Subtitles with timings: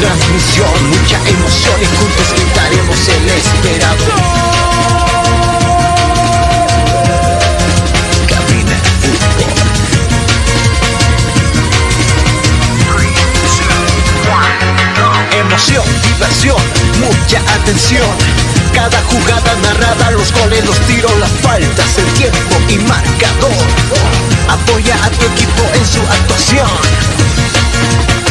[0.00, 0.72] Transmisión.
[0.88, 4.04] Mucha emoción y juntos gritaremos el esperado.
[8.26, 9.52] Cabina Fútbol.
[15.38, 16.62] Emoción, diversión,
[16.98, 18.08] mucha atención.
[18.72, 23.52] Cada jugada narrada, los goles, los tiros, las faltas, el tiempo y marcador.
[24.48, 27.29] Apoya a tu equipo en su actuación.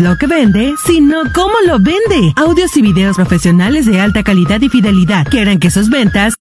[0.00, 2.32] Lo que vende, sino cómo lo vende.
[2.36, 6.34] Audios y videos profesionales de alta calidad y fidelidad que harán que sus ventas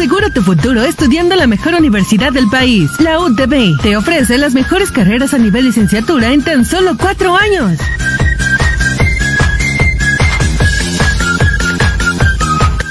[0.00, 2.90] Asegura tu futuro estudiando la mejor universidad del país.
[3.00, 7.78] La UTB te ofrece las mejores carreras a nivel licenciatura en tan solo cuatro años.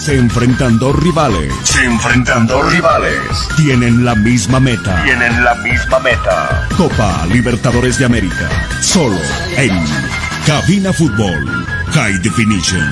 [0.09, 1.53] Se enfrentan dos rivales.
[1.63, 3.13] Se enfrentan dos rivales.
[3.55, 5.03] Tienen la misma meta.
[5.03, 6.67] Tienen la misma meta.
[6.75, 8.49] Copa Libertadores de América.
[8.81, 9.19] Solo
[9.55, 9.69] en
[10.47, 11.63] Cabina Fútbol.
[11.91, 12.89] High Definition.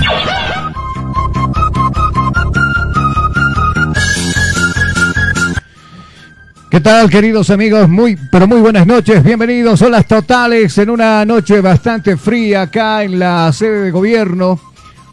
[6.69, 7.89] ¿Qué tal, queridos amigos?
[7.89, 9.23] Muy, pero muy buenas noches.
[9.23, 14.67] Bienvenidos a las totales en una noche bastante fría acá en la sede de gobierno.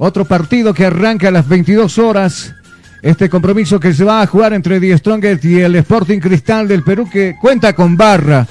[0.07, 2.55] Otro partido que arranca a las 22 horas.
[3.01, 6.83] Este compromiso que se va a jugar entre Die Strongest y el Sporting Cristal del
[6.83, 8.47] Perú que cuenta con barra.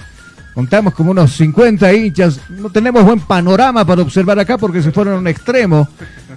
[0.53, 2.39] Contamos como unos 50 hinchas.
[2.49, 5.87] No tenemos buen panorama para observar acá porque se fueron a un extremo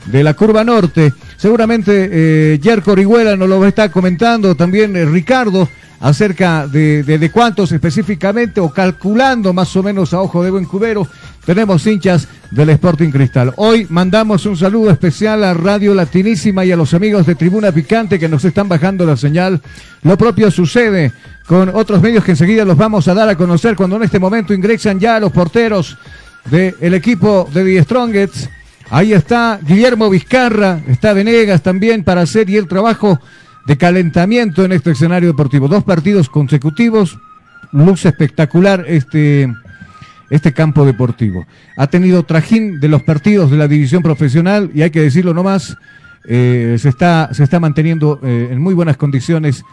[0.06, 1.12] de la curva norte.
[1.36, 5.68] Seguramente eh, Yerko Orihuela nos lo está comentando, también eh, Ricardo,
[6.00, 11.06] acerca de, cuántos específicamente o calculando más o menos a ojo de buen cubero
[11.44, 13.52] tenemos hinchas del Sporting Cristal.
[13.56, 18.18] Hoy mandamos un saludo especial a Radio Latinísima y a los amigos de Tribuna Picante
[18.18, 19.60] que nos están bajando la señal.
[20.02, 21.12] Lo propio sucede
[21.46, 24.52] con otros medios que enseguida los vamos a dar a conocer cuando en este momento
[24.52, 25.96] ingresan ya los porteros
[26.50, 28.50] del equipo de The Strongets.
[28.90, 33.20] Ahí está Guillermo Vizcarra, está Venegas también para hacer y el trabajo
[33.66, 35.68] de calentamiento en este escenario deportivo.
[35.68, 37.18] Dos partidos consecutivos,
[37.72, 39.52] luce espectacular este,
[40.30, 41.46] este campo deportivo.
[41.76, 45.76] Ha tenido trajín de los partidos de la división profesional y hay que decirlo nomás,
[46.28, 49.64] eh, se, está, se está manteniendo eh, en muy buenas condiciones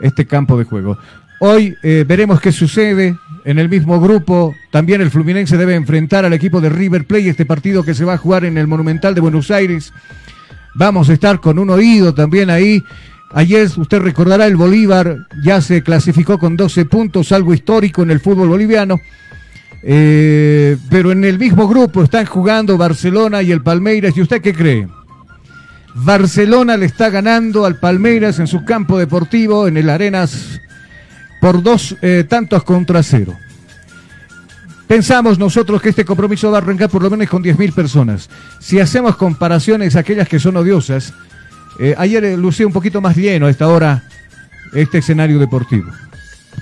[0.00, 0.98] este campo de juego.
[1.44, 3.18] Hoy eh, veremos qué sucede.
[3.44, 7.44] En el mismo grupo, también el Fluminense debe enfrentar al equipo de River Plate, este
[7.44, 9.92] partido que se va a jugar en el Monumental de Buenos Aires.
[10.76, 12.84] Vamos a estar con un oído también ahí.
[13.32, 18.20] Ayer usted recordará el Bolívar ya se clasificó con 12 puntos, algo histórico en el
[18.20, 19.00] fútbol boliviano.
[19.82, 24.16] Eh, pero en el mismo grupo están jugando Barcelona y el Palmeiras.
[24.16, 24.86] ¿Y usted qué cree?
[25.92, 30.60] Barcelona le está ganando al Palmeiras en su campo deportivo, en el Arenas,
[31.42, 33.36] por dos eh, tantos contra cero.
[34.86, 38.30] Pensamos nosotros que este compromiso va a arrancar por lo menos con 10.000 personas.
[38.60, 41.12] Si hacemos comparaciones aquellas que son odiosas,
[41.80, 44.04] eh, ayer eh, lucía un poquito más lleno a esta hora
[44.72, 45.90] este escenario deportivo.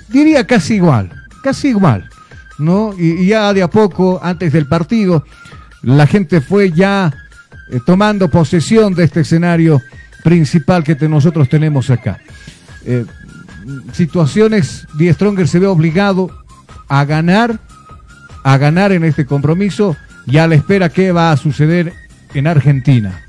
[0.08, 1.12] Diría casi igual,
[1.42, 2.08] casi igual,
[2.58, 2.94] ¿no?
[2.96, 5.26] Y, ya de a poco, antes del partido,
[5.82, 7.12] la gente fue ya
[7.84, 9.82] tomando posesión de este escenario
[10.24, 12.18] principal que nosotros tenemos acá.
[13.92, 16.30] Situaciones, Die Stronger se ve obligado
[16.88, 17.60] a ganar,
[18.42, 19.96] a ganar en este compromiso
[20.26, 21.92] y a la espera qué va a suceder
[22.34, 23.20] en Argentina.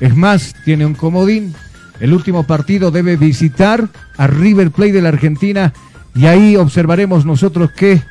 [0.00, 1.54] Es más, tiene un comodín.
[2.00, 5.72] El último partido debe visitar a River Plate de la Argentina
[6.14, 8.02] y ahí observaremos nosotros qué,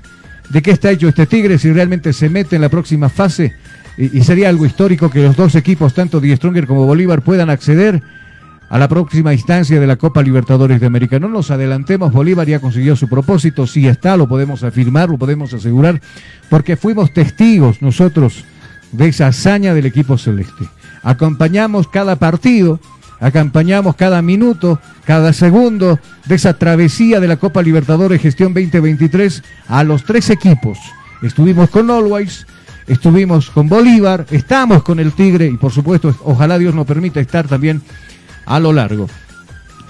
[0.49, 3.53] de qué está hecho este Tigre, si realmente se mete en la próxima fase.
[3.97, 7.49] Y, y sería algo histórico que los dos equipos, tanto Die Stronger como Bolívar, puedan
[7.49, 8.01] acceder
[8.73, 11.19] a la próxima instancia de la Copa Libertadores de América.
[11.19, 15.53] No nos adelantemos, Bolívar ya consiguió su propósito, sí está, lo podemos afirmar, lo podemos
[15.53, 16.01] asegurar,
[16.49, 18.43] porque fuimos testigos nosotros
[18.91, 20.65] de esa hazaña del equipo celeste.
[21.03, 22.79] Acompañamos cada partido,
[23.19, 29.83] acompañamos cada minuto, cada segundo de esa travesía de la Copa Libertadores Gestión 2023 a
[29.83, 30.79] los tres equipos.
[31.21, 32.47] Estuvimos con Always,
[32.87, 37.47] estuvimos con Bolívar, estamos con el Tigre y por supuesto, ojalá Dios nos permita estar
[37.47, 37.83] también
[38.45, 39.07] a lo largo.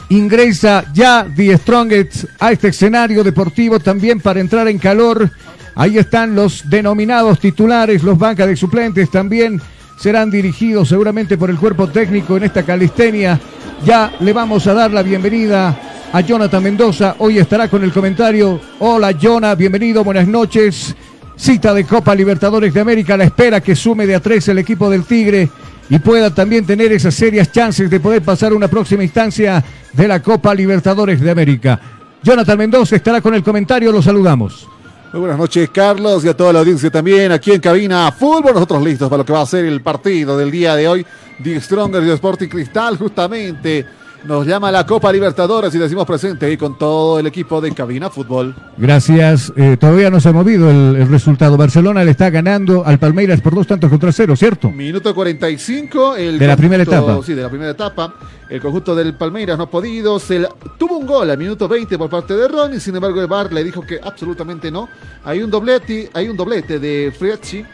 [0.09, 5.29] Ingresa ya The Strongest a este escenario deportivo también para entrar en calor.
[5.75, 9.59] Ahí están los denominados titulares, los bancas de suplentes también
[9.99, 13.39] serán dirigidos seguramente por el cuerpo técnico en esta calistenia.
[13.85, 15.75] Ya le vamos a dar la bienvenida
[16.11, 17.15] a Jonathan Mendoza.
[17.19, 18.59] Hoy estará con el comentario.
[18.79, 20.95] Hola Jonah, bienvenido, buenas noches.
[21.35, 24.89] Cita de Copa Libertadores de América, la espera que sume de a tres el equipo
[24.89, 25.49] del Tigre
[25.93, 30.23] y pueda también tener esas serias chances de poder pasar una próxima instancia de la
[30.23, 31.79] Copa Libertadores de América.
[32.23, 34.67] Jonathan Mendoza estará con el comentario, lo saludamos.
[35.11, 38.55] Muy buenas noches, Carlos, y a toda la audiencia también aquí en Cabina Fútbol.
[38.55, 41.05] Nosotros listos para lo que va a ser el partido del día de hoy.
[41.43, 43.85] The Stronger de Sporting Cristal, justamente
[44.25, 48.09] nos llama la Copa Libertadores y decimos presente ahí con todo el equipo de Cabina
[48.09, 48.55] Fútbol.
[48.77, 49.51] Gracias.
[49.55, 51.57] Eh, todavía no se ha movido el, el resultado.
[51.57, 54.69] Barcelona le está ganando al Palmeiras por dos tantos contra cero, ¿cierto?
[54.71, 56.15] Minuto 45.
[56.15, 57.19] El De la primera etapa.
[57.23, 58.13] Sí, de la primera etapa.
[58.49, 60.19] El conjunto del Palmeiras no ha podido.
[60.19, 62.79] Se la- tuvo un gol al minuto 20 por parte de Ronnie.
[62.79, 64.87] Sin embargo, el VAR le dijo que absolutamente no.
[65.25, 67.65] Hay un doblete, hay un doblete de Friacci.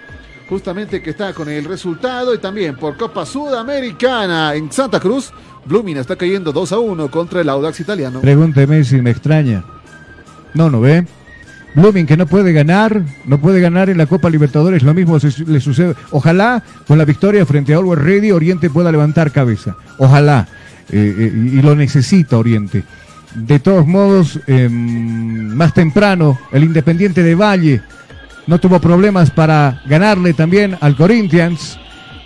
[0.50, 2.34] Justamente que está con el resultado.
[2.34, 5.32] Y también por Copa Sudamericana en Santa Cruz.
[5.66, 8.22] Blooming está cayendo 2 a 1 contra el Audax italiano.
[8.22, 9.64] Pregúnteme si me extraña.
[10.54, 11.06] No, no ve.
[11.76, 15.60] Blooming que no puede ganar, no puede ganar en la Copa Libertadores, lo mismo le
[15.60, 15.96] sucede.
[16.12, 19.76] Ojalá con la victoria frente a Always Ready Oriente pueda levantar cabeza.
[19.98, 20.48] Ojalá.
[20.92, 22.84] Eh, eh, y lo necesita Oriente.
[23.36, 27.82] De todos modos, eh, más temprano, el Independiente de Valle
[28.48, 31.80] no tuvo problemas para ganarle también al Corinthians,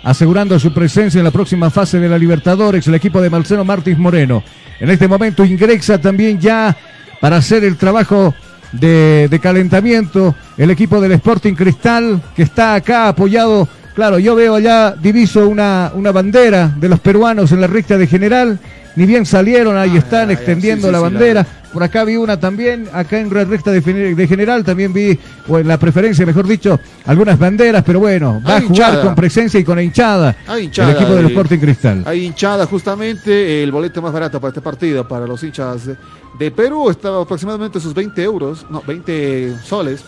[0.04, 3.98] asegurando su presencia en la próxima fase de la Libertadores, el equipo de Marcelo Martins
[3.98, 4.44] Moreno.
[4.78, 6.76] En este momento ingresa también ya
[7.20, 8.34] para hacer el trabajo
[8.72, 13.66] de, calentamiento el equipo del Sporting Cristal, que está acá apoyado.
[13.94, 18.06] Claro, yo veo allá, diviso una, una bandera de los peruanos en la recta de
[18.06, 18.58] general.
[18.96, 21.46] Ni bien salieron, ahí Ah, están ya, extendiendo sí, la sí, la- bandera.
[21.72, 25.18] Por acá vi una también, acá en la recta de, gen- de general también vi,
[25.48, 29.02] o en la preferencia, mejor dicho, algunas banderas, pero bueno, va a jugar hinchada.
[29.02, 32.02] con presencia y con hinchada, Hay hinchada el equipo del de- Sporting Cristal.
[32.06, 35.96] Hay hinchada justamente, el boleto más barato para este partido, para los hinchas de,
[36.38, 40.04] de Perú, estaba aproximadamente sus 20 euros, no, 20 soles.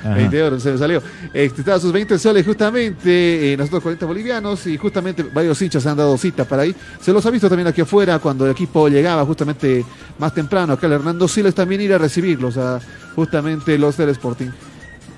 [0.00, 0.14] Ajá.
[0.14, 1.02] 20 euros, se me salió.
[1.32, 5.96] Este, estaba sus 20 soles justamente, eh, nosotros 40 bolivianos, y justamente varios hinchas han
[5.96, 6.74] dado cita para ahí.
[7.00, 9.84] Se los ha visto también aquí afuera cuando el equipo llegaba justamente
[10.18, 10.72] más temprano.
[10.74, 12.80] Acá el Hernando Siles también ir a recibirlos, a
[13.14, 14.48] justamente los del Sporting.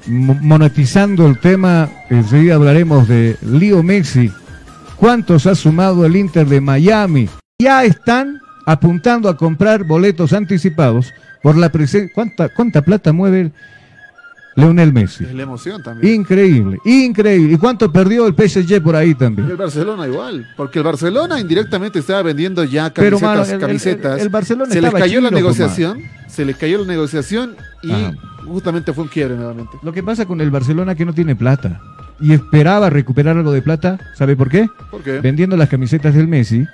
[0.07, 4.31] Mo- monetizando el tema, enseguida hablaremos de Leo Messi.
[4.97, 7.29] ¿Cuántos ha sumado el Inter de Miami?
[7.61, 11.13] Ya están apuntando a comprar boletos anticipados
[11.43, 12.11] por la presencia.
[12.15, 13.51] ¿Cuánta, ¿Cuánta plata mueve
[14.55, 15.25] Leonel Messi?
[15.25, 16.15] Es la emoción también.
[16.21, 17.55] Increíble, increíble.
[17.55, 19.51] ¿Y cuánto perdió el PSG por ahí Y también?
[19.51, 24.17] el Barcelona igual, porque el Barcelona indirectamente estaba vendiendo ya Pero, camisetas, mano, el- camisetas.
[24.17, 28.13] el- el Barcelona se les cayó la negociación, se les cayó la negociación y Ajá.
[28.47, 29.73] justamente fue un quiebre nuevamente.
[29.83, 31.81] Lo que pasa con el Barcelona que no tiene plata
[32.21, 34.69] y esperaba recuperar algo de plata, ¿sabe por qué?
[34.91, 35.21] ¿Por qué?
[35.21, 36.67] Vendiendo las camisetas del Messi,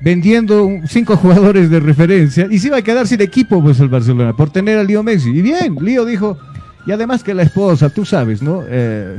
[0.00, 4.34] vendiendo cinco jugadores de referencia y se iba a quedar sin equipo pues el Barcelona
[4.34, 5.30] por tener al Lío Messi.
[5.30, 6.38] Y bien, Lío dijo,
[6.86, 8.62] y además que la esposa, tú sabes, ¿no?
[8.68, 9.16] Eh,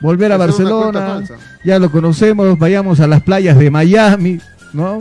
[0.00, 1.22] volver a Barcelona,
[1.64, 4.40] ya lo conocemos, vayamos a las playas de Miami,
[4.72, 5.00] ¿no?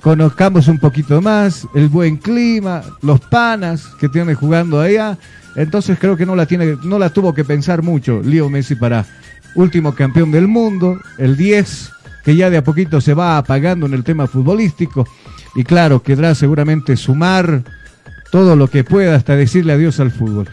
[0.00, 5.18] Conozcamos un poquito más, el buen clima, los panas que tiene jugando allá.
[5.56, 9.04] Entonces creo que no la tiene, no la tuvo que pensar mucho Leo Messi para
[9.56, 11.92] último campeón del mundo, el 10,
[12.26, 15.06] que ya de a poquito se va apagando en el tema futbolístico.
[15.54, 17.62] Y claro, quedará seguramente sumar
[18.32, 20.48] todo lo que pueda hasta decirle adiós al fútbol.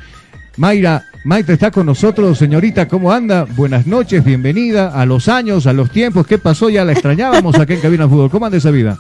[0.57, 3.47] Mayra, Maite está con nosotros, señorita, ¿cómo anda?
[3.55, 6.27] Buenas noches, bienvenida a los años, a los tiempos.
[6.27, 6.69] ¿Qué pasó?
[6.69, 8.29] Ya la extrañábamos acá en Cabina Fútbol.
[8.29, 8.99] ¿Cómo anda esa vida?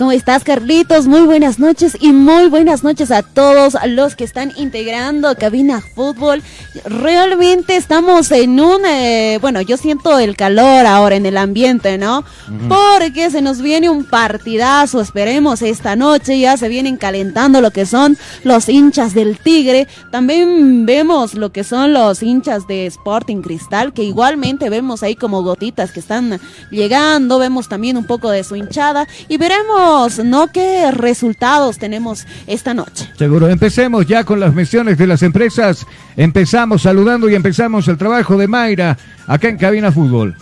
[0.00, 1.06] ¿Cómo estás, Carlitos?
[1.06, 6.42] Muy buenas noches y muy buenas noches a todos los que están integrando Cabina Fútbol.
[6.86, 12.24] Realmente estamos en un, eh, bueno, yo siento el calor ahora en el ambiente, ¿no?
[12.66, 17.84] Porque se nos viene un partidazo, esperemos esta noche, ya se vienen calentando lo que
[17.84, 19.86] son los hinchas del Tigre.
[20.10, 25.42] También vemos lo que son los hinchas de Sporting Cristal, que igualmente vemos ahí como
[25.42, 26.40] gotitas que están
[26.70, 29.89] llegando, vemos también un poco de su hinchada y veremos
[30.24, 30.52] ¿no?
[30.52, 33.10] ¿Qué resultados tenemos esta noche?
[33.18, 33.48] Seguro.
[33.48, 35.84] Empecemos ya con las misiones de las empresas.
[36.16, 40.36] Empezamos saludando y empezamos el trabajo de Mayra acá en Cabina Fútbol.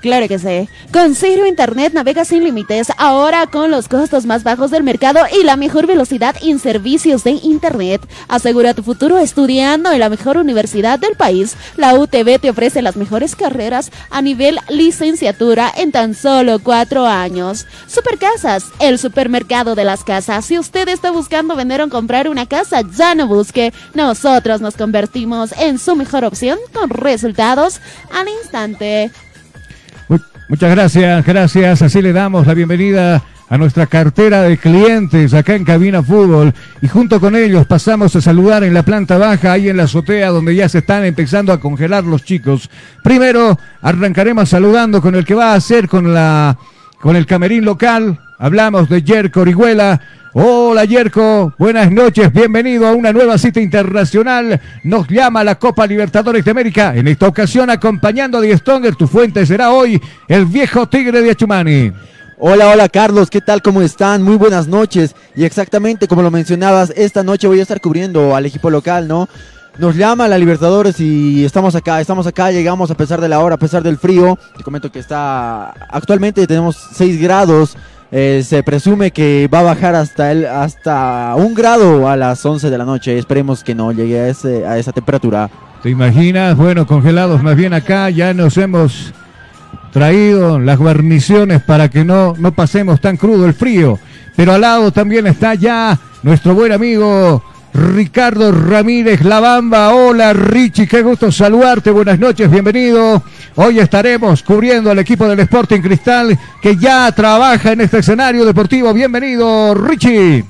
[0.00, 0.68] Claro que sí.
[0.92, 5.42] Con Ciro Internet navega sin límites, ahora con los costos más bajos del mercado y
[5.42, 8.00] la mejor velocidad en servicios de Internet.
[8.28, 11.56] Asegura tu futuro estudiando en la mejor universidad del país.
[11.76, 17.66] La UTB te ofrece las mejores carreras a nivel licenciatura en tan solo cuatro años.
[17.88, 20.44] Supercasas, el supermercado de las casas.
[20.44, 23.72] Si usted está buscando vender o comprar una casa, ya no busque.
[23.94, 27.80] Nosotros nos convertimos en su mejor opción con resultados
[28.12, 29.10] al instante.
[30.48, 31.82] Muchas gracias, gracias.
[31.82, 36.88] Así le damos la bienvenida a nuestra cartera de clientes acá en Cabina Fútbol y
[36.88, 40.54] junto con ellos pasamos a saludar en la planta baja, ahí en la azotea donde
[40.54, 42.70] ya se están empezando a congelar los chicos.
[43.02, 46.56] Primero arrancaremos saludando con el que va a hacer con la
[47.00, 48.18] con el camerín local.
[48.38, 50.00] Hablamos de Jerko Orihuela.
[50.34, 54.60] Hola Yerko, buenas noches, bienvenido a una nueva cita internacional.
[54.84, 56.94] Nos llama la Copa Libertadores de América.
[56.94, 61.30] En esta ocasión acompañando a Die Stonger, tu fuente será hoy el viejo tigre de
[61.30, 61.92] Achumani.
[62.38, 63.62] Hola, hola Carlos, ¿qué tal?
[63.62, 64.22] ¿Cómo están?
[64.22, 65.16] Muy buenas noches.
[65.34, 69.28] Y exactamente como lo mencionabas, esta noche voy a estar cubriendo al equipo local, ¿no?
[69.78, 73.54] Nos llama la Libertadores y estamos acá, estamos acá, llegamos a pesar de la hora,
[73.54, 74.36] a pesar del frío.
[74.56, 77.76] Te comento que está, actualmente tenemos 6 grados,
[78.10, 82.70] eh, se presume que va a bajar hasta el, hasta un grado a las 11
[82.70, 83.16] de la noche.
[83.16, 85.48] Esperemos que no llegue a, a esa temperatura.
[85.80, 86.56] ¿Te imaginas?
[86.56, 89.12] Bueno, congelados más bien acá, ya nos hemos
[89.92, 94.00] traído las guarniciones para que no, no pasemos tan crudo el frío.
[94.34, 97.44] Pero al lado también está ya nuestro buen amigo
[97.78, 99.94] Ricardo Ramírez Lavamba.
[99.94, 101.90] Hola Richie, qué gusto saludarte.
[101.92, 103.22] Buenas noches, bienvenido.
[103.54, 108.92] Hoy estaremos cubriendo al equipo del Sporting Cristal que ya trabaja en este escenario deportivo.
[108.92, 110.44] Bienvenido, Richie.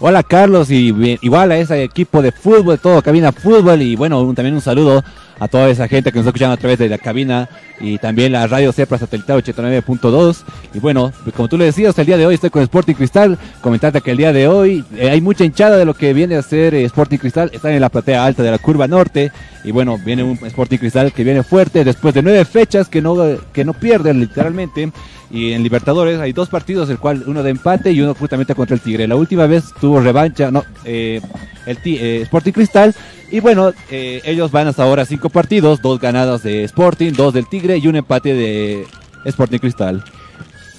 [0.00, 4.34] Hola Carlos y igual a ese equipo de fútbol, todo cabina fútbol y bueno, un-
[4.34, 5.02] también un saludo
[5.38, 8.32] a toda esa gente que nos está escuchando a través de la cabina y también
[8.32, 12.26] la radio Cepra Satelital 89.2 y bueno, pues como tú le decías, el día de
[12.26, 15.76] hoy estoy con Sporting Cristal, comentarte que el día de hoy eh, hay mucha hinchada
[15.76, 18.50] de lo que viene a ser eh, Sporting Cristal, están en la platea alta de
[18.50, 19.32] la curva norte.
[19.64, 23.16] Y bueno, viene un Sporting Cristal que viene fuerte después de nueve fechas que no,
[23.52, 24.92] que no pierden literalmente
[25.30, 28.74] y en Libertadores hay dos partidos, el cual uno de empate y uno justamente contra
[28.74, 29.08] el Tigre.
[29.08, 31.20] La última vez tuvo revancha, no, eh,
[31.66, 32.94] el eh, Sporting Cristal.
[33.30, 37.48] Y bueno, eh, ellos van hasta ahora cinco partidos, dos ganadas de Sporting, dos del
[37.48, 38.86] Tigre y un empate de
[39.24, 40.04] Sporting Cristal.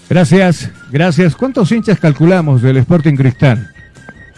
[0.10, 1.36] Gracias, gracias.
[1.36, 3.74] ¿Cuántos hinchas calculamos del Sporting Cristal?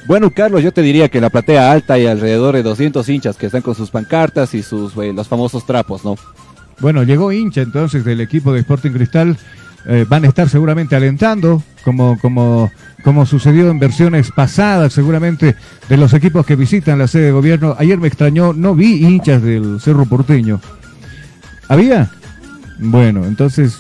[0.07, 3.45] Bueno, Carlos, yo te diría que la platea alta hay alrededor de 200 hinchas que
[3.45, 6.15] están con sus pancartas y sus eh, los famosos trapos, ¿no?
[6.79, 9.37] Bueno, llegó hincha entonces del equipo de Sporting Cristal.
[9.85, 12.71] Eh, van a estar seguramente alentando, como, como,
[13.03, 15.55] como sucedió en versiones pasadas, seguramente,
[15.87, 17.75] de los equipos que visitan la sede de gobierno.
[17.79, 20.59] Ayer me extrañó, no vi hinchas del Cerro Porteño.
[21.69, 22.11] ¿Había?
[22.79, 23.79] Bueno, entonces,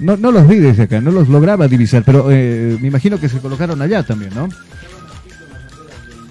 [0.00, 3.28] no, no los vi desde acá, no los lograba divisar, pero eh, me imagino que
[3.28, 4.48] se colocaron allá también, ¿no?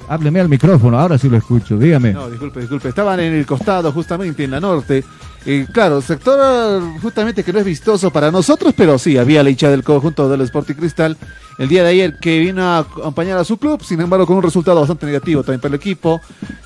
[0.07, 2.13] Hábleme al micrófono, ahora sí lo escucho, dígame.
[2.13, 2.89] No, disculpe, disculpe.
[2.89, 5.03] Estaban en el costado, justamente en la norte.
[5.45, 9.69] Y claro, sector justamente que no es vistoso para nosotros, pero sí, había la hincha
[9.69, 11.17] del conjunto del Sporting Cristal
[11.57, 14.43] el día de ayer que vino a acompañar a su club, sin embargo con un
[14.43, 16.19] resultado bastante negativo también para el equipo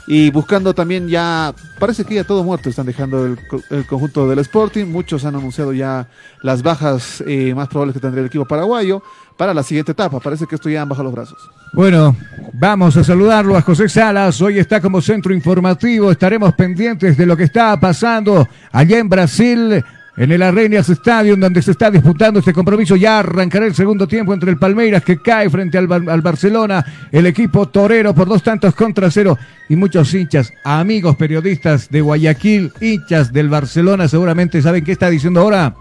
[0.07, 4.85] y buscando también ya, parece que ya todo muerto están dejando el conjunto del Sporting,
[4.85, 6.07] muchos han anunciado ya
[6.41, 9.03] las bajas eh, más probables que tendría el equipo paraguayo
[9.39, 11.49] para la siguiente etapa, parece que esto ya bajado los brazos.
[11.71, 12.13] Bueno,
[12.51, 14.41] vamos a saludarlo a José Salas.
[14.41, 16.11] Hoy está como centro informativo.
[16.11, 19.81] Estaremos pendientes de lo que está pasando allá en Brasil,
[20.17, 22.97] en el Arenias Stadium, donde se está disputando este compromiso.
[22.97, 27.25] Ya arrancará el segundo tiempo entre el Palmeiras, que cae frente al, al Barcelona, el
[27.25, 29.37] equipo torero por dos tantos contra cero.
[29.69, 35.39] Y muchos hinchas, amigos periodistas de Guayaquil, hinchas del Barcelona, seguramente saben qué está diciendo
[35.39, 35.75] ahora.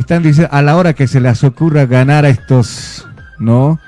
[0.00, 3.06] Están diciendo, a la hora que se les ocurra ganar a estos,
[3.38, 3.78] ¿no?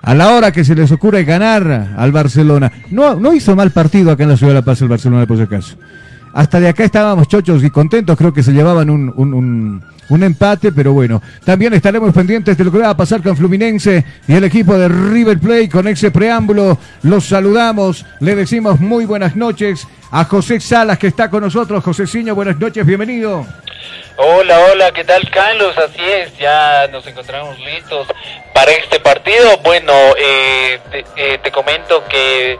[0.00, 2.70] a la hora que se les ocurre ganar al Barcelona.
[2.92, 5.36] No, no hizo mal partido acá en la ciudad de La Paz el Barcelona, por
[5.36, 5.76] si acaso.
[6.32, 10.22] Hasta de acá estábamos chochos y contentos, creo que se llevaban un, un- un- un
[10.22, 14.34] empate, pero bueno, también estaremos pendientes de lo que va a pasar con Fluminense y
[14.34, 15.68] el equipo de River Plate.
[15.68, 21.28] Con ese preámbulo, los saludamos, le decimos muy buenas noches a José Salas que está
[21.30, 21.82] con nosotros.
[21.82, 23.46] José Ciño, buenas noches, bienvenido.
[24.18, 25.76] Hola, hola, ¿qué tal Carlos?
[25.76, 28.06] Así es, ya nos encontramos listos
[28.54, 29.58] para este partido.
[29.62, 32.58] Bueno, eh, te, eh, te comento que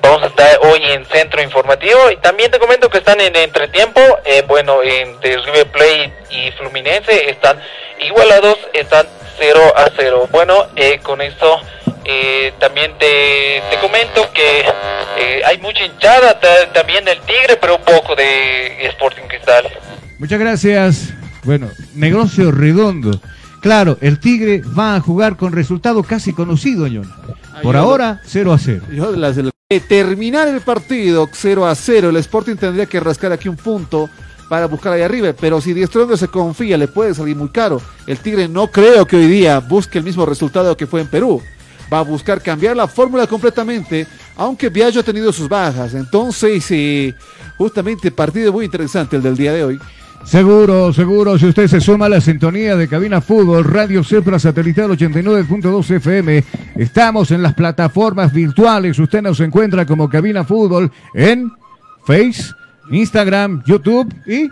[0.00, 4.00] vamos a estar hoy en Centro Informativo y también te comento que están en entretiempo.
[4.24, 7.58] Eh, bueno, en de River Plate y Fluminense están
[8.00, 9.06] igualados, están
[9.38, 10.28] 0 a 0.
[10.30, 11.60] Bueno, eh, con esto
[12.04, 14.60] eh, también te, te comento que
[15.18, 19.68] eh, hay mucha hinchada ta- también del Tigre, pero un poco de Sporting Cristal.
[20.18, 21.08] Muchas gracias.
[21.42, 23.20] Bueno, negocio redondo.
[23.60, 27.10] Claro, el Tigre va a jugar con resultado casi conocido, Ñón.
[27.62, 28.82] Por ahora, 0 a 0.
[28.92, 29.50] Yo las del-
[29.88, 34.08] terminar el partido 0 a 0, el Sporting tendría que rascar aquí un punto
[34.48, 37.80] para buscar ahí arriba, pero si Diestrondo se confía, le puede salir muy caro.
[38.06, 41.42] El Tigre no creo que hoy día busque el mismo resultado que fue en Perú.
[41.92, 44.06] Va a buscar cambiar la fórmula completamente,
[44.36, 45.94] aunque Viallo ha tenido sus bajas.
[45.94, 47.14] Entonces, eh,
[47.56, 49.80] justamente partido muy interesante el del día de hoy.
[50.24, 54.90] Seguro, seguro, si usted se suma a la sintonía de Cabina Fútbol, Radio Cepra Satelital
[54.90, 56.44] 89.2 FM,
[56.76, 61.52] estamos en las plataformas virtuales, usted nos encuentra como Cabina Fútbol en
[62.06, 62.52] Face,
[62.90, 64.48] Instagram, YouTube y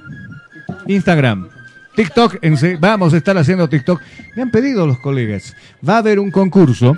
[0.93, 1.49] Instagram.
[1.95, 4.01] TikTok, en vamos a estar haciendo TikTok.
[4.35, 5.55] Me han pedido los colegas,
[5.87, 6.97] va a haber un concurso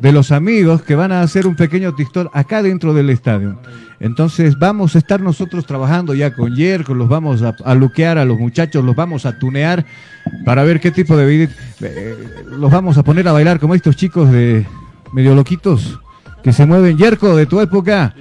[0.00, 3.60] de los amigos que van a hacer un pequeño TikTok acá dentro del estadio.
[3.98, 8.24] Entonces vamos a estar nosotros trabajando ya con Yerko, los vamos a, a luquear a
[8.24, 9.84] los muchachos, los vamos a tunear
[10.44, 11.48] para ver qué tipo de video.
[11.82, 14.66] eh, los vamos a poner a bailar como estos chicos de
[15.12, 15.98] medio loquitos
[16.42, 16.96] que se mueven.
[16.96, 18.14] Yerko, de tu época.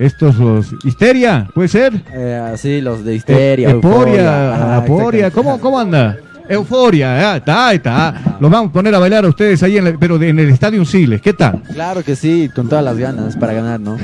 [0.00, 0.74] Estos los...
[0.82, 1.92] Histeria, ¿puede ser?
[2.12, 3.68] Eh, sí, los de histeria.
[3.68, 4.14] E- euforia.
[4.14, 5.34] Euforia, Ah, Aporia, exactamente.
[5.34, 6.16] ¿cómo, ¿cómo anda?
[6.48, 8.14] Euforia, ah, está, está.
[8.40, 10.48] Los vamos a poner a bailar a ustedes ahí, en la- pero de- en el
[10.48, 11.62] Estadio Siles, ¿qué tal?
[11.74, 13.98] Claro que sí, con todas las ganas para ganar, ¿no?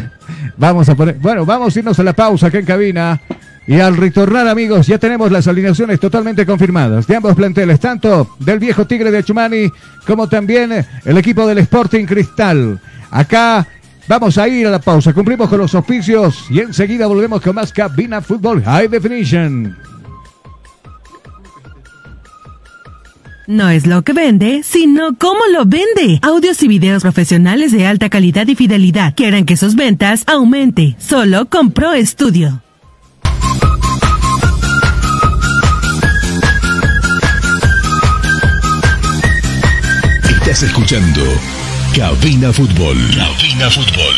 [0.58, 3.20] Vamos a poner, bueno, vamos a irnos a la pausa acá en cabina.
[3.66, 8.60] Y al retornar, amigos, ya tenemos las alineaciones totalmente confirmadas de ambos planteles, tanto del
[8.60, 9.72] viejo Tigre de Chumani
[10.06, 10.70] como también
[11.04, 12.78] el equipo del Sporting Cristal.
[13.10, 13.66] Acá
[14.08, 17.72] vamos a ir a la pausa, cumplimos con los oficios y enseguida volvemos con más
[17.72, 19.76] Cabina Fútbol High Definition.
[23.46, 26.18] No es lo que vende, sino cómo lo vende.
[26.22, 29.14] Audios y videos profesionales de alta calidad y fidelidad.
[29.14, 30.96] Quieren que sus ventas aumente.
[30.98, 32.60] Solo con Pro Studio.
[40.24, 41.22] Estás escuchando
[41.96, 42.94] Cabina Fútbol.
[43.16, 44.14] Cabina Fútbol.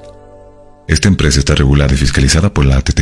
[0.91, 2.99] Esta empresa está regulada y fiscalizada por la ATT.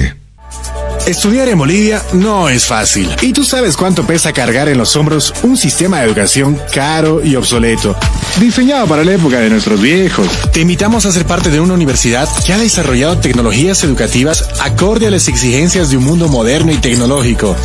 [1.08, 3.10] Estudiar en Bolivia no es fácil.
[3.22, 7.36] Y tú sabes cuánto pesa cargar en los hombros un sistema de educación caro y
[7.36, 7.96] obsoleto,
[8.40, 10.28] diseñado para la época de nuestros viejos.
[10.54, 15.12] Te invitamos a ser parte de una universidad que ha desarrollado tecnologías educativas acorde a
[15.12, 17.56] las exigencias de un mundo moderno y tecnológico.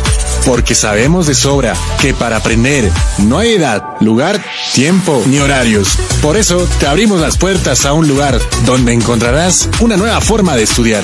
[0.45, 5.97] Porque sabemos de sobra que para aprender no hay edad, lugar, tiempo ni horarios.
[6.21, 10.63] Por eso te abrimos las puertas a un lugar donde encontrarás una nueva forma de
[10.63, 11.03] estudiar.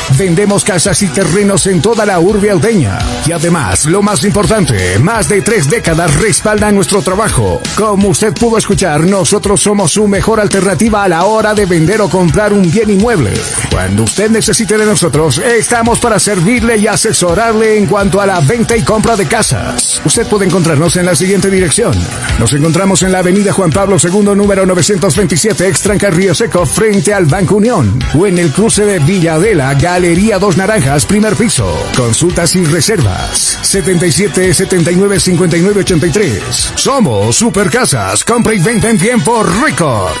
[0.21, 2.99] Vendemos casas y terrenos en toda la urbe aldeña.
[3.25, 7.59] Y además, lo más importante, más de tres décadas respaldan nuestro trabajo.
[7.75, 12.07] Como usted pudo escuchar, nosotros somos su mejor alternativa a la hora de vender o
[12.07, 13.33] comprar un bien inmueble.
[13.71, 18.77] Cuando usted necesite de nosotros, estamos para servirle y asesorarle en cuanto a la venta
[18.77, 20.01] y compra de casas.
[20.05, 21.93] Usted puede encontrarnos en la siguiente dirección.
[22.37, 27.25] Nos encontramos en la avenida Juan Pablo II, número 927, Extranca Río Seco, frente al
[27.25, 27.97] Banco Unión.
[28.13, 29.75] O en el cruce de Villadela,
[30.11, 31.73] Galería Dos Naranjas, primer piso.
[31.95, 33.59] Consultas y reservas.
[33.61, 36.73] 77 79 59 83.
[36.75, 40.11] Somos Supercasas, compra y venta en tiempo récord.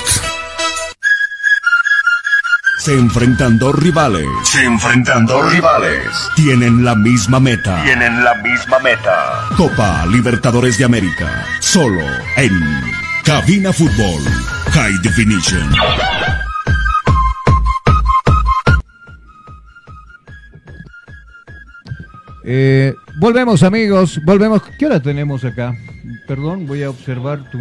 [2.79, 4.25] Se enfrentan dos rivales.
[4.45, 6.07] Se enfrentan dos rivales.
[6.37, 7.83] Tienen la misma meta.
[7.83, 9.45] Tienen la misma meta.
[9.57, 11.45] Copa Libertadores de América.
[11.59, 11.99] Solo
[12.37, 12.57] en
[13.25, 14.23] Cabina Fútbol.
[14.71, 15.69] High Definition.
[22.43, 24.61] Eh, volvemos amigos, volvemos.
[24.77, 25.75] ¿Qué hora tenemos acá?
[26.27, 27.59] Perdón, voy a observar tu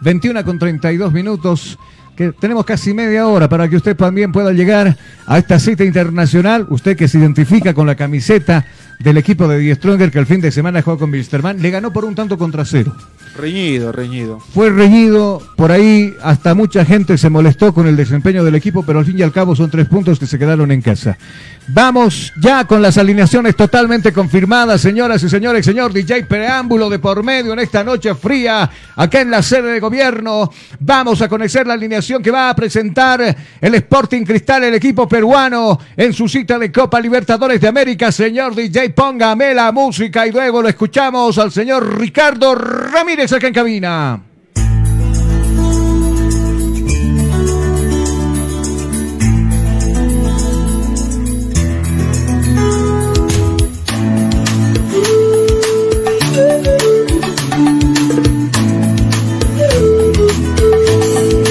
[0.00, 1.78] 21 con 32 minutos.
[2.16, 6.64] Que tenemos casi media hora para que usted también pueda llegar a esta cita internacional.
[6.70, 8.64] Usted que se identifica con la camiseta
[9.00, 11.92] del equipo de Die Stronger que el fin de semana jugó con Wilstermann, le ganó
[11.92, 12.94] por un tanto contra cero.
[13.36, 14.38] Reñido, reñido.
[14.38, 19.00] Fue reñido, por ahí hasta mucha gente se molestó con el desempeño del equipo, pero
[19.00, 21.18] al fin y al cabo son tres puntos que se quedaron en casa.
[21.66, 25.64] Vamos ya con las alineaciones totalmente confirmadas, señoras y señores.
[25.64, 29.80] Señor DJ Preámbulo de por medio en esta noche fría, acá en la sede de
[29.80, 30.50] gobierno.
[30.78, 35.80] Vamos a conocer la alineación que va a presentar el Sporting Cristal, el equipo peruano,
[35.96, 38.12] en su cita de Copa Libertadores de América.
[38.12, 43.54] Señor DJ, póngame la música y luego lo escuchamos al señor Ricardo Ramírez acá en
[43.54, 44.20] cabina.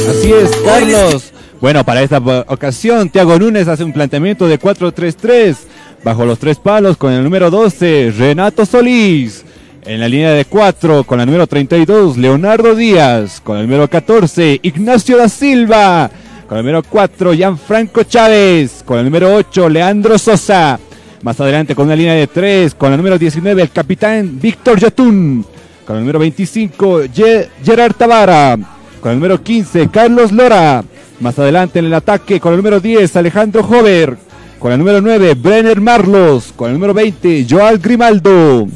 [0.10, 1.32] Así es, Carlos.
[1.60, 5.56] Bueno, para esta ocasión, Tiago Núñez hace un planteamiento de 4-3-3.
[6.04, 9.46] Bajo los tres palos con el número 12, Renato Solís.
[9.86, 13.42] En la línea de 4, con el número 32, Leonardo Díaz.
[13.42, 16.10] Con el número 14, Ignacio da Silva.
[16.48, 18.82] Con el número 4, Gianfranco Chávez.
[18.86, 20.80] Con el número 8, Leandro Sosa.
[21.22, 25.46] Más adelante con una línea de 3, con el número 19, el capitán Víctor Yotun.
[25.86, 28.58] Con el número 25, Ye- Gerard Tavara.
[29.02, 30.84] Con el número 15, Carlos Lora.
[31.20, 34.18] Más adelante en el ataque, con el número 10, Alejandro Hover.
[34.60, 36.54] Con el número 9, Brenner Marlos.
[36.56, 38.68] Con el número 20, Joal Grimaldo.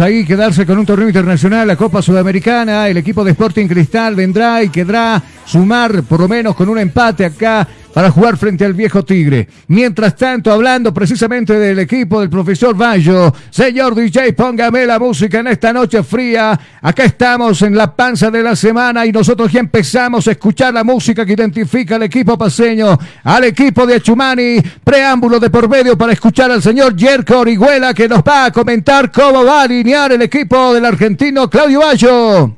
[0.00, 4.62] Ahí quedarse con un torneo internacional, la Copa Sudamericana, el equipo de Sporting Cristal vendrá
[4.62, 7.66] y quedará sumar por lo menos con un empate acá
[7.98, 9.48] para jugar frente al viejo Tigre.
[9.66, 15.48] Mientras tanto, hablando precisamente del equipo del profesor Bayo, señor DJ, póngame la música en
[15.48, 16.56] esta noche fría.
[16.80, 20.84] Acá estamos en la panza de la semana y nosotros ya empezamos a escuchar la
[20.84, 24.62] música que identifica al equipo paseño, al equipo de Achumani.
[24.84, 29.10] Preámbulo de por medio para escuchar al señor Jerko Orihuela que nos va a comentar
[29.10, 32.54] cómo va a alinear el equipo del argentino Claudio Bayo.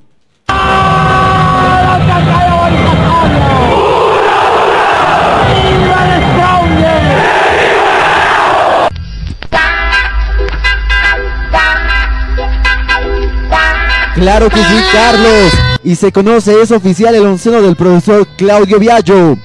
[14.21, 15.51] Claro que sí, Carlos.
[15.83, 19.39] Y se conoce, es oficial el onceno del profesor Claudio Viallo.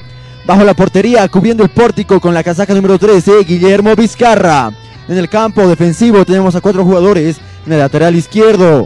[0.45, 4.73] Bajo la portería, cubriendo el pórtico con la casaca número 13, Guillermo Vizcarra.
[5.07, 7.38] En el campo defensivo tenemos a cuatro jugadores.
[7.65, 8.85] En el lateral izquierdo,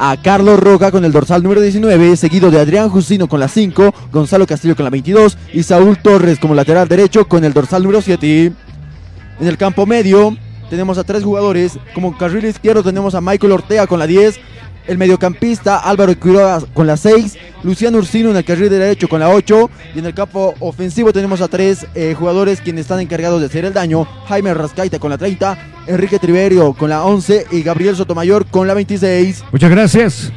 [0.00, 3.94] a Carlos Roca con el dorsal número 19, seguido de Adrián Justino con la 5,
[4.10, 8.02] Gonzalo Castillo con la 22 y Saúl Torres como lateral derecho con el dorsal número
[8.02, 8.52] 7.
[9.38, 10.36] En el campo medio
[10.70, 11.78] tenemos a tres jugadores.
[11.94, 14.40] Como carril izquierdo tenemos a Michael Ortega con la 10.
[14.86, 17.38] El mediocampista Álvaro Quiroga con la 6.
[17.62, 19.70] Luciano Ursino en el carril derecho con la 8.
[19.94, 23.64] Y en el campo ofensivo tenemos a tres eh, jugadores quienes están encargados de hacer
[23.64, 24.04] el daño.
[24.26, 25.58] Jaime Rascaita con la 30.
[25.86, 27.46] Enrique Triverio con la 11.
[27.52, 29.44] Y Gabriel Sotomayor con la 26.
[29.50, 30.32] Muchas gracias.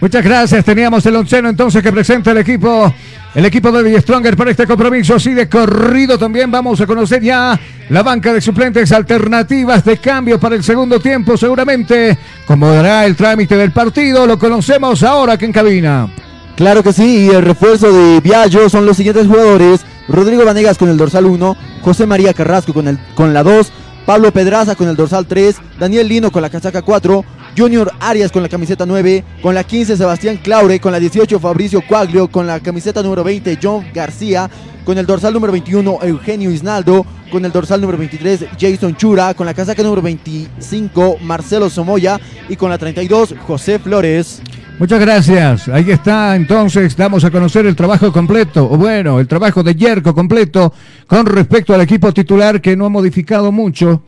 [0.00, 0.64] Muchas gracias.
[0.64, 2.92] Teníamos el onceno entonces que presenta el equipo,
[3.34, 5.14] el equipo de The Stronger para este compromiso.
[5.14, 10.38] Así de corrido también vamos a conocer ya la banca de suplentes alternativas de cambio
[10.38, 11.36] para el segundo tiempo.
[11.36, 16.08] Seguramente, como dará el trámite del partido, lo conocemos ahora aquí en cabina.
[16.56, 19.84] Claro que sí, y el refuerzo de Viallo son los siguientes jugadores.
[20.08, 23.72] Rodrigo Vanegas con el dorsal 1, José María Carrasco con, el, con la 2,
[24.06, 27.24] Pablo Pedraza con el dorsal 3, Daniel Lino con la casaca 4,
[27.56, 31.80] Junior Arias con la camiseta 9, con la 15 Sebastián Claure, con la 18 Fabricio
[31.80, 34.50] Cuaglio, con la camiseta número 20 John García,
[34.84, 39.46] con el dorsal número 21 Eugenio Isnaldo, con el dorsal número 23 Jason Chura, con
[39.46, 44.42] la casaca número 25 Marcelo Somoya y con la 32 José Flores.
[44.78, 45.68] Muchas gracias.
[45.68, 50.14] Ahí está, entonces, damos a conocer el trabajo completo, o bueno, el trabajo de Yerko
[50.14, 50.74] completo
[51.06, 54.02] con respecto al equipo titular que no ha modificado mucho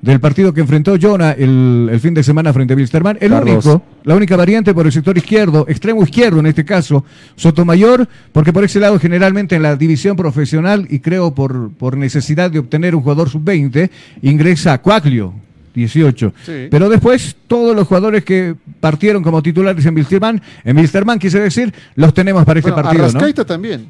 [0.00, 3.18] del partido que enfrentó Jonah el, el fin de semana frente a Wilstermann.
[3.20, 3.66] El Carlos.
[3.66, 7.04] único, la única variante por el sector izquierdo, extremo izquierdo en este caso,
[7.36, 12.50] Sotomayor, porque por ese lado generalmente en la división profesional y creo por, por necesidad
[12.50, 13.90] de obtener un jugador sub-20,
[14.22, 15.34] ingresa Cuaglio.
[15.74, 16.32] 18.
[16.44, 16.52] Sí.
[16.70, 21.72] Pero después, todos los jugadores que partieron como titulares en Wilstermann, en Wilstermann quise decir,
[21.94, 23.10] los tenemos para este Bueno, partido, ¿no?
[23.10, 23.86] Arrascaita también.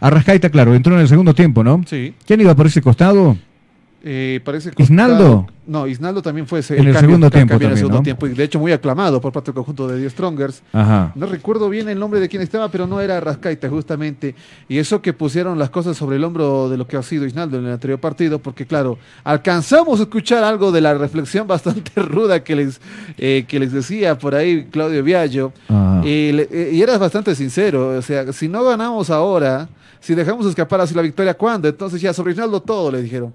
[0.00, 1.82] Arrascaita, claro, entró en el segundo tiempo, ¿no?
[1.86, 2.14] Sí.
[2.26, 3.36] ¿Quién iba por ese costado?
[4.04, 5.46] Eh, parece ¿Isnaldo?
[5.66, 7.96] No, Isnaldo también fue ese En el cambio- segundo tiempo cambio en el también, segundo
[7.98, 8.02] ¿no?
[8.04, 10.62] tiempo, y de hecho muy aclamado por parte del conjunto de The Strongers.
[10.72, 11.12] Ajá.
[11.16, 14.34] No recuerdo bien el nombre de quién estaba, pero no era Rascaita justamente.
[14.68, 17.58] Y eso que pusieron las cosas sobre el hombro de lo que ha sido Isnaldo
[17.58, 22.42] en el anterior partido, porque claro, alcanzamos a escuchar algo de la reflexión bastante ruda
[22.44, 22.80] que les,
[23.18, 25.52] eh, que les decía por ahí Claudio Viallo.
[26.04, 29.68] Y, le- eh, y eras bastante sincero, o sea, si no ganamos ahora,
[30.00, 31.66] si dejamos escapar así la victoria, ¿cuándo?
[31.68, 33.34] Entonces ya sobre Isnaldo todo le dijeron.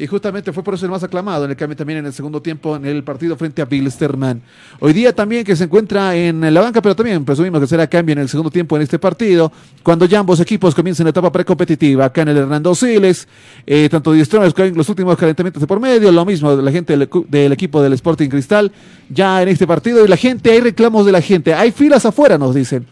[0.00, 2.40] Y justamente fue por eso el más aclamado en el cambio también en el segundo
[2.40, 4.40] tiempo en el partido frente a Bilsterman.
[4.78, 8.12] Hoy día también que se encuentra en la banca, pero también presumimos que será cambio
[8.12, 9.50] en el segundo tiempo en este partido,
[9.82, 12.04] cuando ya ambos equipos comiencen la etapa precompetitiva.
[12.04, 13.26] Acá en el Hernando Siles,
[13.66, 16.70] eh, tanto de Strongers con los últimos calentamientos de por medio, lo mismo de la
[16.70, 18.70] gente del, del equipo del Sporting Cristal,
[19.10, 20.04] ya en este partido.
[20.04, 22.86] Y la gente, hay reclamos de la gente, hay filas afuera, nos dicen.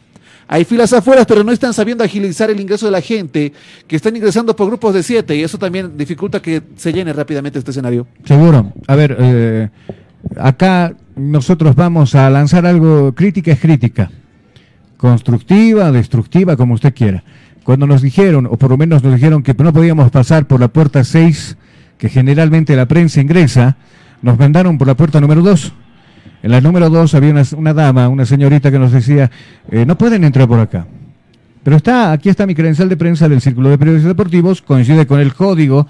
[0.49, 3.53] Hay filas afuera, pero no están sabiendo agilizar el ingreso de la gente,
[3.89, 7.59] que están ingresando por grupos de siete, y eso también dificulta que se llene rápidamente
[7.59, 8.07] este escenario.
[8.25, 8.73] Seguro.
[8.87, 9.69] A ver, eh,
[10.39, 14.11] acá nosotros vamos a lanzar algo, crítica es crítica.
[14.97, 17.25] Constructiva, destructiva, como usted quiera.
[17.65, 20.69] Cuando nos dijeron, o por lo menos nos dijeron que no podíamos pasar por la
[20.69, 21.57] puerta 6,
[21.99, 23.77] que generalmente la prensa ingresa,
[24.23, 25.73] nos mandaron por la puerta número 2.
[26.43, 29.31] En la número 2 había una, una dama, una señorita que nos decía,
[29.71, 30.87] eh, no pueden entrar por acá.
[31.63, 35.19] Pero está, aquí está mi credencial de prensa del Círculo de Periodistas Deportivos, coincide con
[35.19, 35.89] el código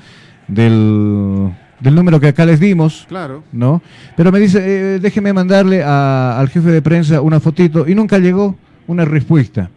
[0.49, 3.05] del, del número que acá les dimos.
[3.09, 3.43] Claro.
[3.53, 3.83] ¿No?
[4.17, 8.19] Pero me dice, eh, déjeme mandarle a- al jefe de prensa una fotito y nunca
[8.19, 8.57] llegó
[8.87, 9.69] una respuesta.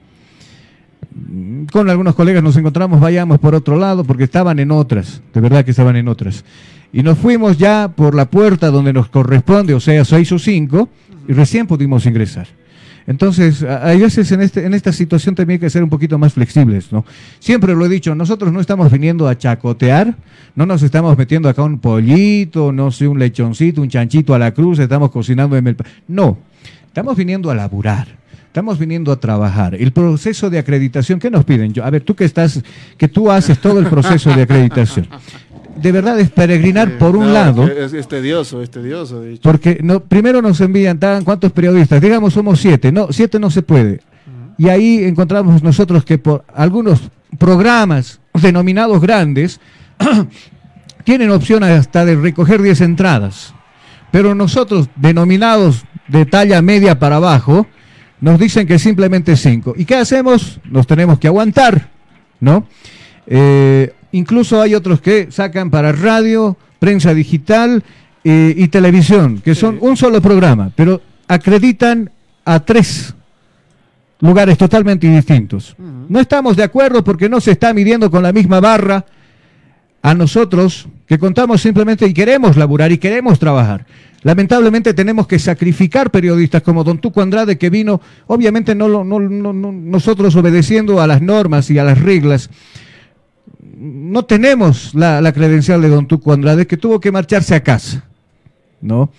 [1.72, 5.66] Con algunos colegas nos encontramos, vayamos por otro lado, porque estaban en otras, de verdad
[5.66, 6.46] que estaban en otras.
[6.92, 10.90] Y nos fuimos ya por la puerta donde nos corresponde, o sea, seis o cinco,
[11.28, 12.48] y recién pudimos ingresar.
[13.10, 16.34] Entonces, hay veces en, este, en esta situación también hay que ser un poquito más
[16.34, 17.06] flexibles, ¿no?
[17.40, 20.16] Siempre lo he dicho, nosotros no estamos viniendo a chacotear,
[20.56, 24.54] no nos estamos metiendo acá un pollito, no sé, un lechoncito, un chanchito a la
[24.54, 25.78] cruz, estamos cocinando en el...
[26.08, 26.38] No,
[26.86, 28.20] estamos viniendo a laburar.
[28.46, 29.76] Estamos viniendo a trabajar.
[29.76, 31.72] El proceso de acreditación, ¿qué nos piden?
[31.72, 32.64] Yo, a ver, tú que estás,
[32.98, 35.08] que tú haces todo el proceso de acreditación.
[35.82, 37.68] De verdad es peregrinar por un No, lado.
[37.68, 39.42] Es, es tedioso, es tedioso, de hecho.
[39.44, 42.02] Porque no, primero nos envían, tan, ¿cuántos periodistas?
[42.02, 42.92] Digamos, somos siete.
[42.92, 44.02] No, siete no se puede.
[44.58, 49.60] Y ahí encontramos nosotros que por algunos programas denominados grandes
[51.04, 53.54] tienen opción hasta de recoger 10 entradas.
[54.12, 57.68] Pero nosotros, denominados de talla media para abajo,
[58.22, 59.76] nos dicen que simplemente 5.
[59.78, 60.60] ¿Y qué hacemos?
[60.66, 61.90] Nos tenemos que aguantar,
[62.40, 62.66] ¿no?
[63.28, 67.84] Eh, incluso hay otros que sacan para radio, prensa digital
[68.24, 72.10] eh, y televisión, que son un solo programa, pero acreditan
[72.46, 73.14] a tres
[74.22, 75.76] lugares totalmente distintos.
[75.78, 79.06] No estamos de acuerdo porque no se está midiendo con la misma barra
[80.02, 83.86] a nosotros que contamos simplemente y queremos laburar y queremos trabajar.
[84.24, 89.20] Lamentablemente tenemos que sacrificar periodistas como Don Tuco Andrade que vino, obviamente no, lo- no-
[89.20, 92.50] no- no- nosotros obedeciendo a las normas y a las reglas.
[93.82, 98.04] No tenemos la, credencial de Don Tuco Andrade que tuvo que marcharse a casa.
[98.82, 99.12] ¿No?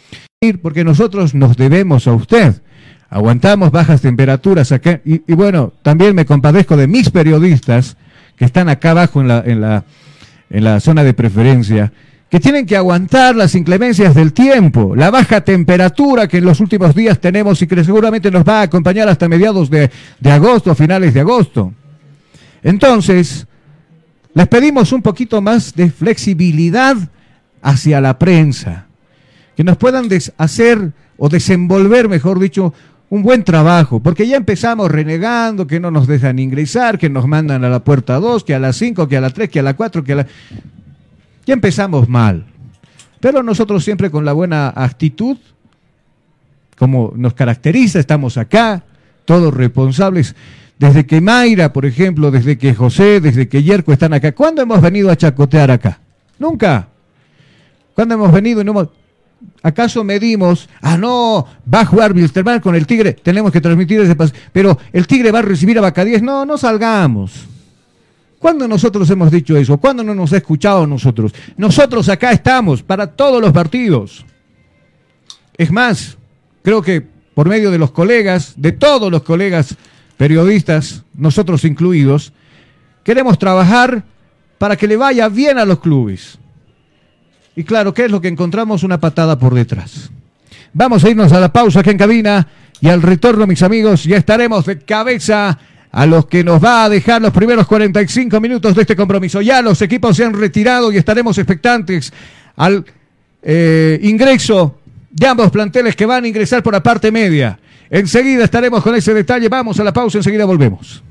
[0.61, 2.61] Porque nosotros nos debemos a usted.
[3.09, 5.01] Aguantamos bajas temperaturas acá.
[5.05, 7.97] Y, y bueno, también me compadezco de mis periodistas
[8.37, 9.85] que están acá abajo en la, en la,
[10.51, 11.93] en la zona de preferencia,
[12.31, 16.95] que tienen que aguantar las inclemencias del tiempo, la baja temperatura que en los últimos
[16.95, 21.13] días tenemos y que seguramente nos va a acompañar hasta mediados de, de agosto, finales
[21.13, 21.73] de agosto.
[22.63, 23.47] Entonces,
[24.35, 26.97] les pedimos un poquito más de flexibilidad
[27.63, 28.87] hacia la prensa,
[29.57, 32.73] que nos puedan hacer o desenvolver, mejor dicho,
[33.11, 37.65] un buen trabajo, porque ya empezamos renegando, que no nos dejan ingresar, que nos mandan
[37.65, 39.75] a la puerta 2, que a las 5, que a la 3, que a la
[39.75, 40.27] 4, que a la...
[41.45, 42.47] Ya empezamos mal.
[43.19, 45.37] Pero nosotros siempre con la buena actitud,
[46.79, 48.85] como nos caracteriza, estamos acá,
[49.25, 50.35] todos responsables.
[50.81, 54.33] Desde que Mayra, por ejemplo, desde que José, desde que Yerko están acá.
[54.33, 56.01] ¿Cuándo hemos venido a chacotear acá?
[56.39, 56.89] Nunca.
[57.95, 58.89] ¿Cuándo hemos venido y no hemos...
[59.63, 64.17] ¿Acaso medimos, ah no, va a jugar Wilstermann con el Tigre, tenemos que transmitir ese
[64.17, 66.23] paso, pero el Tigre va a recibir a Bacadíes?
[66.23, 67.47] No, no salgamos.
[68.39, 69.77] ¿Cuándo nosotros hemos dicho eso?
[69.77, 71.35] ¿Cuándo no nos ha escuchado nosotros?
[71.59, 74.25] Nosotros acá estamos para todos los partidos.
[75.59, 76.17] Es más,
[76.63, 79.77] creo que por medio de los colegas, de todos los colegas
[80.21, 82.35] periodistas, nosotros incluidos,
[83.03, 84.05] queremos trabajar
[84.59, 86.37] para que le vaya bien a los clubes.
[87.57, 88.83] Y claro, ¿qué es lo que encontramos?
[88.83, 90.11] Una patada por detrás.
[90.75, 92.47] Vamos a irnos a la pausa aquí en cabina
[92.83, 95.59] y al retorno, mis amigos, ya estaremos de cabeza
[95.91, 99.41] a los que nos va a dejar los primeros 45 minutos de este compromiso.
[99.41, 102.13] Ya los equipos se han retirado y estaremos expectantes
[102.57, 102.85] al
[103.43, 104.81] eh, ingreso
[105.11, 107.59] de ambos planteles que van a ingresar por la parte media.
[107.91, 109.49] Enseguida estaremos con ese detalle.
[109.49, 111.03] Vamos a la pausa, enseguida volvemos.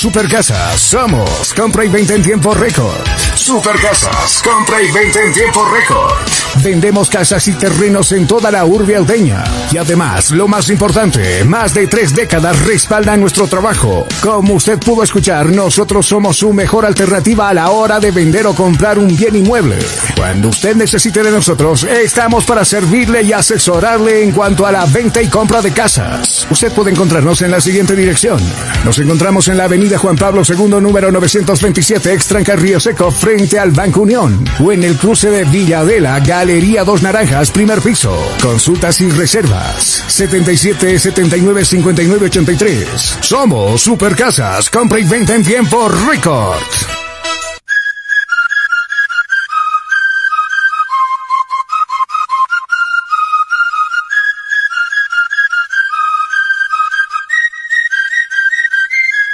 [0.00, 3.06] Supercasas, somos compra y venta en tiempo récord.
[3.34, 6.16] Supercasas, compra y venta en tiempo récord.
[6.62, 9.44] Vendemos casas y terrenos en toda la urbe aldeña.
[9.70, 14.06] Y además, lo más importante, más de tres décadas respaldan nuestro trabajo.
[14.22, 18.54] Como usted pudo escuchar, nosotros somos su mejor alternativa a la hora de vender o
[18.54, 19.78] comprar un bien inmueble.
[20.16, 25.20] Cuando usted necesite de nosotros, estamos para servirle y asesorarle en cuanto a la venta
[25.20, 26.46] y compra de casas.
[26.50, 28.40] Usted puede encontrarnos en la siguiente dirección.
[28.82, 33.70] Nos encontramos en la avenida Juan Pablo II, número 927, Extranca Río Seco, frente al
[33.70, 34.44] Banco Unión.
[34.58, 38.16] O en el cruce de Villadela, Galería Dos Naranjas, primer piso.
[38.42, 40.04] Consultas y reservas.
[40.08, 43.18] 77 79 59 83.
[43.20, 44.70] Somos Supercasas.
[44.70, 47.09] Compra y venta en tiempo récord.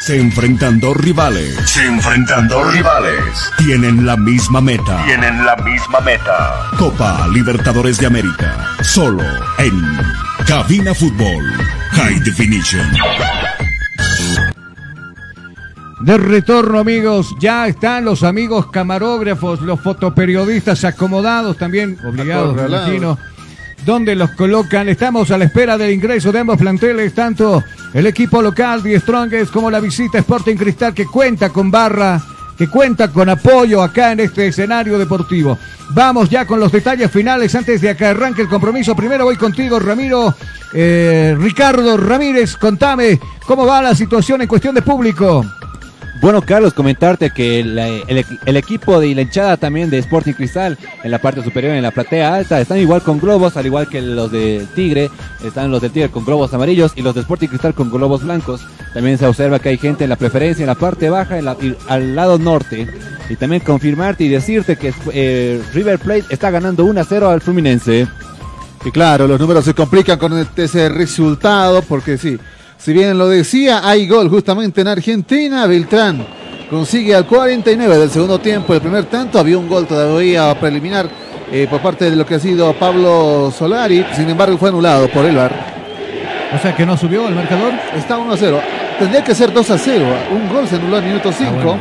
[0.06, 1.52] Se enfrentan dos rivales.
[1.68, 3.18] Se enfrentan dos rivales.
[3.58, 5.04] Tienen la misma meta.
[5.04, 6.70] Tienen la misma meta.
[6.78, 8.68] Copa Libertadores de América.
[8.84, 9.24] Solo
[9.58, 9.82] en
[10.46, 11.44] Cabina Fútbol.
[11.90, 12.88] High Definition.
[16.02, 17.34] de retorno, amigos.
[17.40, 23.18] Ya están los amigos camarógrafos, los fotoperiodistas acomodados también, obligados, me.
[23.86, 24.88] ¿Dónde los colocan?
[24.88, 27.62] Estamos a la espera del ingreso de ambos planteles, tanto
[27.94, 32.20] el equipo local de Strongest como la visita Sporting Cristal que cuenta con barra,
[32.58, 35.56] que cuenta con apoyo acá en este escenario deportivo.
[35.90, 38.96] Vamos ya con los detalles finales antes de que arranque el compromiso.
[38.96, 40.34] Primero voy contigo, Ramiro.
[40.72, 45.46] Eh, Ricardo Ramírez, contame cómo va la situación en cuestión de público.
[46.20, 51.18] Bueno, Carlos, comentarte que el, equipo de la hinchada también de Sporting Cristal en la
[51.20, 54.66] parte superior, en la platea alta, están igual con globos, al igual que los de
[54.74, 55.10] Tigre,
[55.44, 58.62] están los de Tigre con globos amarillos y los de Sporting Cristal con globos blancos.
[58.94, 61.56] También se observa que hay gente en la preferencia, en la parte baja, en la-
[61.88, 62.88] al lado norte.
[63.28, 67.40] Y también confirmarte y decirte que eh, River Plate está ganando 1 a 0 al
[67.42, 68.06] Fluminense.
[68.84, 72.38] Y claro, los números se complican con ese resultado, porque sí,
[72.78, 75.66] si bien lo decía, hay gol justamente en Argentina.
[75.66, 76.24] Beltrán
[76.70, 79.38] consigue al 49 del segundo tiempo el primer tanto.
[79.38, 81.08] Había un gol todavía preliminar
[81.50, 84.04] eh, por parte de lo que ha sido Pablo Solari.
[84.14, 85.52] Sin embargo, fue anulado por el VAR.
[86.54, 87.72] O sea que no subió el marcador.
[87.94, 88.60] Está 1 a 0.
[88.98, 90.06] Tendría que ser 2 a 0.
[90.32, 91.52] Un gol se anuló al minuto 5.
[91.52, 91.78] bueno.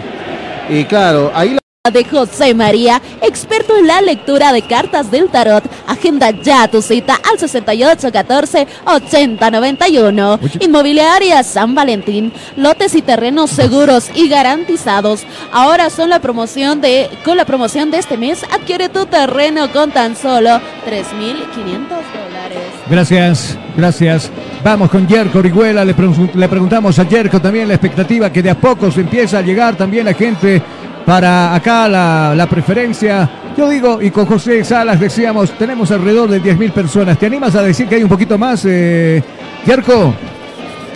[0.69, 1.59] Y claro, ahí la
[1.91, 5.63] de José María, experto en la lectura de cartas del tarot.
[5.87, 10.39] Agenda ya tu cita al 6814 8091.
[10.59, 12.31] Inmobiliaria San Valentín.
[12.57, 15.25] Lotes y terrenos seguros y garantizados.
[15.51, 19.91] Ahora son la promoción de con la promoción de este mes adquiere tu terreno con
[19.91, 22.59] tan solo 3500 dólares.
[22.89, 24.31] Gracias, gracias.
[24.63, 25.85] Vamos con Yerko Orihuela.
[25.85, 29.75] Le preguntamos a Yerko también la expectativa que de a poco se empieza a llegar
[29.75, 30.61] también la gente
[31.05, 33.29] para acá la, la preferencia.
[33.57, 37.17] Yo digo, y con José Salas decíamos, tenemos alrededor de 10.000 personas.
[37.17, 39.23] ¿Te animas a decir que hay un poquito más, eh?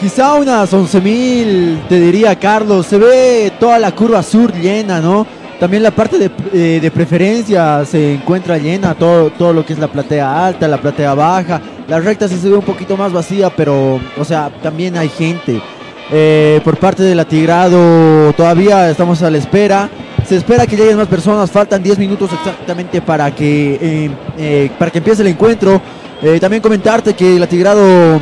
[0.02, 2.86] Quizá unas 11.000, te diría Carlos.
[2.86, 5.26] Se ve toda la curva sur llena, ¿no?
[5.60, 9.80] También la parte de, eh, de preferencia se encuentra llena, todo, todo lo que es
[9.80, 11.62] la platea alta, la platea baja.
[11.88, 15.62] La recta sí se ve un poquito más vacía, pero, o sea, también hay gente.
[16.12, 19.90] Eh, por parte del Atigrado todavía estamos a la espera.
[20.28, 24.92] Se espera que lleguen más personas, faltan 10 minutos exactamente para que, eh, eh, para
[24.92, 25.82] que empiece el encuentro.
[26.22, 28.20] Eh, también comentarte que el Atigrado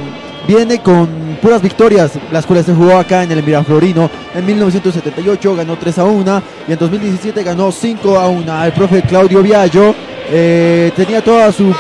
[0.47, 4.09] viene con puras victorias, las cuales se jugó acá en el Miraflorino.
[4.33, 8.65] En 1978 ganó 3 a 1 y en 2017 ganó 5 a 1.
[8.65, 9.93] El profe Claudio Viallo
[10.95, 11.73] tenía toda su,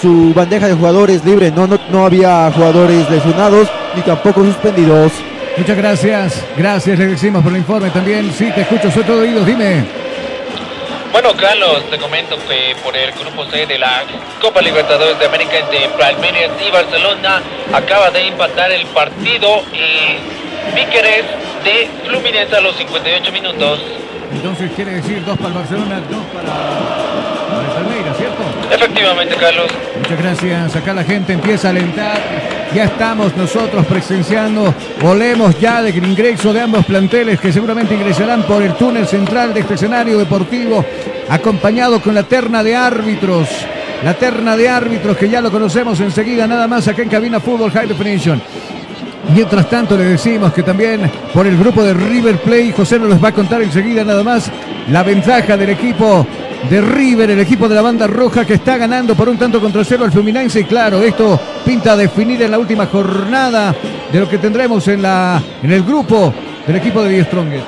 [0.00, 5.12] su bandeja de jugadores libre, no, no, no había jugadores lesionados ni tampoco suspendidos.
[5.56, 8.32] Muchas gracias, gracias, le decimos por el informe también.
[8.32, 9.84] Sí, te escucho, soy todo oídos, dime.
[11.12, 14.02] Bueno, Carlos, te comento que por el grupo C de la
[14.40, 17.40] Copa Libertadores de América entre Palmeiras y Barcelona
[17.72, 21.24] acaba de empatar el partido y Víqueres
[21.62, 23.80] de Fluminense a los 58 minutos.
[24.32, 27.23] Entonces quiere decir dos para el Barcelona, dos para,
[28.74, 29.66] Efectivamente, Carlos.
[29.96, 30.76] Muchas gracias.
[30.76, 32.18] Acá la gente empieza a alentar.
[32.74, 34.74] Ya estamos nosotros presenciando.
[35.00, 39.60] Volemos ya del ingreso de ambos planteles que seguramente ingresarán por el túnel central de
[39.60, 40.84] este escenario deportivo,
[41.28, 43.48] acompañado con la terna de árbitros.
[44.02, 47.70] La terna de árbitros que ya lo conocemos enseguida, nada más acá en Cabina Fútbol
[47.70, 48.42] High Definition.
[49.32, 53.22] Mientras tanto le decimos que también por el grupo de River Play, José nos les
[53.22, 54.50] va a contar enseguida nada más
[54.90, 56.26] la ventaja del equipo
[56.68, 59.84] de River, el equipo de la banda roja que está ganando por un tanto contra
[59.84, 63.74] cero al Fluminense y claro, esto pinta a definir en la última jornada
[64.10, 66.32] de lo que tendremos en, la, en el grupo
[66.66, 67.66] del equipo de Die Strongest.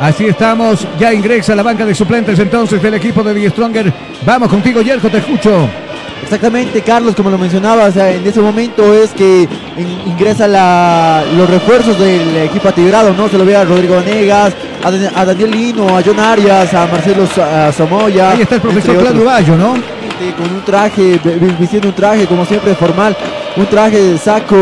[0.00, 3.92] Así estamos, ya ingresa la banca de suplentes entonces del equipo de Die Stronger.
[4.24, 5.68] Vamos contigo, Yerko, te escucho.
[6.22, 9.48] Exactamente, Carlos, como lo mencionabas, en ese momento es que
[9.78, 13.28] in- ingresa la- los refuerzos del equipo atigrado, ¿no?
[13.28, 14.52] Se lo ve a Rodrigo Negas,
[14.84, 18.32] a, Dan- a Daniel Lino, a John Arias, a Marcelo Sa- a Somoya.
[18.32, 19.24] Ahí está el profesor Claudio.
[19.24, 19.74] Bayo, ¿no?
[20.36, 23.16] Con un traje, vi- vi- vistiendo un traje como siempre formal,
[23.56, 24.56] un traje de saco,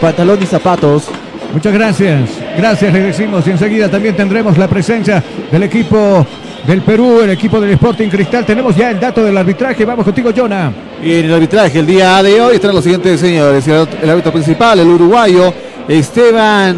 [0.00, 1.04] pantalón y zapatos.
[1.52, 2.28] Muchas gracias.
[2.56, 3.46] Gracias, le decimos.
[3.46, 5.22] Y enseguida también tendremos la presencia
[5.52, 6.26] del equipo
[6.66, 8.44] del Perú, el equipo del Sporting Cristal.
[8.44, 9.84] Tenemos ya el dato del arbitraje.
[9.84, 10.72] Vamos contigo, Jonah.
[11.02, 13.66] Y en el arbitraje el día de hoy están los siguientes señores.
[13.68, 15.52] El, árbitro principal, el uruguayo
[15.86, 16.76] Esteban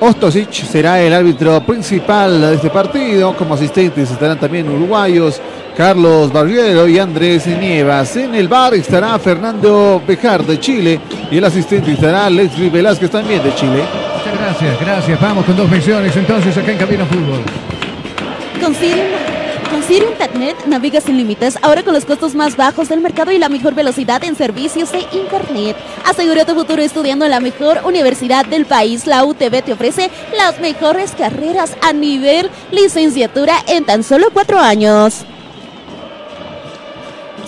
[0.00, 3.34] Ostosic, será el árbitro principal de este partido.
[3.36, 5.40] Como asistentes estarán también uruguayos
[5.76, 8.16] Carlos Barriero y Andrés Nievas.
[8.16, 11.00] En el bar estará Fernando Bejar de Chile
[11.30, 13.82] y el asistente estará Leslie Velázquez también de Chile.
[14.16, 15.20] Muchas gracias, gracias.
[15.20, 17.42] Vamos con dos menciones entonces acá en Cabina Fútbol.
[18.62, 23.38] Con Sirio Internet navegas sin límites, ahora con los costos más bajos del mercado y
[23.38, 25.76] la mejor velocidad en servicios de Internet.
[26.04, 29.08] Asegura tu futuro estudiando en la mejor universidad del país.
[29.08, 35.24] La UTB te ofrece las mejores carreras a nivel licenciatura en tan solo cuatro años.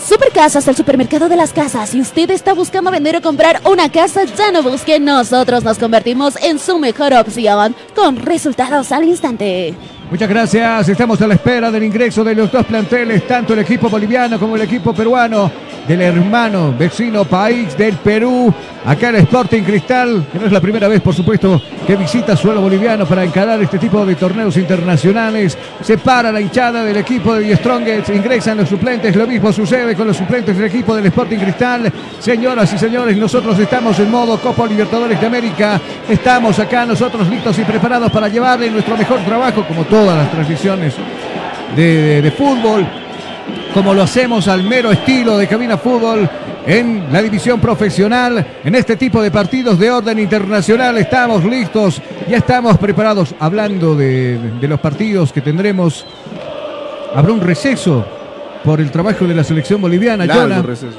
[0.04, 1.90] Supercasas, el supermercado de las casas.
[1.90, 4.98] Si usted está buscando vender o comprar una casa, ya no busque.
[4.98, 9.74] Nosotros nos convertimos en su mejor opción con resultados al instante.
[10.14, 10.88] Muchas gracias.
[10.90, 14.54] Estamos a la espera del ingreso de los dos planteles, tanto el equipo boliviano como
[14.54, 15.50] el equipo peruano,
[15.88, 18.54] del hermano vecino país del Perú.
[18.86, 22.60] Acá el Sporting Cristal, que no es la primera vez, por supuesto, que visita suelo
[22.60, 25.56] boliviano para encarar este tipo de torneos internacionales.
[25.80, 29.16] Se para la hinchada del equipo de Die Strongest, ingresan los suplentes.
[29.16, 31.90] Lo mismo sucede con los suplentes del equipo del Sporting Cristal.
[32.18, 35.80] Señoras y señores, nosotros estamos en modo Copa Libertadores de América.
[36.06, 40.94] Estamos acá nosotros listos y preparados para llevarle nuestro mejor trabajo, como todas las transmisiones
[41.74, 42.86] de, de- de fútbol,
[43.72, 46.28] como lo hacemos al mero estilo de Cabina Fútbol
[46.66, 50.96] en la división profesional, en este tipo de partidos de orden internacional.
[50.98, 53.34] Estamos listos, ya estamos preparados.
[53.38, 56.06] Hablando de, de los partidos que tendremos,
[57.14, 58.04] habrá un receso
[58.64, 60.24] por el trabajo de la selección boliviana.
[60.24, 60.62] Largo Jonah.
[60.62, 60.96] receso.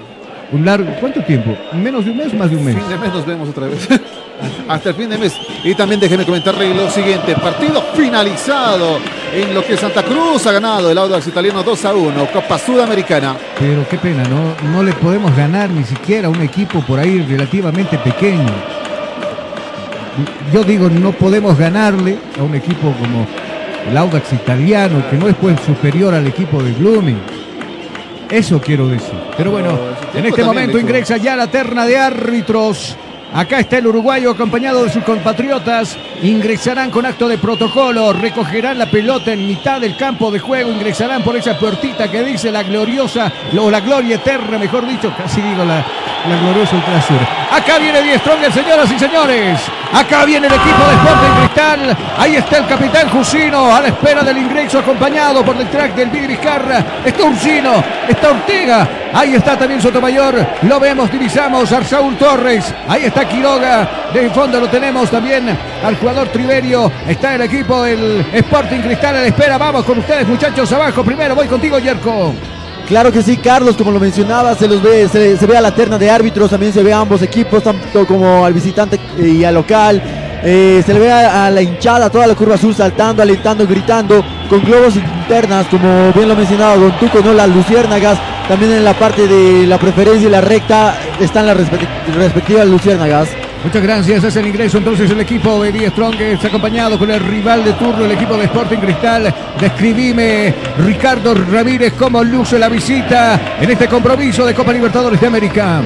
[0.52, 1.58] Un largo, ¿Cuánto tiempo?
[1.74, 2.76] ¿Menos de un mes más de un mes?
[2.76, 3.88] Fin de mes nos vemos otra vez.
[4.68, 5.34] Hasta el fin de mes.
[5.64, 7.34] Y también déjenme comentarle lo siguiente.
[7.36, 9.00] Partido finalizado
[9.36, 12.28] en lo que Santa Cruz ha ganado el Audax italiano 2 a 1.
[12.32, 13.36] Copa Sudamericana.
[13.60, 14.56] Pero qué pena, ¿no?
[14.72, 18.54] No le podemos ganar ni siquiera a un equipo por ahí relativamente pequeño.
[20.54, 23.28] Yo digo, no podemos ganarle a un equipo como
[23.90, 27.20] el Audax italiano, que no es pues superior al equipo de Blooming.
[28.30, 29.16] Eso quiero decir.
[29.38, 29.78] Pero bueno,
[30.14, 32.96] en este momento ingresa ya la terna de árbitros.
[33.36, 35.98] Acá está el uruguayo acompañado de sus compatriotas.
[36.24, 41.22] Ingresarán con acto de protocolo, recogerán la pelota en mitad del campo de juego, ingresarán
[41.22, 43.30] por esa puertita que dice la gloriosa,
[43.60, 45.84] o la gloria eterna, mejor dicho, casi digo la,
[46.30, 47.20] la gloriosa ultrasur.
[47.52, 49.60] Acá viene Die Stronger, señoras y señores.
[49.94, 51.98] Acá viene el equipo de Sporting Cristal.
[52.18, 56.10] Ahí está el capitán Jusino a la espera del ingreso acompañado por el track del
[56.10, 56.84] Big Vizcarra.
[57.06, 58.88] Está Ursino, está Ortega.
[59.14, 60.36] Ahí está también Sotomayor.
[60.64, 62.74] Lo vemos, divisamos a Saúl Torres.
[62.88, 63.90] Ahí está Quiroga.
[64.14, 65.46] De fondo lo tenemos también
[65.84, 66.92] al jugador Triverio.
[67.08, 69.58] Está el equipo del Sporting Cristal a la espera.
[69.58, 71.04] Vamos con ustedes, muchachos, abajo.
[71.04, 72.34] Primero voy contigo, Yerko.
[72.88, 75.74] Claro que sí, Carlos, como lo mencionaba, se los ve, se, se ve a la
[75.74, 79.56] terna de árbitros, también se ve a ambos equipos, tanto como al visitante y al
[79.56, 80.25] local.
[80.48, 84.62] Eh, se le ve a, la hinchada, toda la curva azul saltando, alentando, gritando, con
[84.62, 87.34] globos internas, como bien lo mencionaba Don Tuco, ¿no?
[87.34, 92.14] Las luciérnagas, también en la parte de la preferencia y la recta están las respect-
[92.16, 93.30] respectivas luciérnagas.
[93.64, 94.24] Muchas gracias.
[94.24, 98.06] Es el ingreso entonces el equipo de Die Strongest acompañado con el rival de turno,
[98.06, 99.34] el equipo de Sporting Cristal.
[99.60, 100.54] Describime,
[100.86, 105.82] Ricardo Ramírez, cómo luce la visita en este compromiso de Copa Libertadores de América.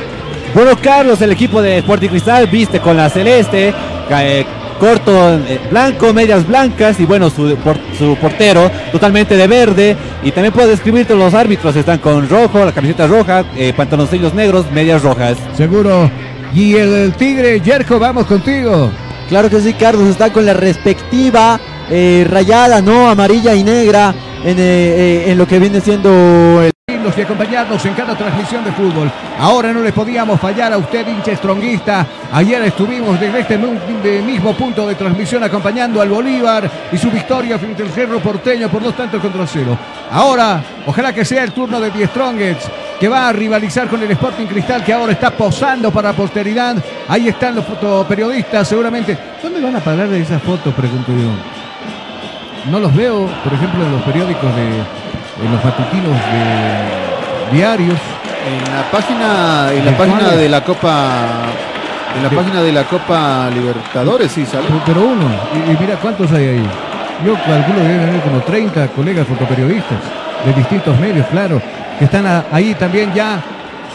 [0.54, 3.74] Bueno, Carlos, el equipo de Sporting Cristal viste con la celeste,
[4.10, 4.46] eh,
[4.80, 9.96] corto eh, blanco, medias blancas y bueno, su, por- su portero totalmente de verde.
[10.24, 14.66] Y también puedo describirte los árbitros, están con rojo, la camiseta roja, eh, pantaloncillos negros,
[14.74, 15.38] medias rojas.
[15.56, 16.10] Seguro.
[16.54, 18.90] Y el Tigre, Yerko, vamos contigo.
[19.30, 21.60] Claro que sí, Carlos está con la respectiva
[21.92, 23.08] eh, rayada, ¿no?
[23.08, 26.72] Amarilla y negra en, eh, eh, en lo que viene siendo el...
[27.00, 29.10] y acompañarnos en cada transmisión de fútbol.
[29.40, 32.06] Ahora no le podíamos fallar a usted, hincha stronguista.
[32.34, 37.84] Ayer estuvimos desde este mismo punto de transmisión acompañando al Bolívar y su victoria frente
[37.84, 39.78] al Cerro Porteño por dos tantos contra cero.
[40.12, 42.70] Ahora, ojalá que sea el turno de Die Strongets,
[43.00, 46.76] que va a rivalizar con el Sporting Cristal, que ahora está posando para posteridad.
[47.08, 49.18] Ahí están los fotoperiodistas, seguramente.
[49.42, 50.74] ¿Dónde van a parar de esas fotos?
[50.74, 52.70] Pregunto yo.
[52.70, 54.84] No los veo, por ejemplo, en los periódicos de,
[55.44, 56.18] en los matutinos
[57.52, 57.98] de diarios.
[58.48, 61.08] En la página, en la ¿De página de la Copa,
[62.16, 64.66] en la De- página de la Copa Libertadores, sí sale.
[64.86, 66.70] Pero uno, y, y mira cuántos hay ahí.
[67.26, 69.98] Yo calculo que deben haber como 30 colegas fotoperiodistas
[70.46, 71.62] de distintos medios, claro,
[72.00, 73.42] que están ahí también ya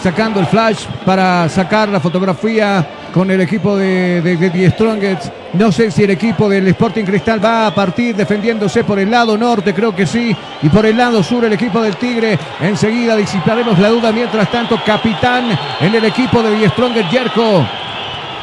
[0.02, 2.84] sacando el flash para sacar la fotografía
[3.14, 5.26] con el equipo de, de, Die Strongest.
[5.52, 9.38] No sé si el equipo del Sporting Cristal va a partir defendiéndose por el lado
[9.38, 12.36] norte, creo que sí, y por el lado sur el equipo del Tigre.
[12.60, 14.10] Enseguida disiparemos la duda.
[14.10, 17.64] Mientras tanto, capitán en el equipo de Die Strongest, Yerko.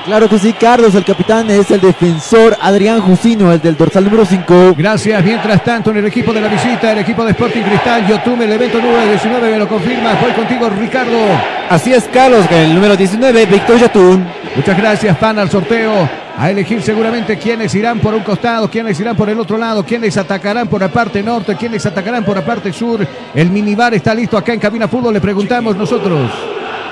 [0.05, 4.25] Claro que sí, Carlos, el capitán es el defensor Adrián Jusino, el del dorsal número
[4.25, 4.73] 5.
[4.75, 5.23] Gracias.
[5.23, 8.53] Mientras tanto, en el equipo de la visita, el equipo de Sporting Cristal, Yotume, el
[8.53, 10.15] evento número 19, me lo confirma.
[10.15, 11.17] Voy contigo, Ricardo.
[11.69, 14.25] Así es, Carlos, el número 19, Víctor Yatún.
[14.55, 16.09] Muchas gracias, pan al sorteo.
[16.35, 20.17] a elegir seguramente quiénes irán por un costado, quiénes irán por el otro lado, quiénes
[20.17, 23.05] atacarán por la parte norte, quiénes atacarán por la parte sur.
[23.35, 26.31] El minibar está listo acá en Cabina Fútbol, le preguntamos nosotros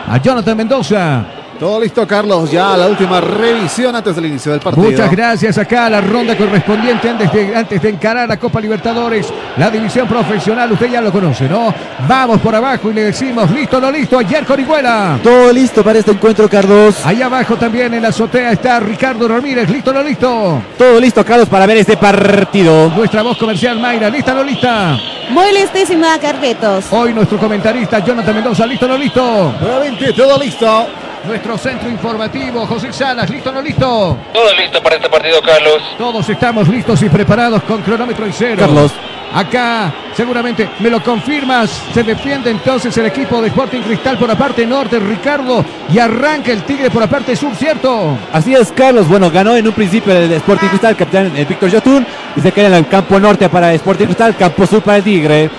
[0.07, 1.38] a Jonathan Mendoza.
[1.59, 2.49] Todo listo, Carlos.
[2.49, 4.89] Ya la última revisión antes del inicio del partido.
[4.89, 9.27] Muchas gracias acá a la ronda correspondiente antes de, antes de encarar la Copa Libertadores,
[9.57, 10.71] la división profesional.
[10.71, 11.73] Usted ya lo conoce, ¿no?
[12.07, 15.19] Vamos por abajo y le decimos, listo, no listo, ayer Orihuela.
[15.21, 17.05] Todo listo para este encuentro, Carlos.
[17.05, 20.61] Ahí abajo también en la azotea está Ricardo Ramírez, listo, no listo.
[20.77, 22.89] Todo listo, Carlos, para ver este partido.
[22.95, 24.97] Nuestra voz comercial, Mayra, lista, no lista.
[25.29, 26.85] Muy listísima, Carlitos.
[26.91, 29.53] Hoy nuestro comentarista, Jonathan Mendoza, listo, no listo.
[29.61, 30.87] Nuevamente, todo listo.
[31.25, 34.17] Nuestro centro informativo, José Salas, listo, no listo.
[34.33, 35.81] Todo listo para este partido, Carlos.
[35.97, 38.55] Todos estamos listos y preparados con cronómetro y cero.
[38.59, 38.91] Carlos.
[39.33, 41.69] Acá, seguramente, me lo confirmas.
[41.93, 45.63] Se defiende entonces el equipo de Sporting Cristal por la parte norte, Ricardo.
[45.93, 48.17] Y arranca el Tigre por la parte sur, ¿cierto?
[48.31, 49.07] Así es, Carlos.
[49.07, 52.07] Bueno, ganó en un principio el Sporting Cristal, capitán el Víctor Yotun.
[52.37, 55.49] Y se queda en el campo norte para Sporting Cristal, campo sur para el Tigre.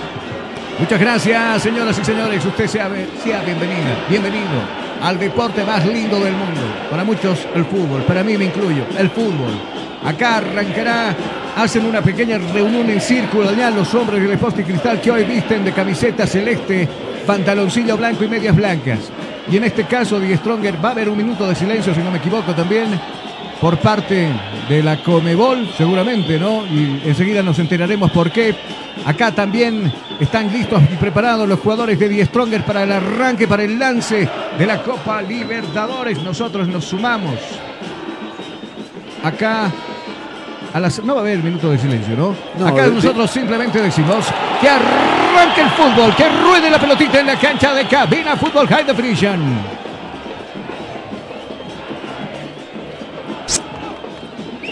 [0.79, 2.43] Muchas gracias, señoras y señores.
[2.43, 2.89] Usted sea,
[3.23, 6.61] sea bienvenida, bienvenido al deporte más lindo del mundo.
[6.89, 8.03] Para muchos, el fútbol.
[8.03, 9.51] Para mí me incluyo, el fútbol.
[10.03, 11.15] Acá arrancará,
[11.55, 15.63] hacen una pequeña reunión en círculo ya los hombres del Sporting Cristal que hoy visten
[15.63, 16.87] de camiseta celeste,
[17.25, 18.99] pantaloncillo blanco y medias blancas.
[19.51, 22.11] Y en este caso, Die Stronger va a haber un minuto de silencio, si no
[22.11, 22.87] me equivoco también,
[23.61, 24.27] por parte
[24.67, 26.65] de la Comebol, seguramente, ¿no?
[26.65, 28.55] Y enseguida nos enteraremos por qué.
[29.05, 33.63] Acá también están listos y preparados los jugadores de Die Stronger para el arranque, para
[33.63, 36.21] el lance de la Copa Libertadores.
[36.23, 37.35] Nosotros nos sumamos.
[39.23, 39.71] Acá
[40.73, 42.35] a las, no va a haber minuto de silencio, ¿no?
[42.57, 44.25] No, Acá de- nosotros simplemente decimos
[44.59, 48.85] que arranque el fútbol, que ruede la pelotita en la cancha de cabina Fútbol High
[48.85, 49.80] Definition.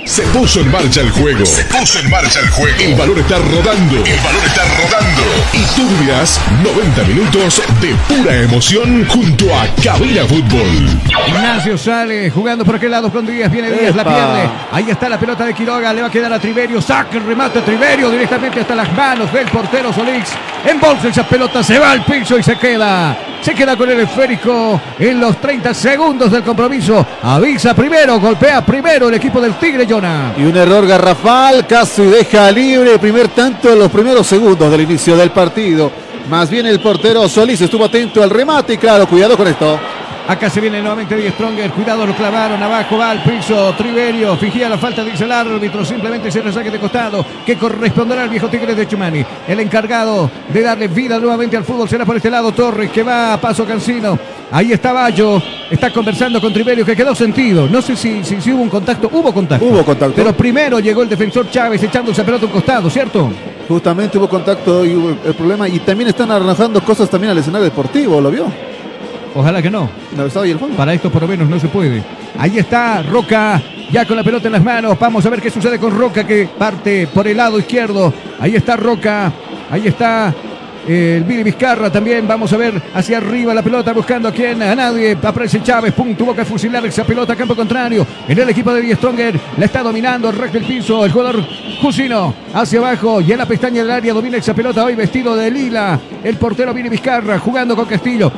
[0.09, 1.45] Se puso en marcha el juego.
[1.45, 2.75] Se puso en marcha el juego.
[2.79, 3.95] El balón está rodando.
[4.03, 5.21] El balón está rodando.
[5.53, 10.99] Y tú vivirás 90 minutos de pura emoción junto a Cabina Fútbol.
[11.27, 14.49] Ignacio sale jugando por aquel lado con Díaz, viene Díaz, la pierde.
[14.71, 17.61] Ahí está la pelota de Quiroga, le va a quedar a Triverio, saca el remate
[17.61, 20.31] Triverio directamente hasta las manos del portero Solix.
[20.65, 23.15] Embolsa esa pelota, se va al piso y se queda.
[23.41, 27.05] Se queda con el esférico en los 30 segundos del compromiso.
[27.23, 29.87] Avisa primero, golpea primero el equipo del Tigre,
[30.37, 34.81] Y un error garrafal, casi deja libre el primer tanto en los primeros segundos del
[34.81, 35.91] inicio del partido.
[36.29, 39.79] Más bien el portero Solís estuvo atento al remate y claro, cuidado con esto.
[40.29, 41.71] Acá se viene nuevamente Die Stronger.
[41.71, 42.61] Cuidado, lo clavaron.
[42.61, 43.73] Abajo va al piso.
[43.75, 44.37] Triverio.
[44.37, 45.83] Fingía la falta, dice el árbitro.
[45.83, 47.25] Simplemente se resaque de costado.
[47.43, 49.25] Que corresponderá al viejo Tigre de Chumani.
[49.47, 53.33] El encargado de darle vida nuevamente al fútbol será por este lado Torres, que va
[53.33, 54.19] a paso Cancino.
[54.51, 55.41] Ahí está Bayo.
[55.67, 57.67] Está conversando con Triverio, que quedó sentido.
[57.67, 59.09] No sé si, si, si hubo un contacto.
[59.11, 59.65] Hubo contacto.
[59.65, 60.13] Hubo contacto.
[60.15, 63.31] Pero primero llegó el defensor Chávez echando esa pelota a un costado, ¿cierto?
[63.67, 65.67] Justamente hubo contacto y hubo el problema.
[65.67, 68.45] Y también están arrojando cosas también al escenario deportivo, ¿lo vio?
[69.35, 69.89] Ojalá que no.
[70.17, 70.57] El.
[70.75, 72.03] Para esto por lo menos no se puede.
[72.37, 73.61] Ahí está Roca,
[73.91, 74.97] ya con la pelota en las manos.
[74.99, 78.13] Vamos a ver qué sucede con Roca que parte por el lado izquierdo.
[78.39, 79.31] Ahí está Roca,
[79.69, 80.33] ahí está
[80.87, 82.27] eh, el Billy Vizcarra también.
[82.27, 85.17] Vamos a ver hacia arriba la pelota buscando a quién, a nadie.
[85.21, 88.05] Aparece Chávez, pum, tuvo que fusilar esa pelota a campo contrario.
[88.27, 91.05] En el equipo de Die Stronger la está dominando, recta el piso.
[91.05, 91.43] El jugador
[91.81, 95.51] Jusino hacia abajo y en la pestaña del área domina esa pelota hoy vestido de
[95.51, 95.99] lila.
[96.23, 98.31] El portero Billy Vizcarra jugando con Castillo.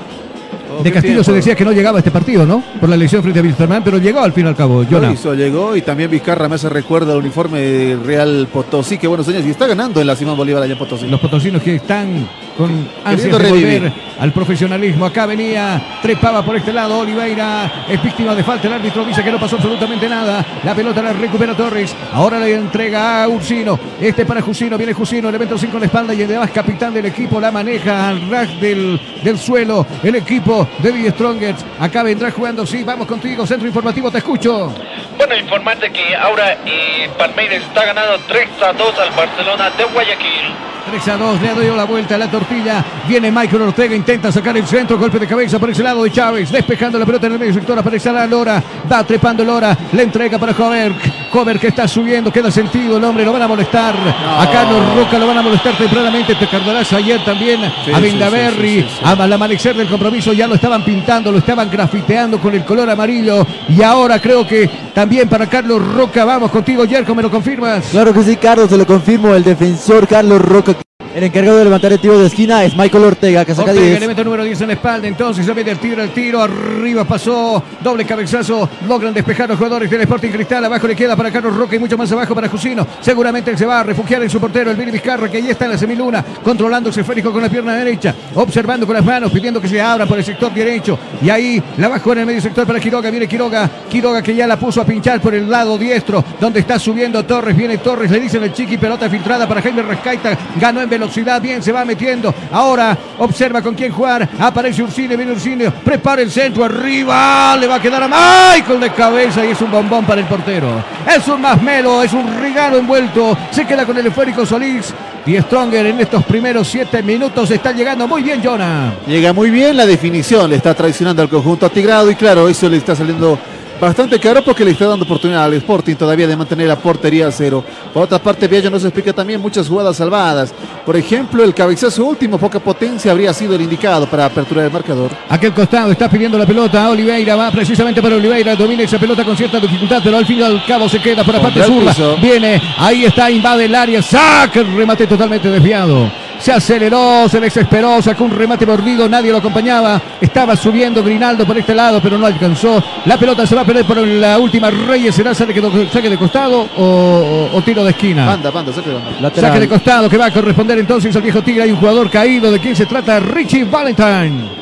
[0.84, 2.64] De Castillo se decía que no llegaba a este partido, ¿no?
[2.80, 5.34] Por la elección frente a Wilstermann, pero llegó al fin y al cabo, Lo hizo,
[5.34, 8.98] llegó y también Vizcarra me hace recuerda el uniforme Real Potosí.
[8.98, 9.46] Qué buenos años.
[9.46, 11.08] Y está ganando en la Simón Bolívar allá en Potosí.
[11.08, 15.06] Los potosinos que están con ansias de volver al profesionalismo.
[15.06, 18.68] Acá venía, trepaba por este lado Oliveira, es víctima de falta.
[18.68, 20.46] El árbitro dice que no pasó absolutamente nada.
[20.64, 21.96] La pelota la recupera Torres.
[22.14, 23.80] Ahora le entrega a Ursino.
[24.00, 27.40] Este para Jusino, viene Jusino, elemento 5 en la espalda y además capitán del equipo
[27.40, 29.86] la maneja al ras del, del suelo.
[30.04, 31.66] El equipo de Die Strongers.
[31.80, 34.74] Acá vendrá jugando, sí, vamos contigo, centro informativo, te escucho.
[35.18, 40.72] Bueno, informarte que ahora eh, Palmeiras está ganando 3 a 2 al Barcelona de Guayaquil.
[40.90, 42.84] 3 a 2, le ha dado la vuelta a la tortilla.
[43.08, 46.52] Viene Michael Ortega, intenta sacar el centro, golpe de cabeza por ese lado de Chávez,
[46.52, 48.62] despejando la pelota en el medio sector, aparece la Lora,
[48.92, 50.94] va trepando Lora, le entrega para Jover,
[51.32, 53.96] Jover que está subiendo, queda sentido el hombre, lo van a molestar.
[53.96, 58.02] A Carlos Roca lo van a molestar tempranamente, te cargarás ayer también Sí, a sí,
[58.02, 59.06] Vendaverri, sí, sí, sí, sí.
[59.22, 63.46] al amanecer del compromiso ya lo estaban pintando, lo estaban grafiteando con el color amarillo
[63.70, 67.86] y ahora creo que también para Carlos Roca, vamos contigo, Yerko, ¿me lo confirmas?
[67.92, 70.76] Claro que sí, Carlos, se lo confirmo, el defensor Carlos Roca.
[71.14, 73.98] El encargado de levantar el tiro de esquina es Michael Ortega, que saca Ortega, 10.
[73.98, 75.08] elemento número 10 en la espalda.
[75.10, 76.42] Entonces se mete el tiro, el tiro.
[76.42, 77.62] Arriba pasó.
[77.84, 78.70] Doble cabezazo.
[78.88, 80.64] Logran despejar los jugadores del Sporting Cristal.
[80.64, 82.88] Abajo le queda para Carlos Roca y mucho más abajo para Jusino.
[83.02, 85.66] Seguramente él se va a refugiar en su portero, el Vini Vizcarra, que ahí está
[85.66, 86.24] en la semiluna.
[86.42, 88.16] Controlando ese esférico con la pierna derecha.
[88.36, 90.98] Observando con las manos, pidiendo que se abra por el sector derecho.
[91.22, 93.10] Y ahí la bajó en el medio sector para Quiroga.
[93.12, 93.70] Viene Quiroga.
[93.90, 96.24] Quiroga que ya la puso a pinchar por el lado diestro.
[96.40, 97.58] Donde está subiendo Torres.
[97.58, 98.10] Viene Torres.
[98.10, 98.78] Le dicen el chiqui.
[98.78, 100.38] Pelota filtrada para Jaime Rescaita.
[100.58, 101.42] Ganó en velocidad.
[101.42, 102.34] Bien, se va metiendo.
[102.52, 104.28] Ahora observa con quién jugar.
[104.40, 105.72] Aparece Ursine, viene Ursine.
[105.72, 107.58] Prepara el centro arriba.
[107.60, 110.84] Le va a quedar a Michael de cabeza y es un bombón para el portero.
[111.08, 113.38] Es un masmelo, es un regalo envuelto.
[113.50, 114.94] Se queda con el esférico Solís.
[115.26, 118.94] Y Stronger en estos primeros siete minutos está llegando muy bien, Jonah.
[119.06, 122.78] Llega muy bien la definición, le está traicionando al conjunto atigrado y claro, eso le
[122.78, 123.38] está saliendo
[123.82, 127.32] bastante caro porque le está dando oportunidad al Sporting todavía de mantener la portería a
[127.32, 127.64] cero.
[127.92, 130.54] Por otra parte, Viallo nos explica también muchas jugadas salvadas.
[130.86, 135.10] Por ejemplo, el cabezazo último, poca potencia, habría sido el indicado para aperturar el marcador.
[135.28, 139.36] Aquel costado está pidiendo la pelota Oliveira, va precisamente para Oliveira, domina esa pelota con
[139.36, 142.18] cierta dificultad, pero al fin y al cabo se queda por la parte piso.
[142.22, 146.10] Viene, ahí está, invade el área, saca el remate totalmente desviado.
[146.42, 150.02] Se aceleró, se desesperó, sacó un remate mordido, nadie lo acompañaba.
[150.20, 152.84] Estaba subiendo Grinaldo por este lado, pero no alcanzó.
[153.06, 155.14] La pelota se va a perder por la última Reyes.
[155.14, 158.26] ¿Será saque de, saque de costado o, o- o tiro de esquina?
[158.26, 159.12] Banda, banda, saque de banda.
[159.36, 161.62] Saque de costado que va a corresponder entonces al viejo Tigre.
[161.64, 162.52] Hay un jugador caído.
[162.52, 163.20] ¿De quién se trata?
[163.20, 164.62] Richie Valentine.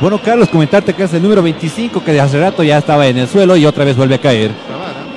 [0.00, 3.18] Bueno, Carlos, comentarte que es el número 25 que de hace rato ya estaba en
[3.18, 4.50] el suelo y otra vez vuelve a caer.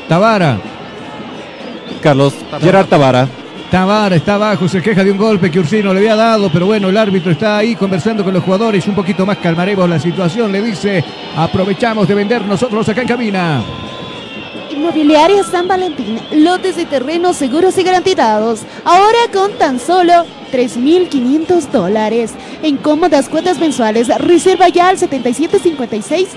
[0.09, 0.57] Tavara.
[2.01, 3.27] Carlos, Gerard Tavara.
[3.71, 6.87] Tavara está abajo, se queja de un golpe que Ursino le había dado, pero bueno,
[6.87, 10.61] el árbitro está ahí conversando con los jugadores, un poquito más calmaremos la situación, le
[10.61, 11.03] dice,
[11.35, 13.61] aprovechamos de vender nosotros acá en cabina.
[14.71, 18.61] Inmobiliaria San Valentín, lotes de terrenos seguros y garantizados.
[18.85, 20.13] Ahora con tan solo
[20.51, 22.33] 3.500 dólares.
[22.61, 26.29] En cómodas cuotas mensuales, reserva ya al 7756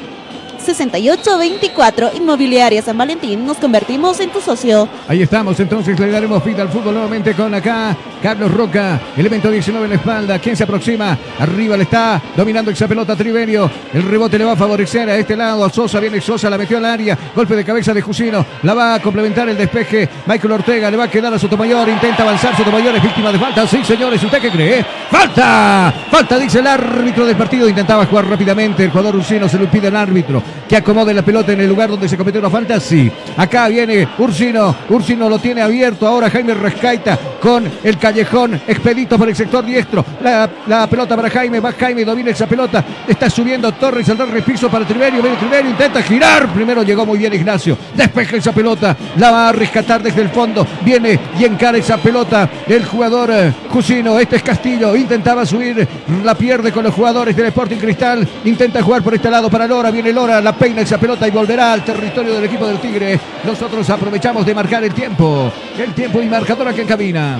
[0.61, 2.11] 6824.
[2.16, 4.88] Inmobiliaria San Valentín, nos convertimos en tu socio.
[5.08, 9.84] Ahí estamos, entonces le daremos fin al fútbol nuevamente con acá Carlos Roca, elemento 19
[9.84, 14.38] en la espalda, quien se aproxima, arriba le está dominando esa pelota Triverio, el rebote
[14.38, 17.16] le va a favorecer a este lado, a Sosa, viene Sosa, la metió al área,
[17.34, 21.04] golpe de cabeza de Jusino, la va a complementar el despeje, Michael Ortega le va
[21.04, 24.50] a quedar a Sotomayor, intenta avanzar, Sotomayor es víctima de falta, sí señores, ¿usted qué
[24.50, 24.84] cree?
[25.11, 25.92] ¡Falta!
[26.11, 29.88] Falta, dice el árbitro del partido, intentaba jugar rápidamente, el jugador Ursino se lo impide
[29.88, 33.11] al árbitro, que acomode la pelota en el lugar donde se cometió la falta, sí,
[33.36, 39.28] acá viene Ursino, Ursino lo tiene abierto, ahora Jaime Rescaita con el callejón expedito por
[39.28, 44.09] el sector diestro, la, pelota para Jaime, va Jaime, domina esa pelota, está subiendo Torres,
[44.09, 48.36] el darle piso para Triverio, viene Triverio, intenta girar, primero llegó muy bien Ignacio, despeja
[48.36, 52.84] esa pelota, la va a rescatar desde el fondo, viene y encara esa pelota el
[52.84, 55.86] jugador eh, Jusino, este es Castillo, intentaba subir,
[56.24, 59.90] la pierde con los jugadores del Sporting Cristal, intenta jugar por este lado para Lora,
[59.90, 63.88] viene Lora, la peina esa pelota y volverá al territorio del equipo del Tigre, nosotros
[63.91, 67.38] aprovechamos de marcar el tiempo, el tiempo y marcador aquí en cabina.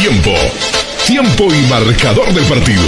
[0.00, 0.32] Tiempo.
[1.06, 2.82] Tiempo y marcador del partido.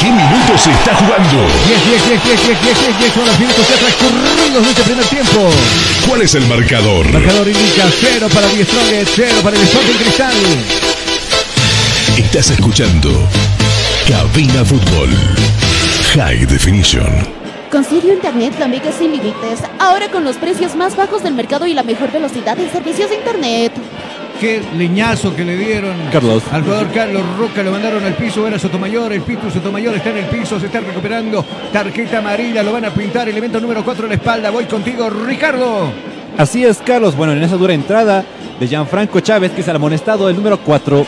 [0.00, 1.46] ¿Qué minutos se está jugando?
[1.66, 4.82] 10, 10, 10, 10, 10, 10, 10, 10 son los minutos ya transcurridos de este
[4.82, 5.50] primer tiempo.
[6.06, 7.12] ¿Cuál es el marcador?
[7.12, 10.34] Marcador indica 0 para Die Strongest, 0 para el Sporting Cristal.
[12.16, 13.10] Estás escuchando
[14.08, 15.10] Cabina Fútbol.
[16.14, 17.47] High Definition.
[17.70, 19.60] Consigue Internet la Mega sin límites.
[19.78, 23.16] Ahora con los precios más bajos del mercado y la mejor velocidad en servicios de
[23.16, 23.72] Internet.
[24.40, 26.42] Qué leñazo que le dieron Carlos.
[26.52, 30.18] al jugador Carlos Roca, lo mandaron al piso, era Sotomayor, el Pitu Sotomayor está en
[30.18, 34.10] el piso, se está recuperando, tarjeta amarilla, lo van a pintar, elemento número 4 en
[34.10, 35.90] la espalda, voy contigo Ricardo.
[36.38, 37.16] Así es, Carlos.
[37.16, 38.24] Bueno, en esa dura entrada
[38.60, 41.04] de Gianfranco Chávez, que es el amonestado, el número 4.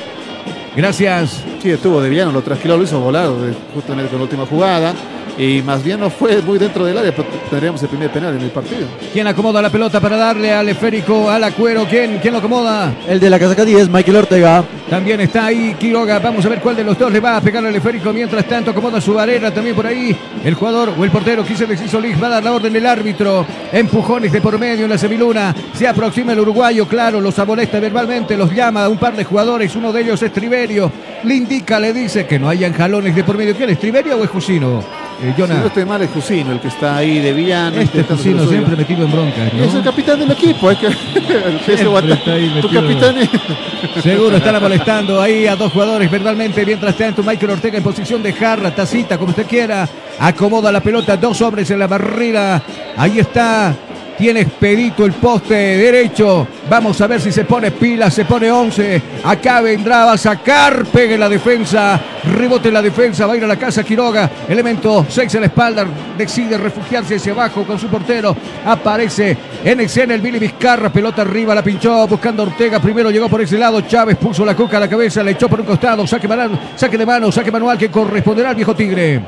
[0.76, 1.40] Gracias.
[1.62, 4.24] Sí, estuvo de Viano, lo trasquiló, lo hizo volar eh, justo en el- con la
[4.24, 4.92] última jugada.
[5.38, 8.42] Y más bien no fue muy dentro del área, pero tendríamos el primer penal en
[8.42, 8.86] el partido.
[9.12, 11.86] ¿Quién acomoda la pelota para darle al esférico, al acuero?
[11.88, 12.18] ¿Quién?
[12.18, 12.92] ¿Quién lo acomoda?
[13.08, 14.64] El de la casaca 10, Michael Ortega.
[14.88, 16.18] También está ahí Quiroga.
[16.18, 18.12] Vamos a ver cuál de los dos le va a pegar al esférico.
[18.12, 20.16] Mientras tanto, acomoda su barrera también por ahí.
[20.44, 23.46] El jugador o el portero, quise decir Solís, va a dar la orden del árbitro.
[23.72, 25.54] Empujones de por medio en la semiluna.
[25.74, 29.74] Se aproxima el uruguayo, claro, los amonesta verbalmente, los llama a un par de jugadores.
[29.76, 30.90] Uno de ellos es Triverio.
[31.24, 33.54] Le indica, le dice que no hayan jalones de por medio.
[33.54, 34.99] ¿Quién es Triverio o es Jusino?
[35.22, 35.54] Eh, Si Jonah.
[35.60, 37.76] no estoy mal, es Jusino, el que está ahí de villano.
[37.80, 39.64] Este Jusino siempre metido en broncas, ¿no?
[39.64, 44.60] Es el capitán del equipo, es que el está ahí Tu capitán es- Seguro están
[44.62, 46.64] molestando ahí a dos jugadores verbalmente.
[46.64, 49.88] Mientras tanto, Michael Ortega en posición de jarra, tacita, como usted quiera.
[50.18, 52.62] Acomoda la pelota, dos hombres en la barrera.
[52.96, 53.74] Ahí está
[54.20, 56.46] Tiene expedito el poste derecho.
[56.68, 59.00] Vamos a ver si se pone pila, se pone 11.
[59.24, 63.56] Acá vendrá, a sacar, pegue la defensa, rebote la defensa, va a ir a la
[63.56, 64.30] casa Quiroga.
[64.46, 65.86] Elemento 6 en la espalda,
[66.18, 68.36] decide refugiarse hacia abajo con su portero.
[68.66, 72.78] Aparece en escena el Billy Vizcarra, pelota arriba, la pinchó buscando Ortega.
[72.78, 75.60] Primero llegó por ese lado, Chávez puso la coca a la cabeza, le echó por
[75.60, 76.28] un costado, saque,
[76.76, 79.22] saque de mano, saque manual que corresponderá al viejo Tigre.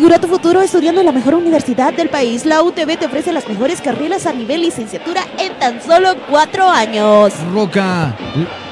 [0.00, 2.46] Asegura tu futuro estudiando en la mejor universidad del país.
[2.46, 7.34] La UTB te ofrece las mejores carreras a nivel licenciatura en tan solo cuatro años.
[7.52, 8.16] Roca,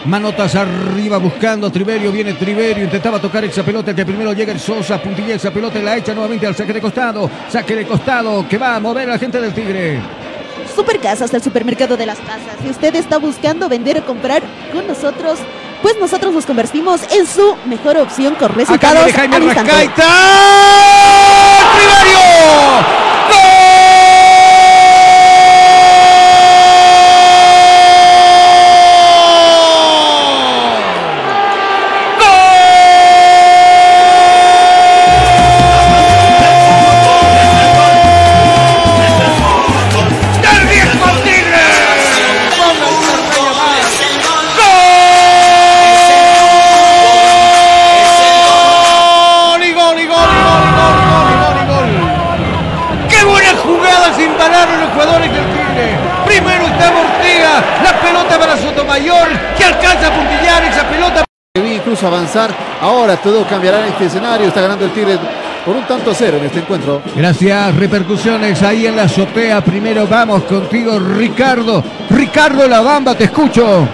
[0.06, 4.58] manotas arriba buscando a Triverio, viene Triverio, intentaba tocar esa pelota, que primero llega el
[4.58, 8.48] Sosa, puntilla esa pelota y la echa nuevamente al saque de costado, saque de costado
[8.48, 10.00] que va a mover a la gente del Tigre.
[10.74, 12.56] Supercasas del supermercado de las casas.
[12.62, 15.38] Si usted está buscando vender o comprar con nosotros,
[15.82, 19.68] pues nosotros nos convertimos en su mejor opción con Acá resultados viene Jaime al.
[62.06, 62.50] Avanzar.
[62.80, 64.48] Ahora todo cambiará en este escenario.
[64.48, 65.18] Está ganando el Tigre
[65.64, 67.02] por un tanto a cero en este encuentro.
[67.14, 69.60] Gracias, repercusiones ahí en la azotea.
[69.62, 71.82] Primero vamos contigo, Ricardo.
[72.10, 73.86] Ricardo La Bamba, te escucho.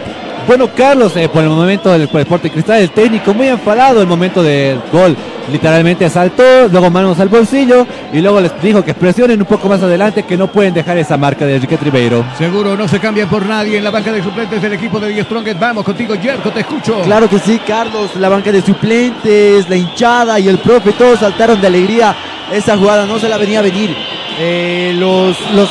[0.46, 4.06] Bueno, Carlos, eh, por el momento del por Deporte Cristal, el técnico muy enfadado el
[4.06, 5.16] momento del gol.
[5.50, 9.82] Literalmente saltó, luego manos al bolsillo y luego les dijo que presionen un poco más
[9.82, 12.24] adelante que no pueden dejar esa marca de Enrique Ribeiro.
[12.38, 15.22] Seguro no se cambian por nadie en la banca de suplentes del equipo de Die
[15.22, 15.58] Strongest.
[15.60, 17.00] Vamos contigo, Jerko, te escucho.
[17.02, 21.60] Claro que sí, Carlos, la banca de suplentes, la hinchada y el profe, todos saltaron
[21.60, 22.16] de alegría.
[22.52, 23.94] Esa jugada no se la venía a venir.
[24.38, 25.70] Eh, los, los,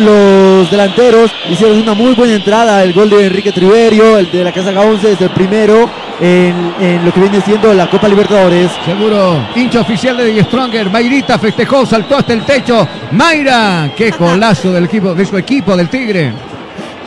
[0.00, 2.82] los delanteros hicieron una muy buena entrada.
[2.82, 5.88] El gol de Enrique Triverio, el de la Casa Gaonce es el primero
[6.20, 8.70] en, en lo que viene siendo la Copa Libertadores.
[8.84, 10.90] Seguro, hincha oficial de Stronger.
[10.90, 12.86] Mayrita festejó, saltó hasta el techo.
[13.12, 16.32] Mayra, qué golazo del equipo, de su equipo del Tigre.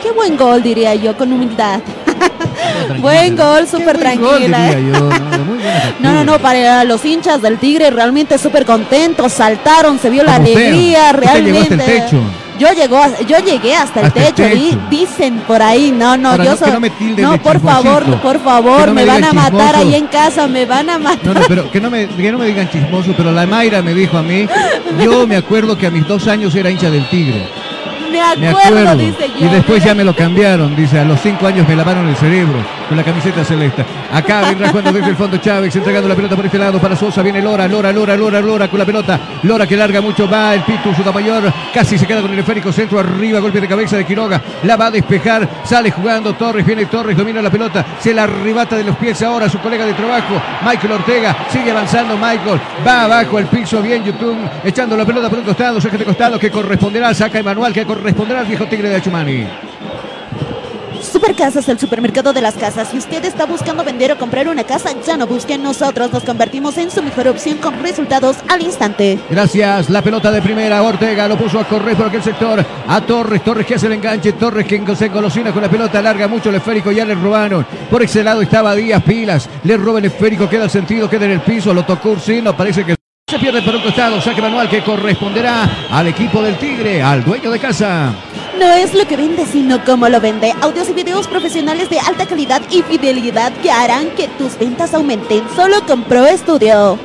[0.02, 1.80] Qué buen gol, diría yo, con humildad.
[3.00, 4.78] buen gol, súper gol, tranquila.
[4.78, 4.78] yo,
[5.10, 5.44] ¿no?
[5.44, 5.58] Muy
[6.00, 10.34] No, no, no, para los hinchas del Tigre realmente súper contentos, saltaron, se vio la
[10.36, 10.66] Como usted.
[10.68, 11.74] alegría, Usted llegó realmente.
[11.74, 12.20] hasta el techo.
[12.58, 14.80] Yo llegó, yo llegué hasta el Hasta el techo, di- techo.
[14.90, 18.40] dicen por ahí, no, no, Ahora, yo no, soy, no me no, por favor, por
[18.40, 21.26] favor, no me me, van a matar ahí en casa, me van a matar.
[21.26, 23.92] No, no, pero que no, me, que no me digan chismoso, pero la Mayra me
[23.92, 24.46] dijo a mí,
[25.04, 27.48] yo me acuerdo que a mis dos años era hincha del Tigre.
[28.12, 28.96] Me Me acuerdo, acuerdo.
[28.98, 29.46] dice yo.
[29.46, 32.54] Y después ya me lo cambiaron, dice, a los cinco años me lavaron el cerebro
[32.88, 33.84] con la camiseta celeste.
[34.12, 37.22] Acá vendrá jugando desde el fondo Chávez, entregando la pelota por este lado para Sosa,
[37.22, 39.20] viene Lora, Lora, Lora, Lora, Lora con la pelota.
[39.42, 42.98] Lora que larga mucho, va el Pitu Sudamayor, casi se queda con el esférico centro
[42.98, 47.16] arriba, golpe de cabeza de Quiroga, la va a despejar, sale jugando Torres, viene Torres,
[47.16, 50.92] domina la pelota, se la arrebata de los pies ahora su colega de trabajo, Michael
[50.92, 55.44] Ortega, sigue avanzando Michael, va abajo el piso, bien YouTube, echando la pelota por un
[55.44, 59.46] costado, saque de costado que corresponderá, saca Emanuel, que corresponderá al viejo Tigre de Achumani.
[61.14, 62.88] Supercasas, el supermercado de las casas.
[62.88, 65.56] Si usted está buscando vender o comprar una casa, ya no busque.
[65.56, 69.20] Nosotros nos convertimos en su mejor opción con resultados al instante.
[69.30, 73.44] Gracias, la pelota de primera, Ortega lo puso a correr por aquel sector, a Torres,
[73.44, 76.56] Torres que hace el enganche, Torres que se engolosina con la pelota, larga mucho el
[76.56, 80.64] esférico, ya le robaron, por ese lado estaba Díaz Pilas, le roba el esférico, queda
[80.64, 83.03] el sentido, queda en el piso, lo tocó Ursino, parece que
[83.34, 87.50] se pierde por un costado, saque manual que corresponderá al equipo del Tigre, al dueño
[87.50, 88.14] de casa.
[88.60, 90.54] No es lo que vende, sino cómo lo vende.
[90.60, 95.42] Audios y videos profesionales de alta calidad y fidelidad que harán que tus ventas aumenten.
[95.56, 96.96] Solo con Pro Studio.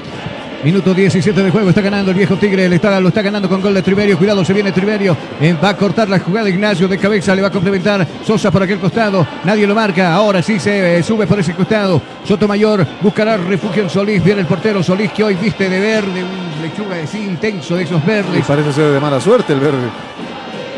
[0.63, 3.61] Minuto 17 de juego, está ganando el viejo Tigre, le está, lo está ganando con
[3.61, 6.97] gol de Triverio, cuidado, se viene Triverio, eh, va a cortar la jugada Ignacio de
[6.97, 10.97] cabeza, le va a complementar Sosa por aquel costado, nadie lo marca, ahora sí se
[10.97, 15.23] eh, sube por ese costado, Sotomayor buscará refugio en Solís, viene el portero Solís que
[15.23, 18.45] hoy viste de verde, un lechuga así intenso de esos Y verdes.
[18.45, 19.87] parece ser de mala suerte el verde.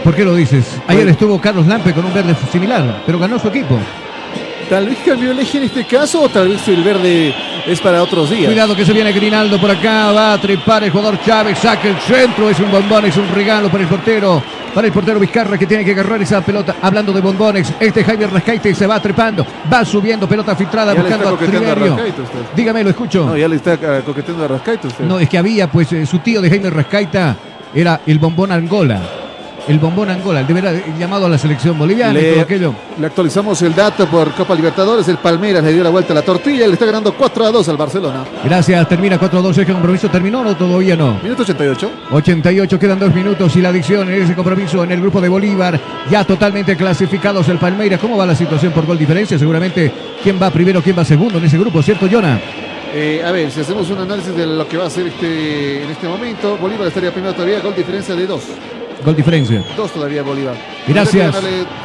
[0.03, 0.77] ¿Por qué lo dices?
[0.87, 3.79] Ayer estuvo Carlos Lampe con un verde similar, pero ganó su equipo.
[4.69, 7.33] Tal vez cambió el eje en este caso o tal vez el verde
[7.65, 8.45] es para otros días.
[8.45, 11.97] Cuidado que se viene Grinaldo por acá, va a trepar el jugador Chávez, saca el
[11.97, 14.41] centro, es un bombón, es un regalo para el portero,
[14.73, 16.75] para el portero Vizcarra que tiene que agarrar esa pelota.
[16.81, 21.09] Hablando de bombones, este Javier Rascaite se va trepando, va subiendo, pelota filtrada, Ya le
[21.09, 21.75] buscando está a.
[21.75, 22.39] Rascaito usted.
[22.55, 23.25] Dígame, lo escucho.
[23.25, 25.05] No, ya le está ah, coqueteando a Rascaito usted.
[25.05, 27.35] No, es que había, pues, eh, su tío de Jaime Rascaita
[27.73, 29.20] era el bombón Angola.
[29.67, 32.73] El bombón Angola, el deberá llamado a la selección boliviana y todo Le, aquello.
[32.99, 35.07] le actualizamos el dato por Copa Libertadores.
[35.07, 37.51] El Palmeiras le dio la vuelta a la tortilla y le está ganando 4 a
[37.51, 38.23] 2 al Barcelona.
[38.43, 39.51] Gracias, termina 4-2.
[39.51, 41.19] ¿Ese compromiso terminó o todavía no?
[41.21, 41.91] Minuto 88.
[42.11, 45.79] 88, quedan dos minutos y la adicción en ese compromiso en el grupo de Bolívar,
[46.09, 47.99] ya totalmente clasificados el Palmeiras.
[47.99, 49.37] ¿Cómo va la situación por gol diferencia?
[49.37, 49.91] Seguramente,
[50.23, 51.81] ¿quién va primero, quién va segundo en ese grupo?
[51.81, 52.39] ¿Cierto, Jonah?
[52.93, 55.89] Eh, a ver, si hacemos un análisis de lo que va a hacer este, en
[55.91, 58.41] este momento, Bolívar estaría primero todavía, gol diferencia de 2.
[59.03, 59.63] Gol diferencia.
[59.75, 60.55] 2 todavía Bolívar.
[60.87, 61.35] Gracias.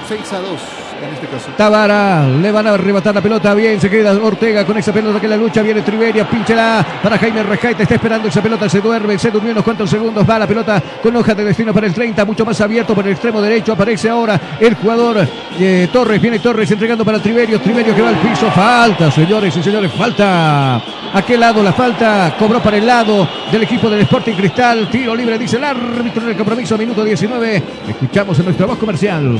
[0.08, 1.26] 6 a 2 en este.
[1.56, 5.28] Tabara, le van a arrebatar la pelota, bien, se queda Ortega con esa pelota que
[5.28, 9.30] la lucha, viene Triveria, pínchela para Jaime Rejaita, está esperando esa pelota, se duerme, se
[9.30, 12.44] durmió unos cuantos segundos, va la pelota con hoja de destino para el 30, mucho
[12.44, 15.26] más abierto por el extremo derecho, aparece ahora el jugador
[15.58, 19.62] eh, Torres, viene Torres entregando para Triverio, Triverio que va al piso, falta, señores y
[19.62, 20.76] señores, falta.
[21.12, 22.34] ¿A qué lado la falta?
[22.38, 26.30] Cobró para el lado del equipo del Sporting Cristal, tiro libre, dice el árbitro en
[26.30, 29.38] el compromiso, minuto 19, escuchamos en nuestra voz comercial.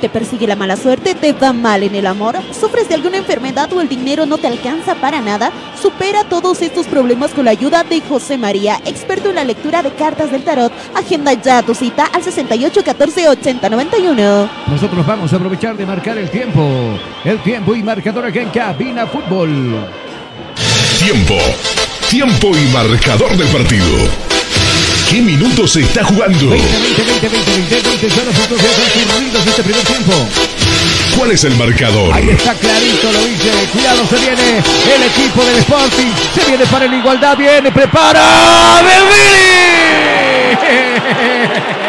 [0.00, 1.14] ¿Te persigue la mala suerte?
[1.14, 2.36] ¿Te va mal en el amor?
[2.58, 5.50] ¿Sufres de alguna enfermedad o el dinero no te alcanza para nada?
[5.80, 9.92] Supera todos estos problemas con la ayuda de José María, experto en la lectura de
[9.92, 10.72] cartas del tarot.
[10.94, 14.50] Agenda ya tu cita al 68 14 80 91.
[14.66, 16.98] Nosotros vamos a aprovechar de marcar el tiempo.
[17.24, 19.76] El tiempo y marcador aquí en Cabina Fútbol.
[20.98, 21.34] Tiempo.
[22.10, 24.35] Tiempo y marcador del partido.
[25.08, 26.48] ¿Qué minutos se está jugando?
[26.48, 30.12] 20, 20, 20, 20, 20 son los puntos transcurridos de este primer tiempo.
[31.16, 32.12] ¿Cuál es el marcador?
[32.12, 33.50] Ahí está clarito, lo dice.
[33.72, 36.10] Cuidado, se viene el equipo del Sporting.
[36.34, 38.82] Se viene para la igualdad, viene, prepara.
[38.82, 39.46] ¡Belvini!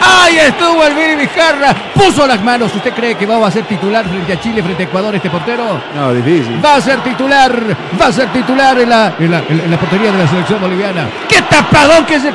[0.00, 1.74] Ahí estuvo el Viri Vizcarra.
[1.94, 2.74] Puso las manos.
[2.74, 5.80] ¿Usted cree que va a ser titular frente a Chile, frente a Ecuador este portero?
[5.94, 6.64] No, difícil.
[6.64, 7.52] Va a ser titular,
[8.00, 11.08] va a ser titular en la, en la, en la portería de la selección boliviana.
[11.28, 12.32] ¡Qué tapadón que se,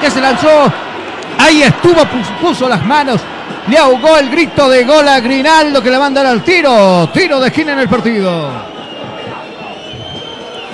[0.00, 0.72] que se lanzó!
[1.38, 2.04] Ahí estuvo,
[2.40, 3.20] puso, las manos.
[3.68, 7.08] Le ahogó el grito de gol a Grinaldo que le manda al tiro.
[7.12, 8.77] Tiro de esquina en el partido.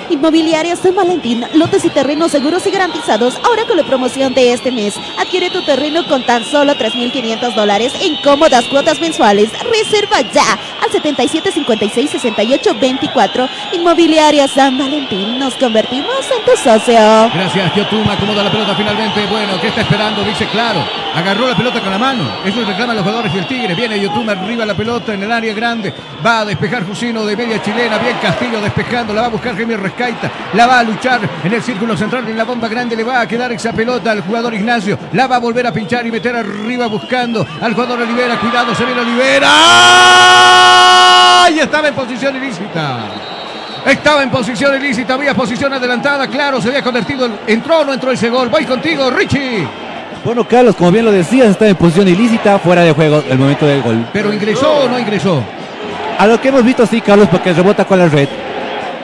[0.09, 3.35] Inmobiliaria San Valentín, lotes y terrenos seguros y garantizados.
[3.43, 7.93] Ahora con la promoción de este mes, adquiere tu terreno con tan solo 3.500 dólares
[8.01, 9.49] en cómodas cuotas mensuales.
[9.63, 13.49] Reserva ya al 77 56 68 24.
[13.73, 16.95] Inmobiliaria San Valentín, nos convertimos en tu socio.
[17.33, 18.13] Gracias, Yotuma.
[18.13, 19.25] Acomoda la pelota finalmente.
[19.27, 20.23] Bueno, ¿qué está esperando?
[20.23, 20.85] Dice claro.
[21.15, 22.23] Agarró la pelota con la mano.
[22.43, 23.73] Eso reclaman los jugadores del Tigre.
[23.73, 25.93] Viene Yotuma arriba la pelota en el área grande.
[26.25, 27.97] Va a despejar Jusino de media chilena.
[27.97, 29.13] Bien Castillo despejando.
[29.13, 30.29] La va a buscar Jaime Rescaita.
[30.53, 32.27] La va a luchar en el círculo central.
[32.27, 34.99] En la bomba grande le va a quedar esa pelota al jugador Ignacio.
[35.13, 38.37] La va a volver a pinchar y meter arriba buscando al jugador Olivera.
[38.39, 39.49] Cuidado, se viene Olivera.
[41.51, 42.97] Y estaba en posición ilícita.
[43.85, 48.11] Estaba en posición ilícita, había posición adelantada, claro, se había convertido, entró o no entró
[48.11, 48.49] ese gol.
[48.49, 49.67] Voy contigo, Richie.
[50.23, 53.67] Bueno, Carlos, como bien lo decías, está en posición ilícita, fuera de juego el momento
[53.67, 54.07] del gol.
[54.11, 55.43] Pero ingresó o no ingresó.
[56.17, 58.27] A lo que hemos visto, sí, Carlos, porque rebota con la red.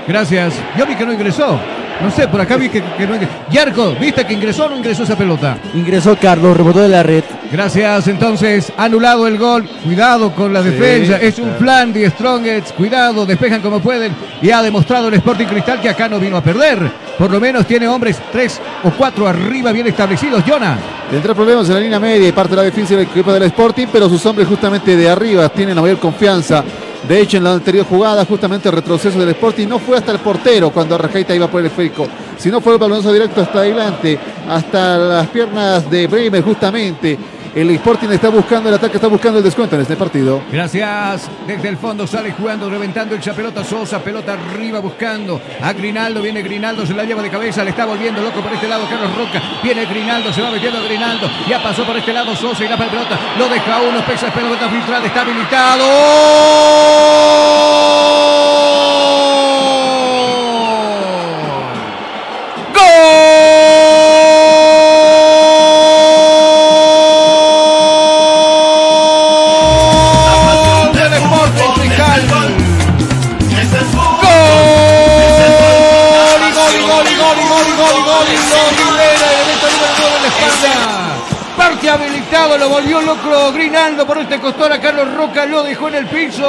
[0.08, 0.54] Gracias.
[0.78, 1.60] Yo vi que no ingresó.
[2.02, 3.32] No sé, por acá vi que, que no ingresó.
[3.52, 5.58] Yarco, ¿viste que ingresó o no ingresó esa pelota?
[5.76, 7.24] Ingresó Carlos, rebotó de la red.
[7.52, 9.70] Gracias, entonces, anulado el gol.
[9.84, 11.18] Cuidado con la Sí, defensa.
[11.18, 11.60] Es un claro.
[11.60, 12.72] plan de Strongets.
[12.72, 14.14] Cuidado, despejan como pueden.
[14.42, 16.80] Y ha demostrado el Sporting Cristal que acá no vino a perder.
[17.20, 20.44] Por lo menos tiene hombres tres o cuatro arriba bien establecidos.
[20.48, 20.78] Jonah.
[21.12, 23.88] Tendrá problemas en la línea media y parte de la defensa del equipo del Sporting,
[23.92, 26.64] pero sus hombres justamente de arriba tienen la mayor confianza.
[27.08, 30.20] De hecho, en la anterior jugada, justamente el retroceso del Sporting no fue hasta el
[30.20, 34.98] portero cuando Arrajaita iba por el esférico, sino fue el balonazo directo hasta adelante, hasta
[34.98, 37.18] las piernas de Bremer, justamente.
[37.54, 40.42] El Sporting está buscando el ataque, está buscando el descuento en este partido.
[40.50, 41.30] Gracias.
[41.46, 46.22] Desde el fondo sale jugando, reventando esa pelota Sosa, pelota arriba buscando a Grinaldo.
[46.22, 49.14] Viene Grinaldo, se la lleva de cabeza, le está volviendo loco por este lado Carlos
[49.18, 49.42] Roca.
[49.62, 51.30] Viene Grinaldo, se va metiendo a Grinaldo.
[51.50, 53.20] Ya pasó por este lado Sosa y la pelota.
[53.38, 56.81] Lo deja uno, pesa pelota filtrada, está habilitado.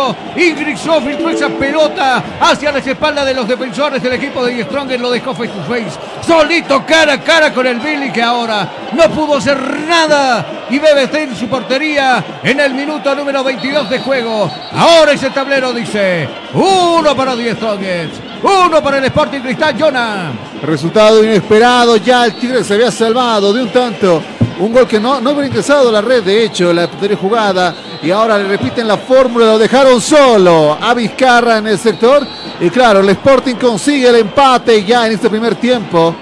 [0.03, 0.17] Piso.
[0.37, 5.11] Ingresó, filtró esa pelota hacia las espaldas de los defensores del equipo de Stronger, lo
[5.11, 5.99] dejó face to face.
[6.27, 10.45] Solito cara a cara con el Billy que ahora no pudo hacer nada.
[10.71, 14.51] Y BBC en su portería en el minuto número 22 de juego.
[14.73, 20.33] Ahora ese tablero dice: uno para Strongest, uno para el Sporting Cristal, Jonah.
[20.63, 24.23] Resultado inesperado, ya el Tigre se había salvado de un tanto.
[24.63, 27.75] Un gol que no, no hubiera ingresado la red, de hecho, la anterior jugada.
[28.01, 32.25] Y ahora le repiten la fórmula, lo dejaron solo a Vizcarra en el sector.
[32.61, 36.15] Y claro, el Sporting consigue el empate ya en este primer tiempo.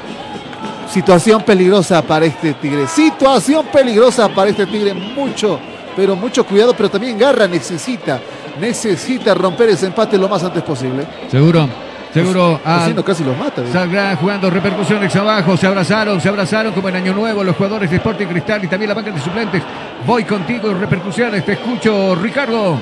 [0.91, 2.87] Situación peligrosa para este Tigre.
[2.87, 4.95] Situación peligrosa para este Tigre.
[4.95, 5.61] Mucho,
[5.95, 8.19] pero mucho cuidado, pero también Garra necesita,
[8.59, 11.07] necesita romper ese empate lo más antes posible.
[11.31, 11.90] Seguro.
[12.13, 12.61] Seguro.
[12.65, 13.63] Ah, no, casi los mata.
[13.63, 13.67] ¿eh?
[13.73, 15.57] Saldrá jugando repercusiones abajo.
[15.57, 18.89] Se abrazaron, se abrazaron como en Año Nuevo los jugadores de Sporting Cristal y también
[18.89, 19.63] la banca de suplentes.
[20.07, 21.45] Voy contigo, repercusiones.
[21.45, 22.79] Te escucho, Ricardo.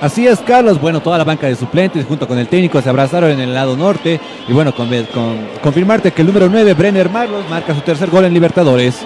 [0.00, 0.80] Así es, Carlos.
[0.80, 3.76] Bueno, toda la banca de suplentes junto con el técnico se abrazaron en el lado
[3.76, 4.18] norte.
[4.48, 8.24] Y bueno, con, con- confirmarte que el número 9, Brenner Marlos, marca su tercer gol
[8.24, 8.96] en Libertadores.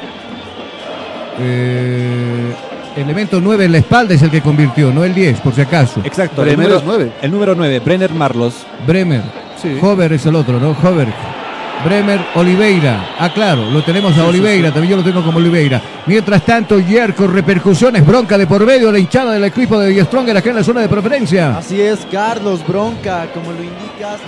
[1.38, 2.54] Eh,
[2.96, 6.00] elemento 9 en la espalda es el que convirtió, no el 10, por si acaso.
[6.04, 6.42] Exacto.
[6.44, 8.54] el número, El número 9, Brenner Marlos.
[8.86, 9.22] Bremer.
[9.80, 10.70] Hover es el otro, ¿no?
[10.70, 11.08] Hover.
[11.84, 13.10] Bremer Oliveira.
[13.18, 15.80] Ah, claro, lo tenemos a Oliveira, también yo lo tengo como Oliveira.
[16.06, 20.36] Mientras tanto, Yerko, repercusiones, bronca de por medio, la hinchada del equipo de Die Stronger
[20.36, 21.58] acá en la zona de preferencia.
[21.58, 24.18] Así es, Carlos Bronca, como lo indicas,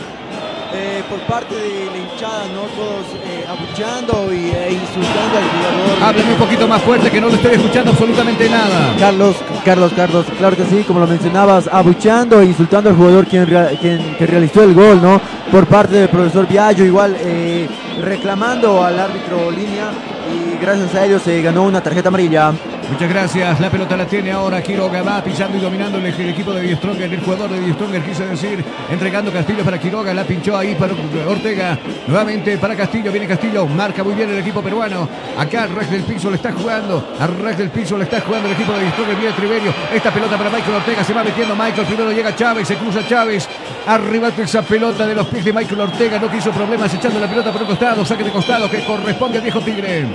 [0.74, 2.62] eh, por parte de la hinchada, ¿no?
[2.76, 6.02] Todos eh, abucheando y, e insultando al jugador.
[6.02, 8.94] Háblame un poquito más fuerte que no le estoy escuchando absolutamente nada.
[8.98, 13.46] Carlos, Carlos, Carlos, claro que sí, como lo mencionabas, abucheando e insultando al jugador quien,
[13.46, 15.20] que realizó el gol, ¿no?
[15.50, 17.66] Por parte del profesor Viallo, igual eh,
[18.02, 19.90] reclamando al árbitro línea
[20.28, 22.52] y gracias a ello se ganó una tarjeta amarilla.
[22.90, 23.60] Muchas gracias.
[23.60, 25.02] La pelota la tiene ahora Quiroga.
[25.02, 27.12] Va pisando y dominando el, equipo de Die Stronger.
[27.12, 28.64] El jugador de Die Stronger quise decir.
[28.90, 30.14] Entregando Castillo para Quiroga.
[30.14, 30.94] La pinchó ahí para
[31.28, 31.78] Ortega.
[32.06, 33.12] Nuevamente para Castillo.
[33.12, 33.66] Viene Castillo.
[33.66, 35.06] Marca muy bien el equipo peruano.
[35.36, 37.14] Acá al del piso le está jugando.
[37.20, 39.16] Al ras del piso le está jugando el equipo de Die Stronger.
[39.16, 39.74] Viene Triverio.
[39.94, 41.04] Esta pelota para Michael Ortega.
[41.04, 41.86] Se va metiendo Michael.
[41.86, 42.66] Primero llega Chávez.
[42.66, 43.46] Se cruza Chávez.
[43.86, 46.18] Arriba esa pelota de los pies de Michael Ortega.
[46.18, 48.04] No quiso problemas echando la pelota por un costado.
[48.04, 50.06] Saque de costado que corresponde al viejo Tigre.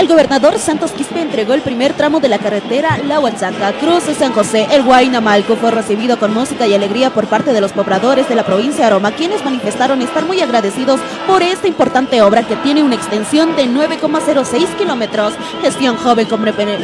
[0.00, 4.14] El gobernador Santos Quispe entregó el primer tramo de la carretera La Huachaca, Cruz de
[4.14, 5.56] San José, el Guaynamalco.
[5.56, 8.86] Fue recibido con música y alegría por parte de los pobladores de la provincia de
[8.86, 13.66] Aroma, quienes manifestaron estar muy agradecidos por esta importante obra que tiene una extensión de
[13.66, 15.34] 9,06 kilómetros.
[15.60, 16.26] Gestión joven,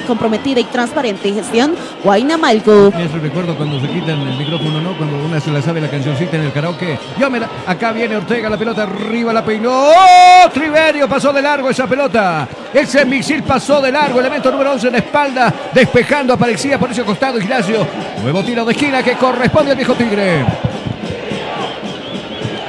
[0.07, 1.33] comprometida y transparente.
[1.33, 2.93] Gestión Guaynamalco.
[2.95, 4.95] Me hace recuerdo cuando se quitan el micrófono, ¿no?
[4.99, 6.99] Cuando una se la sabe la cancioncita en el karaoke.
[7.19, 9.71] Yo me Acá viene Ortega, la pelota arriba, la peinó.
[9.73, 10.51] ¡Oh!
[10.53, 12.47] Triverio pasó de largo esa pelota.
[12.75, 14.21] Ese misil pasó de largo.
[14.21, 15.55] Elemento número 11 en la espalda.
[15.73, 17.87] Despejando, aparecía por ese costado Ignacio.
[18.23, 20.45] Nuevo tiro de esquina que corresponde al viejo Tigre.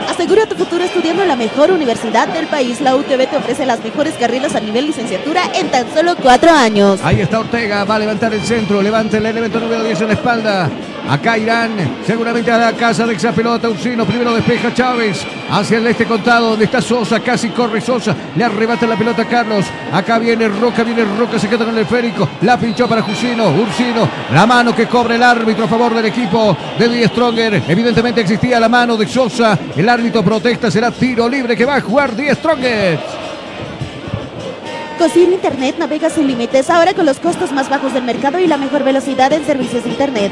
[0.09, 2.81] Asegura tu futuro estudiando en la mejor universidad del país.
[2.81, 6.99] La UTB te ofrece las mejores carreras a nivel licenciatura en tan solo cuatro años.
[7.03, 10.13] Ahí está Ortega, va a levantar el centro, levanta el elemento número 10 en la
[10.13, 10.69] espalda.
[11.09, 11.71] Acá irán
[12.05, 13.69] seguramente a la casa de esa pelota.
[13.69, 17.19] Ursino primero despeja Chávez hacia el este contado donde está Sosa.
[17.21, 18.15] Casi corre Sosa.
[18.35, 19.65] Le arrebata la pelota a Carlos.
[19.93, 22.27] Acá viene Roca, viene Roca, se queda con el esférico.
[22.41, 23.49] La pinchó para Jusino.
[23.49, 27.63] Ursino, la mano que cobra el árbitro a favor del equipo de Die Stronger.
[27.67, 29.57] Evidentemente existía la mano de Sosa.
[29.75, 32.99] El árbitro protesta, será tiro libre que va a jugar Die Stronger.
[34.97, 38.47] Con Cine Internet navega sin límites, ahora con los costos más bajos del mercado y
[38.47, 40.31] la mejor velocidad en servicios de Internet.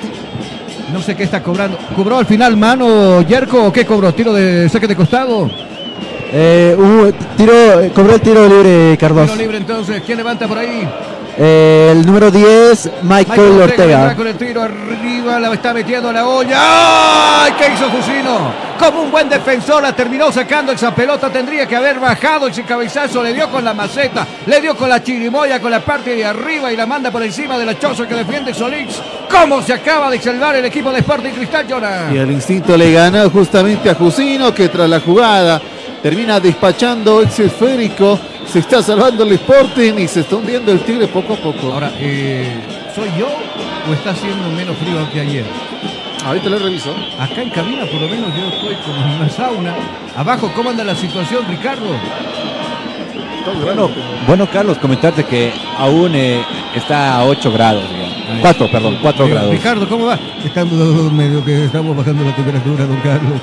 [0.92, 1.78] No sé qué está cobrando.
[1.96, 4.14] ¿Cobró al final mano Yerko o qué cobró?
[4.14, 5.50] ¿Tiro de saque de costado?
[6.32, 6.76] Eh,
[7.38, 7.54] tiro,
[7.94, 9.26] cobró el tiro libre Carlos.
[9.26, 10.02] Tiro libre entonces.
[10.06, 10.88] ¿Quién levanta por ahí?
[11.38, 13.98] Eh, el número 10, Michael, Ortega.
[13.98, 16.56] vendrá con el tiro arriba, la está metiendo a la olla.
[17.44, 17.54] ¡Ay!
[17.58, 18.54] ¿Qué hizo Jusino?
[18.80, 21.30] Como un buen defensor la terminó sacando esa pelota.
[21.30, 23.22] Tendría que haber bajado ese cabezazo.
[23.22, 26.72] Le dio con la maceta, le dio con la chirimoya, con la parte de arriba
[26.72, 29.02] y la manda por encima de la choza que defiende Solís.
[29.30, 32.12] ¿Cómo se acaba de salvar el equipo de Sporting Cristal, Jonah?
[32.14, 35.62] Y el instinto le gana justamente a Jusino que tras la jugada
[36.02, 38.20] termina despachando ese esférico.
[38.48, 41.74] Se está salvando el Sporting y se está hundiendo el Tigre poco a poco.
[41.74, 42.56] Ahora, eh,
[42.94, 43.28] ¿soy yo
[43.90, 45.46] o está haciendo menos frío que ayer?
[46.26, 46.96] Ahorita lo reviso.
[47.20, 49.76] Acá en cabina, por lo menos, yo estoy como en una sauna.
[50.16, 51.86] Abajo, ¿cómo anda la situación, Ricardo?
[53.64, 53.92] Bueno,
[54.26, 56.44] bueno, Carlos, comentarte que aún eh,
[56.74, 58.25] está a 8 grados, digamos.
[58.42, 59.54] 4, perdón, 4 Digo, grados.
[59.54, 60.20] Ricardo, ¿cómo va?
[60.44, 63.42] Estamos medio que estamos bajando la temperatura, don Carlos.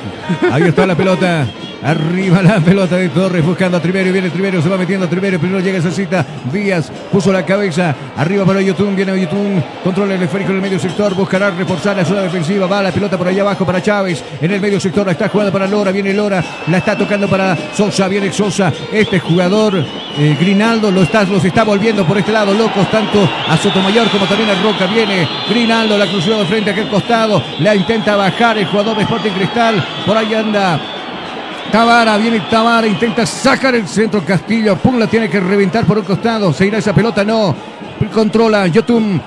[0.51, 1.47] Ahí está la pelota.
[1.85, 4.13] Arriba la pelota de Torres buscando a Triverio.
[4.13, 5.41] Viene Triverio, se va metiendo a Triverio.
[5.41, 6.25] Primero llega esa cita.
[6.53, 7.95] Díaz puso la cabeza.
[8.17, 8.95] Arriba para Yotun.
[8.95, 9.63] Viene Yotun.
[9.83, 11.13] Controla el esférico en el medio sector.
[11.15, 12.69] Buscará reforzar la zona defensiva.
[12.69, 14.23] Va la pelota por allá abajo para Chávez.
[14.41, 15.91] En el medio sector la está jugando para Lora.
[15.91, 16.45] Viene Lora.
[16.69, 18.07] La está tocando para Sosa.
[18.07, 18.73] Viene Sosa.
[18.93, 19.75] Este jugador,
[20.19, 22.55] eh, Grinaldo, lo está, los está volviendo por este lado.
[22.55, 25.97] Locos tanto a Sotomayor como también a Viene Grinaldo.
[25.97, 27.43] La cruzó de frente a aquel costado.
[27.61, 29.85] La intenta bajar el jugador de Sporting Cristal.
[30.05, 30.81] Por ahí anda
[31.71, 34.77] Tabara, viene Tabara, intenta sacar el centro Castillo.
[34.77, 36.53] Pum, la tiene que reventar por un costado.
[36.53, 37.55] Se irá esa pelota, no.
[38.13, 39.21] Controla Yotun.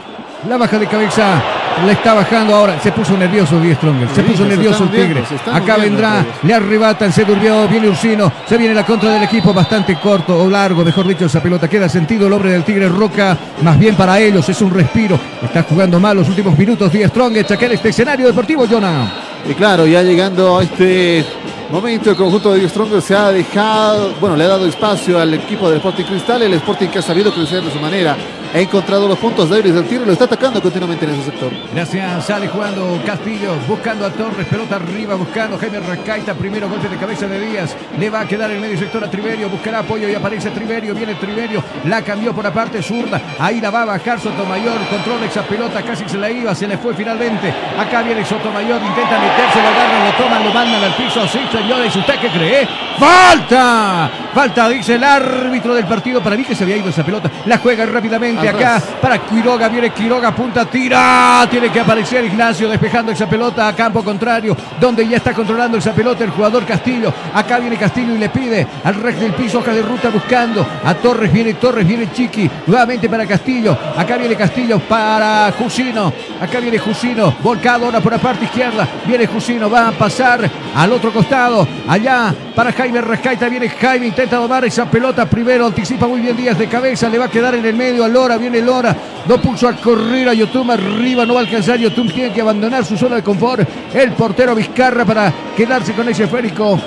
[0.47, 1.64] La baja de cabeza.
[1.83, 2.79] Le está bajando ahora.
[2.79, 4.07] Se puso nervioso Die Stronger.
[4.09, 5.23] Se puso nervioso el Tigre.
[5.51, 6.25] Acá vendrá.
[6.43, 7.11] Le arrebatan.
[7.11, 7.67] Se durmió.
[7.67, 8.31] Viene Ursino.
[8.47, 9.53] Se viene la contra del equipo.
[9.53, 10.83] Bastante corto o largo.
[10.83, 12.27] Mejor dicho, esa pelota queda sentido.
[12.27, 13.37] El hombre del Tigre Roca.
[13.61, 14.47] Más bien para ellos.
[14.47, 15.19] Es un respiro.
[15.43, 16.91] Está jugando mal los últimos minutos.
[16.91, 17.45] Die Stronger.
[17.51, 19.11] Aquel este escenario deportivo, Jonah.
[19.47, 21.23] Y claro, ya llegando a este
[21.69, 25.69] momento, el conjunto de Stronger se ha dejado, bueno, le ha dado espacio al equipo
[25.69, 28.17] del Sporting Cristal, el Sporting que ha sabido crecer de su manera,
[28.55, 31.51] ha encontrado los puntos débiles del tiro y lo está atacando continuamente en ese sector.
[31.73, 36.95] Gracias, sale jugando Castillo, buscando a Torres, pelota arriba, buscando Jaime Rascaita, primero golpe de
[36.95, 40.15] cabeza de Díaz, le va a quedar en medio sector a Triverio, buscará apoyo y
[40.15, 44.21] aparece Triverio, viene Triverio, la cambió por la parte zurda, ahí la va a bajar
[44.21, 48.81] Sotomayor, controla esa pelota, casi se la iba, se le fue finalmente, acá viene Sotomayor,
[48.81, 52.67] intenta meterse, lo agarran, lo toman, lo mandan al piso, sí señores, ¿usted qué cree?
[52.97, 54.09] ¡Falta!
[54.33, 57.57] Falta, dice el árbitro del partido, para mí que se había ido esa pelota, la
[57.57, 63.27] juega rápidamente Acá, para Quiroga, viene Quiroga, punta, tira, tiene que aparecer Ignacio despejando esa
[63.27, 67.77] pelota a campo contrario, donde ya está controlando esa pelota el jugador Castillo, acá viene
[67.77, 71.55] Castillo y le pide al rey del piso, hoja de ruta buscando, a Torres viene
[71.55, 77.85] Torres, viene Chiqui, nuevamente para Castillo, acá viene Castillo para Jusino, acá viene Jusino, volcado
[77.85, 82.71] ahora por la parte izquierda, viene Jusino, va a pasar al otro costado, allá para
[82.71, 87.09] Jaime Rascaita, viene Jaime, intenta domar esa pelota primero, anticipa muy bien Díaz de cabeza,
[87.09, 88.95] le va a quedar en el medio a Lora, viene Lora,
[89.27, 92.85] no pulso a correr a Yotun arriba, no va a alcanzar, Yotun tiene que abandonar
[92.85, 96.79] su zona de confort, el portero Vizcarra para quedarse con ese esférico.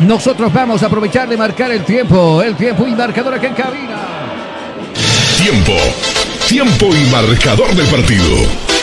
[0.00, 3.96] Nosotros vamos a aprovechar de marcar el tiempo, el tiempo y marcador acá en cabina.
[5.38, 5.72] Tiempo.
[6.48, 8.73] Tiempo y marcador del partido.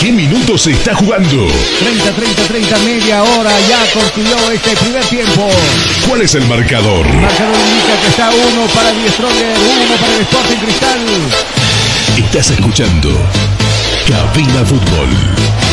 [0.00, 1.48] ¿Qué minutos se está jugando?
[1.80, 5.48] 30, 30, 30, media hora, ya concluyó este primer tiempo.
[6.06, 7.06] ¿Cuál es el marcador?
[7.06, 11.00] Marcador indica que está uno para el Stronger, uno para el Sporting Cristal.
[12.18, 13.10] Estás escuchando
[14.06, 15.65] Cabina Fútbol.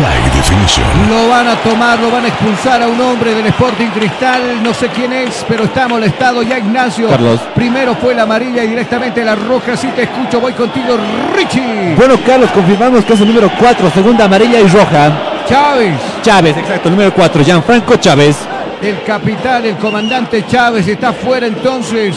[0.00, 0.86] High Definition.
[1.10, 4.72] Lo van a tomar, lo van a expulsar a un hombre del Sporting Cristal, no
[4.72, 7.08] sé quién es, pero está molestado ya Ignacio.
[7.08, 7.38] Carlos.
[7.54, 10.96] Primero fue la amarilla y directamente la roja, si te escucho, voy contigo,
[11.36, 11.94] Richie.
[11.96, 15.12] Bueno, Carlos, confirmamos que es el número 4, segunda amarilla y roja.
[15.46, 15.94] Chávez.
[16.22, 18.38] Chávez, exacto, el número 4, Gianfranco Chávez.
[18.80, 22.16] El capitán, el comandante Chávez está fuera entonces.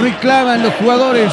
[0.00, 1.32] Reclaman los jugadores.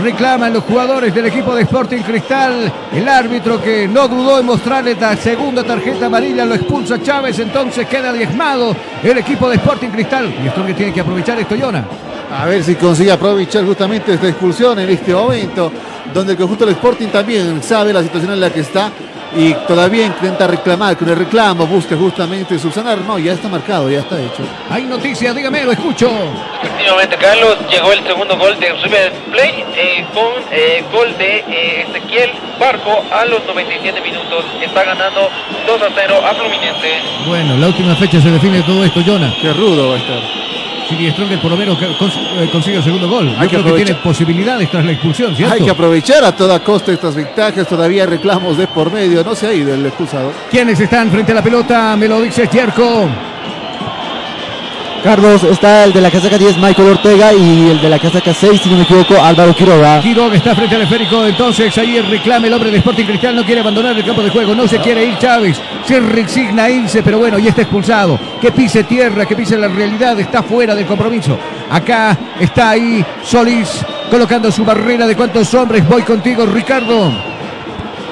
[0.00, 2.72] Reclaman los jugadores del equipo de Sporting Cristal.
[2.92, 7.38] El árbitro que no dudó en mostrarle la segunda tarjeta amarilla lo expulsa Chávez.
[7.38, 10.34] Entonces queda diezmado el equipo de Sporting Cristal.
[10.42, 11.84] Y esto que tiene que aprovechar esto, Yona.
[12.32, 15.70] A ver si consigue aprovechar justamente esta expulsión en este momento,
[16.14, 18.90] donde el conjunto del Sporting también sabe la situación en la que está
[19.34, 22.98] y todavía intenta reclamar, con el reclamo busca justamente subsanar.
[22.98, 24.42] No, ya está marcado, ya está hecho.
[24.70, 26.10] Hay noticias, dígame, lo escucho.
[26.62, 31.86] Efectivamente, Carlos, llegó el segundo gol de River Plate eh, con eh, gol de eh,
[31.88, 34.44] Ezequiel Barco a los 97 minutos.
[34.60, 35.30] Está ganando
[35.66, 36.92] 2 a 0 a Fluminense.
[37.26, 39.34] Bueno, la última fecha se define todo esto, Yona.
[39.40, 40.51] Qué rudo va a estar.
[40.98, 43.30] Si Stronger por lo menos eh, consigue el segundo gol.
[43.30, 43.86] Yo Hay que creo que aprovechar.
[43.86, 45.54] tiene posibilidades tras la expulsión, ¿cierto?
[45.54, 49.46] Hay que aprovechar a toda costa estas ventajas, todavía reclamos de por medio, no se
[49.46, 50.32] ha ido el expulsado.
[50.50, 51.96] ¿Quiénes están frente a la pelota?
[51.96, 53.08] Me lo dice Jerko.
[55.02, 58.60] Carlos, está el de la casaca 10, Michael Ortega, y el de la casaca 6,
[58.62, 60.00] si no me equivoco, Álvaro Quiroga.
[60.00, 63.62] Quiroga está frente al esférico, entonces ahí reclama el hombre de Sporting Cristal, no quiere
[63.62, 67.18] abandonar el campo de juego, no se quiere ir Chávez, se resigna a irse, pero
[67.18, 68.18] bueno, ya está expulsado.
[68.40, 71.36] Que pise tierra, que pise la realidad, está fuera del compromiso.
[71.68, 75.86] Acá está ahí Solís colocando su barrera de cuántos hombres.
[75.88, 77.31] Voy contigo, Ricardo.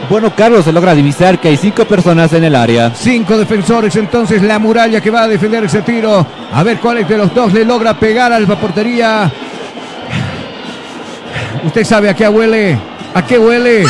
[0.09, 2.93] Bueno, Carlos se logra divisar que hay cinco personas en el área.
[2.95, 6.27] Cinco defensores, entonces la muralla que va a defender ese tiro.
[6.53, 9.31] A ver cuál es de los dos le logra pegar a la portería.
[11.65, 12.79] Usted sabe a qué huele.
[13.15, 13.85] ¿A qué huele?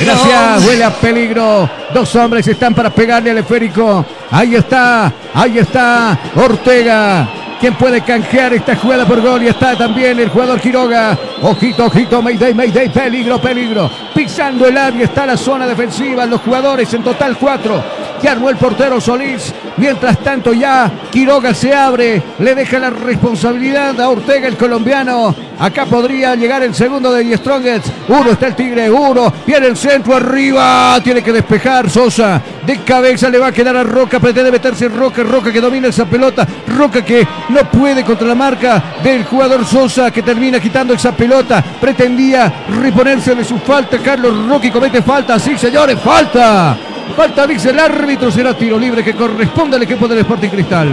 [0.00, 1.68] Gracias, huele a peligro.
[1.92, 4.04] Dos hombres están para pegarle al esférico.
[4.30, 7.28] Ahí está, ahí está Ortega.
[7.60, 9.42] ¿Quién puede canjear esta jugada por gol?
[9.42, 11.18] Y está también el jugador Quiroga.
[11.42, 13.90] Ojito, ojito, Mayday, Mayday, peligro, peligro.
[14.14, 16.24] Pisando el área está la zona defensiva.
[16.24, 17.84] Los jugadores en total cuatro.
[18.20, 19.52] Que armó el portero Solís.
[19.76, 22.22] Mientras tanto ya Quiroga se abre.
[22.38, 25.34] Le deja la responsabilidad a Ortega, el colombiano.
[25.58, 27.86] Acá podría llegar el segundo de Die Strongest.
[28.08, 29.32] Uno está el Tigre, uno.
[29.46, 30.98] Viene el centro arriba.
[31.02, 32.40] Tiene que despejar Sosa.
[32.66, 34.20] De cabeza le va a quedar a Roca.
[34.20, 35.22] Pretende meterse Roca.
[35.22, 36.46] Roca que domina esa pelota.
[36.76, 41.62] Roca que no puede contra la marca del jugador Sosa que termina quitando esa pelota.
[41.80, 43.98] Pretendía reponerse de su falta.
[43.98, 45.38] Carlos Rocky comete falta.
[45.38, 46.76] Sí, señores, falta.
[47.16, 50.88] Falta, dice el árbitro, será tiro libre que corresponde al equipo del Sporting Cristal.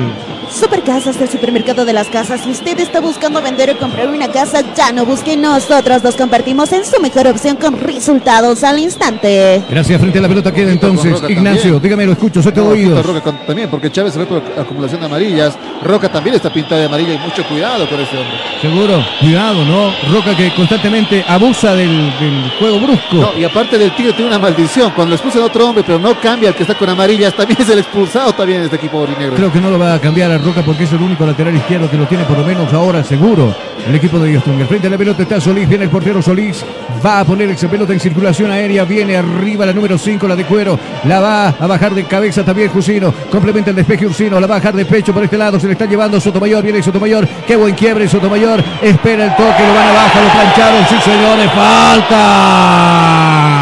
[0.50, 2.42] Supercasas del supermercado de las casas.
[2.42, 5.36] Si usted está buscando vender o comprar una casa, ya no busque.
[5.38, 9.62] Nosotros los compartimos en su mejor opción con resultados al instante.
[9.70, 11.22] Gracias, frente a la pelota queda entonces.
[11.30, 11.82] Ignacio, también.
[11.82, 13.06] dígame, lo escucho, soy todo No, oídos.
[13.06, 15.54] Roca con- también, porque Chávez se ve por acumulación de amarillas.
[15.84, 18.38] Roca también está pintada de amarilla y mucho cuidado con ese hombre.
[18.62, 19.92] Seguro, cuidado, ¿no?
[20.12, 23.16] Roca que constantemente abusa del, del juego brusco.
[23.16, 24.92] No, y aparte del Tigre tiene una maldición.
[24.96, 27.70] Cuando expulsan a otro hombre, pero no cambia al que está con amarillas, también es
[27.70, 29.36] el expulsado también de este equipo aurinegro.
[29.36, 31.90] Creo que no lo va a cambiar a Roca porque es el único lateral izquierdo
[31.90, 33.56] que lo tiene por lo menos ahora seguro.
[33.88, 34.66] El equipo de Diostunga.
[34.66, 36.64] Frente a la pelota está Solís, viene el portero Solís.
[37.06, 38.86] Va a poner esa pelota en circulación aérea.
[38.86, 40.80] Viene arriba la número 5, la de cuero.
[41.06, 43.14] La va a bajar de cabeza también Jusino.
[43.32, 44.40] Complementa el despeje Ursino.
[44.40, 45.60] La va a bajar de pecho por este lado.
[45.60, 46.64] Se le está llevando Sotomayor.
[46.64, 47.28] Viene Sotomayor.
[47.48, 48.64] Qué buen quiebre Sotomayor.
[48.82, 49.66] Espera el toque.
[49.66, 50.20] Lo van abajo.
[50.22, 50.86] Lo plancharon.
[50.90, 51.52] Sí, señores.
[51.52, 53.57] Falta.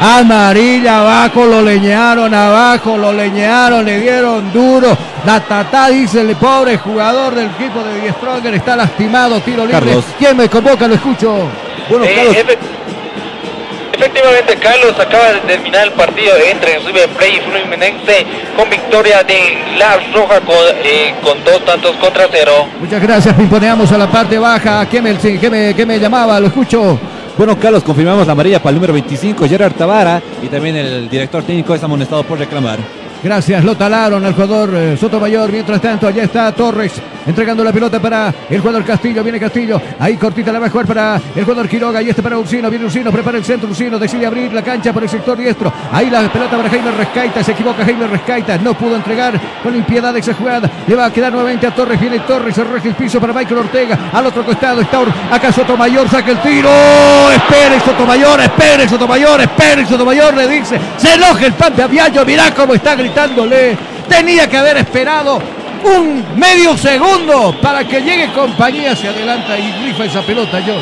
[0.00, 4.96] Amarilla abajo, lo leñaron abajo, lo leñaron, le dieron duro.
[5.26, 9.72] La tatá, dice el pobre jugador del equipo de Die Stronger, está lastimado, tiro libre.
[9.72, 10.04] Carlos.
[10.18, 10.88] ¿Quién me convoca?
[10.88, 11.34] Lo escucho.
[11.90, 12.58] Bueno, Eh, Carlos, efe-
[13.92, 19.58] efectivamente, Carlos acaba de terminar el partido entre River Plate y Fluminense con victoria de
[19.76, 22.66] La Roja con, eh, con dos tantos contra cero.
[22.80, 24.88] Muchas gracias, pimponeamos a la parte baja.
[24.88, 26.40] ¿Qué me, sí, qué me, qué me llamaba?
[26.40, 26.98] Lo escucho.
[27.36, 31.42] Bueno, Carlos, confirmamos la amarilla para el número 25, Gerard Tavara, y también el director
[31.42, 32.99] técnico es amonestado por reclamar.
[33.22, 35.52] Gracias, lo talaron al jugador eh, Sotomayor.
[35.52, 39.22] Mientras tanto, allá está Torres entregando la pelota para el jugador Castillo.
[39.22, 39.80] Viene Castillo.
[39.98, 42.02] Ahí cortita la va a jugar para el jugador Quiroga.
[42.02, 42.70] Y este para Ursino.
[42.70, 43.68] Viene Ursino, prepara el centro.
[43.68, 45.72] Ursino decide abrir la cancha por el sector diestro.
[45.92, 47.44] Ahí la pelota para Jaime Rescaita.
[47.44, 48.58] Se equivoca Jaime Rescaita.
[48.58, 50.70] No pudo entregar con impiedad esa jugada.
[50.86, 52.00] Le va a quedar nuevamente a Torres.
[52.00, 52.54] Viene Torres.
[52.54, 53.98] Se el piso para Michael Ortega.
[54.12, 56.08] Al otro costado está acá Sotomayor.
[56.08, 56.70] Saca el tiro.
[57.30, 58.40] Espere Sotomayor.
[58.40, 59.40] Espere Sotomayor.
[59.42, 60.34] Espere Sotomayor.
[60.34, 60.80] Le dice.
[60.96, 62.24] Se enoja el pan de Aviallo.
[62.24, 63.76] Mirá cómo está gritándole.
[64.08, 65.38] Tenía que haber esperado
[65.84, 68.94] un medio segundo para que llegue compañía.
[68.96, 70.74] Se adelanta y rifa esa pelota, yo.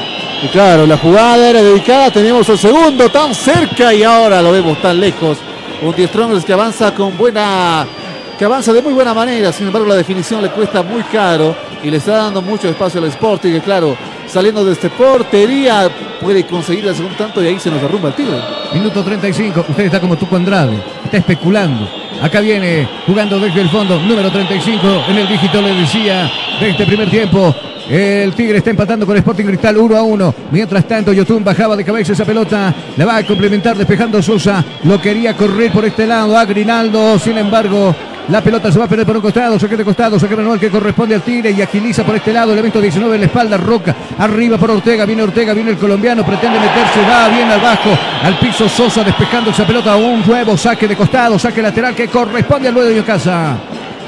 [0.42, 4.80] Y claro, la jugada era dedicada, teníamos el segundo tan cerca y ahora lo vemos
[4.80, 5.38] tan lejos.
[5.82, 7.86] Un Strongers que avanza con buena
[8.38, 11.90] que avanza de muy buena manera, sin embargo la definición le cuesta muy caro y
[11.90, 13.96] le está dando mucho espacio al Sporting, que claro,
[14.28, 15.90] saliendo de este portería
[16.20, 18.40] puede conseguir el segundo tanto y ahí se nos derrumba el Tigre.
[18.74, 19.66] Minuto 35.
[19.68, 20.78] Usted está como Tuco Andrade.
[21.04, 21.97] Está especulando.
[22.22, 24.00] Acá viene jugando desde el fondo.
[24.00, 26.30] Número 35 en el dígito le decía
[26.60, 27.54] de este primer tiempo.
[27.88, 30.34] El Tigre está empatando con Sporting Cristal 1 a 1.
[30.50, 32.74] Mientras tanto, Yotun bajaba de cabeza esa pelota.
[32.98, 34.62] La va a complementar despejando Sosa.
[34.84, 37.18] Lo quería correr por este lado a Grinaldo.
[37.18, 37.94] Sin embargo,
[38.28, 39.58] la pelota se va a perder por un costado.
[39.58, 40.18] Saque de costado.
[40.18, 42.52] Saque manual que corresponde al Tigre y agiliza por este lado.
[42.52, 43.56] Elemento 19 en la espalda.
[43.56, 43.94] Roca.
[44.18, 45.06] Arriba por Ortega.
[45.06, 45.54] Viene Ortega.
[45.54, 46.24] Viene el colombiano.
[46.26, 47.00] Pretende meterse.
[47.08, 47.90] Va bien al bajo.
[48.22, 49.96] Al piso Sosa despejando esa pelota.
[49.96, 51.38] Un nuevo saque de costado.
[51.38, 53.56] Saque lateral que corresponde al nuevo de casa.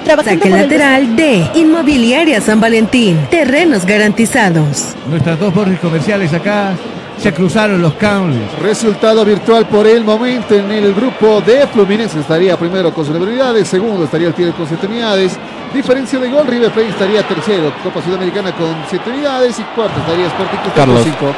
[0.05, 3.19] Trabajando Saque el lateral de Inmobiliaria San Valentín.
[3.31, 4.95] Terrenos garantizados.
[5.09, 6.73] Nuestras dos bordes comerciales acá
[7.21, 8.39] se cruzaron los cables.
[8.63, 13.69] Resultado virtual por el momento en el grupo de Fluminense estaría primero con 7 unidades,
[13.69, 15.37] segundo estaría el Tigre con 7 unidades,
[15.75, 20.27] diferencia de gol, River Plate estaría tercero, Copa Sudamericana con 7 unidades y cuarto estaría
[20.29, 21.03] Sporting Cristal con Carlos.
[21.21, 21.35] 5.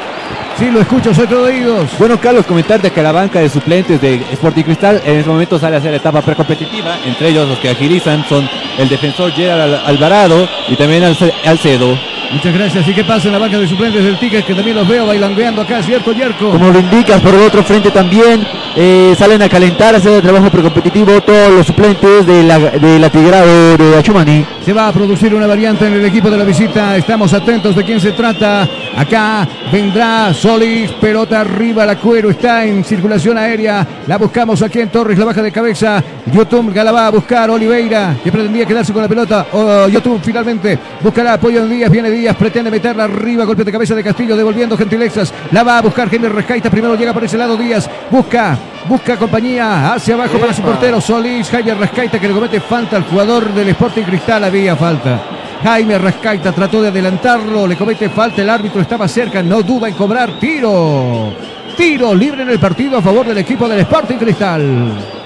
[0.59, 1.89] Sí, lo escucho, soy todo oídos.
[1.97, 5.75] Bueno, Carlos, comentarte que la banca de suplentes de Sporting Cristal en este momento sale
[5.75, 6.95] a hacer la etapa precompetitiva.
[7.05, 8.47] Entre ellos los que agilizan son
[8.77, 11.97] el defensor Gerard Al- Alvarado y también Alce- Alcedo.
[12.33, 12.87] Muchas gracias.
[12.87, 14.43] ¿Y qué pasa en la banca de suplentes del Tigre?
[14.43, 16.49] Que también los veo bailandeando acá, ¿cierto, Yerko?
[16.49, 18.45] Como lo indicas, por el otro frente también
[18.75, 22.99] eh, salen a calentar, a hacer el trabajo precompetitivo todos los suplentes de la, de
[22.99, 24.45] la Tigrado de Achumani.
[24.65, 26.95] Se va a producir una variante en el equipo de la visita.
[26.95, 28.67] Estamos atentos de quién se trata.
[28.95, 33.85] Acá vendrá Solís, pelota arriba, la cuero está en circulación aérea.
[34.07, 36.01] La buscamos aquí en Torres, la baja de cabeza.
[36.31, 39.47] Yotun la va a buscar Oliveira, que pretendía quedarse con la pelota.
[39.51, 41.91] Oh, Yotun finalmente buscará apoyo en Díaz.
[41.91, 45.33] Viene Díaz, pretende meterla arriba, golpe de cabeza de Castillo, devolviendo gentilezas.
[45.51, 46.69] La va a buscar Henry Rescaita.
[46.69, 48.57] Primero llega por ese lado Díaz, busca.
[48.87, 53.03] Busca compañía hacia abajo para su portero Solís, Javier Rescaita que le comete falta al
[53.03, 55.21] jugador del Sporting Cristal, había falta.
[55.63, 59.93] Jaime Rascaita trató de adelantarlo, le comete falta, el árbitro estaba cerca, no duda en
[59.93, 61.33] cobrar tiro.
[61.77, 65.22] Tiro libre en el partido a favor del equipo del Sporting Cristal.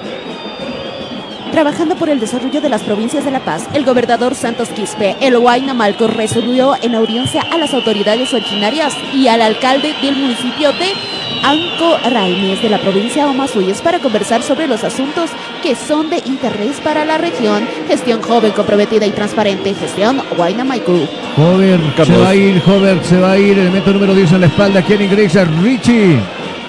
[1.57, 5.37] Trabajando por el desarrollo de las provincias de La Paz, el gobernador Santos Quispe, el
[5.37, 10.93] Huayna Malco, resolvió en audiencia a las autoridades originarias y al alcalde del municipio de
[11.41, 15.31] Anco Raimes de la provincia de Omasuyes para conversar sobre los asuntos
[15.63, 17.67] que son de interés para la región.
[17.87, 19.73] Gestión joven, comprometida y transparente.
[19.73, 20.93] Gestión Huayna Malco.
[21.37, 24.47] Hover se va a ir, Hover se va a ir, elemento número 10 en la
[24.47, 26.19] espalda, quien ingresa Richie.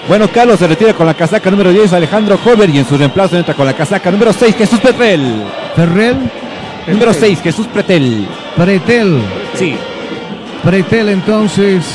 [0.09, 3.37] Bueno, Carlos se retira con la casaca número 10 Alejandro Holber y en su reemplazo
[3.37, 5.43] entra con la casaca número 6 Jesús Pretel.
[5.75, 6.17] Ferrell.
[6.87, 8.27] Número 6 Jesús Pretel.
[8.57, 9.21] Pretel.
[9.53, 9.75] Sí.
[10.63, 11.85] Pretel entonces.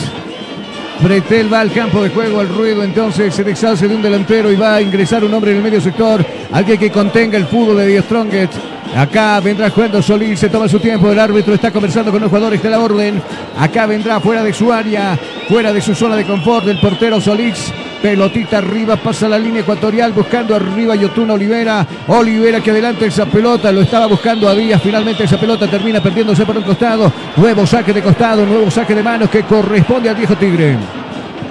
[1.02, 4.54] Pretel va al campo de juego, al ruido, entonces se deshace de un delantero y
[4.54, 7.88] va a ingresar un hombre en el medio sector, alguien que contenga el fútbol de
[7.88, 8.52] Die Strongest.
[8.96, 12.62] Acá vendrá jugando Solís, se toma su tiempo, el árbitro está conversando con los jugadores
[12.62, 13.20] de la orden.
[13.58, 15.18] Acá vendrá fuera de su área,
[15.48, 17.72] fuera de su zona de confort del portero Solís.
[18.04, 21.86] Pelotita arriba, pasa la línea ecuatorial, buscando arriba Yotun Olivera.
[22.08, 24.82] Olivera que adelanta esa pelota, lo estaba buscando a Díaz.
[24.82, 27.10] Finalmente esa pelota termina perdiéndose por un costado.
[27.34, 30.76] Nuevo saque de costado, nuevo saque de manos que corresponde al viejo Tigre.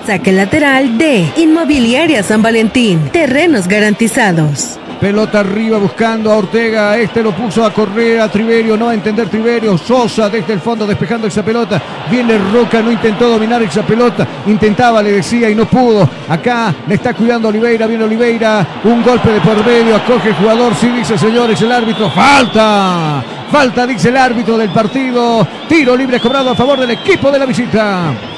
[0.06, 3.10] Saque lateral de Inmobiliaria San Valentín.
[3.12, 4.78] Terrenos garantizados.
[5.00, 6.98] Pelota arriba buscando a Ortega.
[6.98, 8.78] Este lo puso a correr a Triverio.
[8.78, 9.78] No a entender Triverio.
[9.78, 11.82] Sosa desde el fondo despejando esa pelota.
[12.10, 12.82] Viene Roca.
[12.82, 14.28] No intentó dominar esa pelota.
[14.48, 16.10] Intentaba, le decía, y no pudo.
[16.30, 17.88] Acá le está cuidando Oliveira.
[17.88, 18.66] Viene Oliveira.
[18.84, 19.96] Un golpe de por medio.
[19.96, 20.74] Acoge el jugador.
[20.76, 22.10] Sí, dice señores el árbitro.
[22.10, 23.24] Falta.
[23.52, 25.48] Falta, dice el árbitro del partido.
[25.70, 28.33] Tiro libre cobrado a favor del equipo de la visita.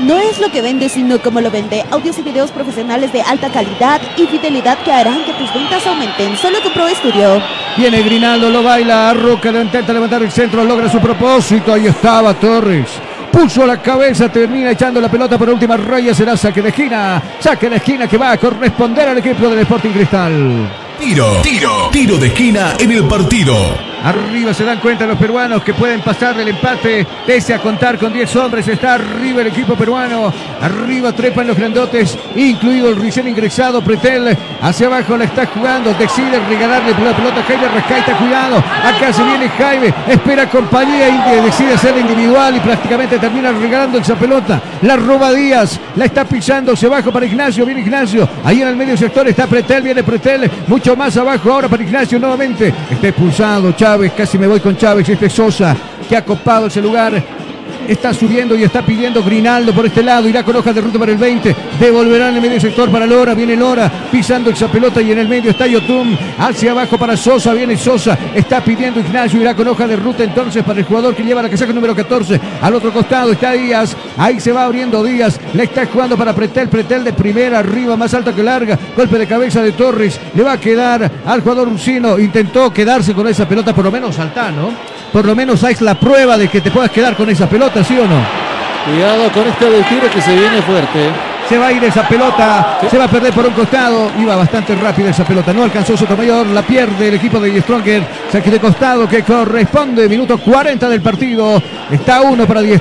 [0.00, 1.84] No es lo que vende, sino cómo lo vende.
[1.90, 6.36] Audios y videos profesionales de alta calidad y fidelidad que harán que tus ventas aumenten.
[6.36, 7.40] Solo con Pro Studio.
[7.76, 11.72] Viene Grinaldo, lo baila, Roca intenta levantar el centro, logra su propósito.
[11.72, 12.88] Ahí estaba Torres.
[13.30, 16.14] Puso la cabeza, termina echando la pelota por última raya.
[16.14, 17.22] Será saque de esquina.
[17.38, 20.70] Saque de esquina que va a corresponder al equipo del Sporting Cristal.
[20.98, 23.91] Tiro, tiro, tiro de esquina en el partido.
[24.04, 28.12] Arriba se dan cuenta los peruanos que pueden pasar del empate, pese a contar con
[28.12, 28.66] 10 hombres.
[28.66, 30.32] Está arriba el equipo peruano.
[30.60, 34.36] Arriba trepan los grandotes, incluido el recién ingresado Pretel.
[34.60, 35.94] Hacia abajo la está jugando.
[35.94, 38.16] Decide regalarle la pelota a Jaime Rescaita.
[38.18, 38.58] Cuidado.
[38.58, 39.94] Acá se viene Jaime.
[40.08, 44.60] Espera compañía y decide hacer individual y prácticamente termina regalando esa pelota.
[44.82, 45.78] La roba Díaz.
[45.96, 46.74] La está pisando.
[46.74, 47.64] Se baja para Ignacio.
[47.64, 48.28] Viene Ignacio.
[48.44, 49.82] Ahí en el medio sector está Pretel.
[49.82, 50.50] Viene Pretel.
[50.66, 52.72] Mucho más abajo ahora para Ignacio nuevamente.
[52.90, 53.72] Está expulsado
[54.16, 55.76] casi me voy con Chávez, este es Sosa,
[56.08, 57.22] que ha copado ese lugar.
[57.88, 60.28] Está subiendo y está pidiendo Grinaldo por este lado.
[60.28, 61.54] Irá con hoja de ruta para el 20.
[61.78, 63.34] Devolverá en el medio sector para Lora.
[63.34, 66.16] Viene Lora pisando esa pelota y en el medio está Yotun.
[66.38, 67.52] Hacia abajo para Sosa.
[67.54, 68.18] Viene Sosa.
[68.34, 69.40] Está pidiendo Ignacio.
[69.40, 72.40] Irá con hoja de ruta entonces para el jugador que lleva la casaca número 14.
[72.60, 73.96] Al otro costado está Díaz.
[74.16, 75.38] Ahí se va abriendo Díaz.
[75.54, 76.68] Le está jugando para Pretel.
[76.68, 78.78] Pretel de primera arriba, más alta que larga.
[78.96, 80.20] Golpe de cabeza de Torres.
[80.34, 82.18] Le va a quedar al jugador Ursino.
[82.18, 84.70] Intentó quedarse con esa pelota, por lo menos saltar, ¿no?
[85.12, 87.98] Por lo menos hay la prueba de que te puedas quedar con esa pelota, ¿sí
[87.98, 88.20] o no?
[88.84, 91.10] Cuidado con este del tiro que se viene fuerte.
[91.48, 94.10] Se va a ir esa pelota, se va a perder por un costado.
[94.18, 95.52] Iba bastante rápida esa pelota.
[95.52, 98.02] No alcanzó Sotomayor, la pierde el equipo de Stronger.
[98.30, 100.08] Saque de costado que corresponde.
[100.08, 101.62] Minuto 40 del partido.
[101.90, 102.80] Está uno para Die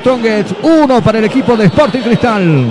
[0.63, 2.67] uno para el equipo de Sporting Cristal.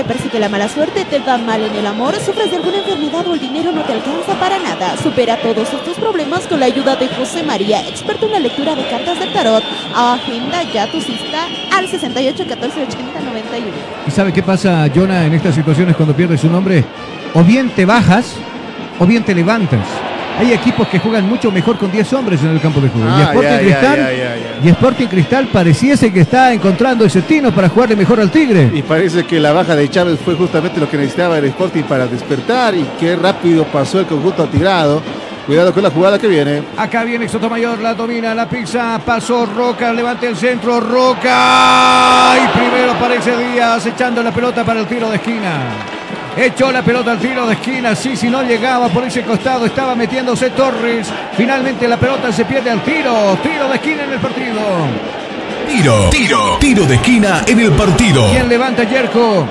[0.00, 1.04] ¿Te persigue la mala suerte?
[1.04, 2.14] ¿Te va mal en el amor?
[2.14, 4.96] ¿Sufres de alguna enfermedad o el dinero no te alcanza para nada?
[4.96, 8.88] Supera todos estos problemas con la ayuda de José María, experto en la lectura de
[8.88, 9.62] cartas del tarot.
[9.94, 11.46] Agenda ya tu cita
[11.76, 13.66] al 68 14 80 91.
[14.06, 16.82] ¿Y sabe qué pasa, Jonah, en estas situaciones cuando pierdes un nombre?
[17.34, 18.36] O bien te bajas
[18.98, 19.86] o bien te levantas.
[20.40, 23.06] Hay equipos que juegan mucho mejor con 10 hombres en el campo de juego.
[23.06, 24.08] y, Ah, Sporting Cristal,
[24.64, 28.70] y Sporting Cristal pareciese que está encontrando ese tino para jugarle mejor al Tigre.
[28.72, 32.06] Y parece que la baja de Chávez fue justamente lo que necesitaba el Sporting para
[32.06, 35.02] despertar y qué rápido pasó el conjunto atigrado.
[35.46, 36.62] Cuidado con la jugada que viene.
[36.76, 42.34] Acá viene Sotomayor, la domina, la pizza, pasó Roca, levanta el centro, Roca.
[42.36, 45.60] Y primero aparece Díaz echando la pelota para el tiro de esquina.
[46.36, 49.94] Echó la pelota al tiro de esquina, sí, si no llegaba por ese costado, estaba
[49.94, 51.08] metiéndose Torres.
[51.36, 54.60] Finalmente la pelota se pierde al tiro, tiro de esquina en el partido.
[55.68, 58.28] Tiro, tiro, tiro de esquina en el partido.
[58.30, 59.46] ¿Quién levanta Yerko?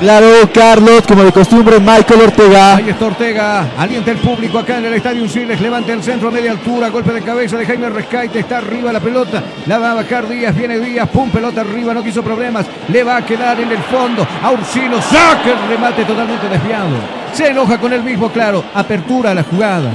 [0.00, 2.76] Claro, Carlos, como de costumbre, Michael Ortega.
[2.76, 6.30] Ahí está Ortega, alienta el público acá en el Estadio Siles, levanta el centro a
[6.30, 9.94] media altura, golpe de cabeza de Jaime Rescaite, está arriba la pelota, la va a
[9.94, 13.70] bajar Díaz, viene Díaz, pum, pelota arriba, no quiso problemas, le va a quedar en
[13.70, 16.96] el fondo, a Ursino, saca el remate totalmente desviado,
[17.32, 19.90] se enoja con él mismo, claro, apertura a la jugada.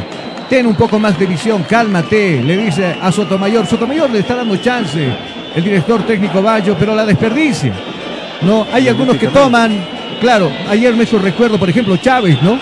[0.50, 3.68] Ten un poco más de visión, cálmate, le dice a Sotomayor.
[3.68, 5.08] Sotomayor le está dando chance,
[5.56, 7.72] el director técnico Bayo, pero la desperdicia.
[8.42, 9.78] No, hay algunos que toman,
[10.22, 12.60] claro, ayer me hizo recuerdo, por ejemplo, Chávez, ¿no?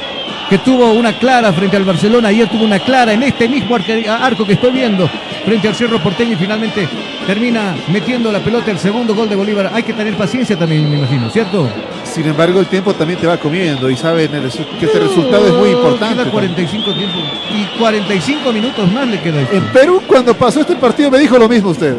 [0.50, 4.46] Que tuvo una clara frente al Barcelona, ayer tuvo una clara en este mismo arco
[4.46, 5.10] que estoy viendo,
[5.46, 6.88] frente al Cerro Porteño y finalmente
[7.28, 9.72] termina metiendo la pelota el segundo gol de Bolívar.
[9.74, 11.70] Hay que tener paciencia también, me imagino, ¿cierto?
[12.06, 15.54] Sin embargo, el tiempo también te va comiendo y saben el que este resultado es
[15.54, 16.24] muy importante.
[16.24, 17.22] Queda 45 tiempos
[17.54, 19.42] y 45 minutos más le queda.
[19.52, 21.96] En Perú, cuando pasó este partido, me dijo lo mismo usted.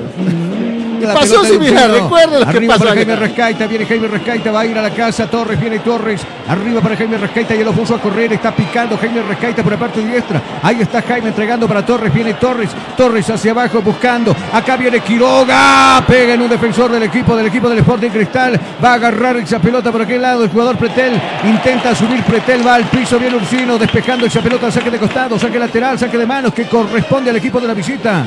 [1.06, 2.04] La Pasó similar, Ursino.
[2.04, 2.94] recuerda lo que pasó para.
[2.94, 6.80] Jaime Rescaita, viene Jaime Rescaita, va a ir a la casa, Torres, viene Torres, arriba
[6.80, 10.04] para Jaime Rescaita, ya lo puso a correr, está picando Jaime Rescaita por la parte
[10.04, 15.00] diestra, ahí está Jaime entregando para Torres, viene Torres, Torres hacia abajo buscando, acá viene
[15.00, 19.36] Quiroga, pega en un defensor del equipo, del equipo del Sporting Cristal, va a agarrar
[19.36, 23.36] esa pelota por aquel lado, el jugador Pretel, intenta subir Pretel, va al piso, viene
[23.36, 27.36] Ursino, despejando esa pelota, saque de costado, saque lateral, saque de manos, que corresponde al
[27.36, 28.24] equipo de la visita.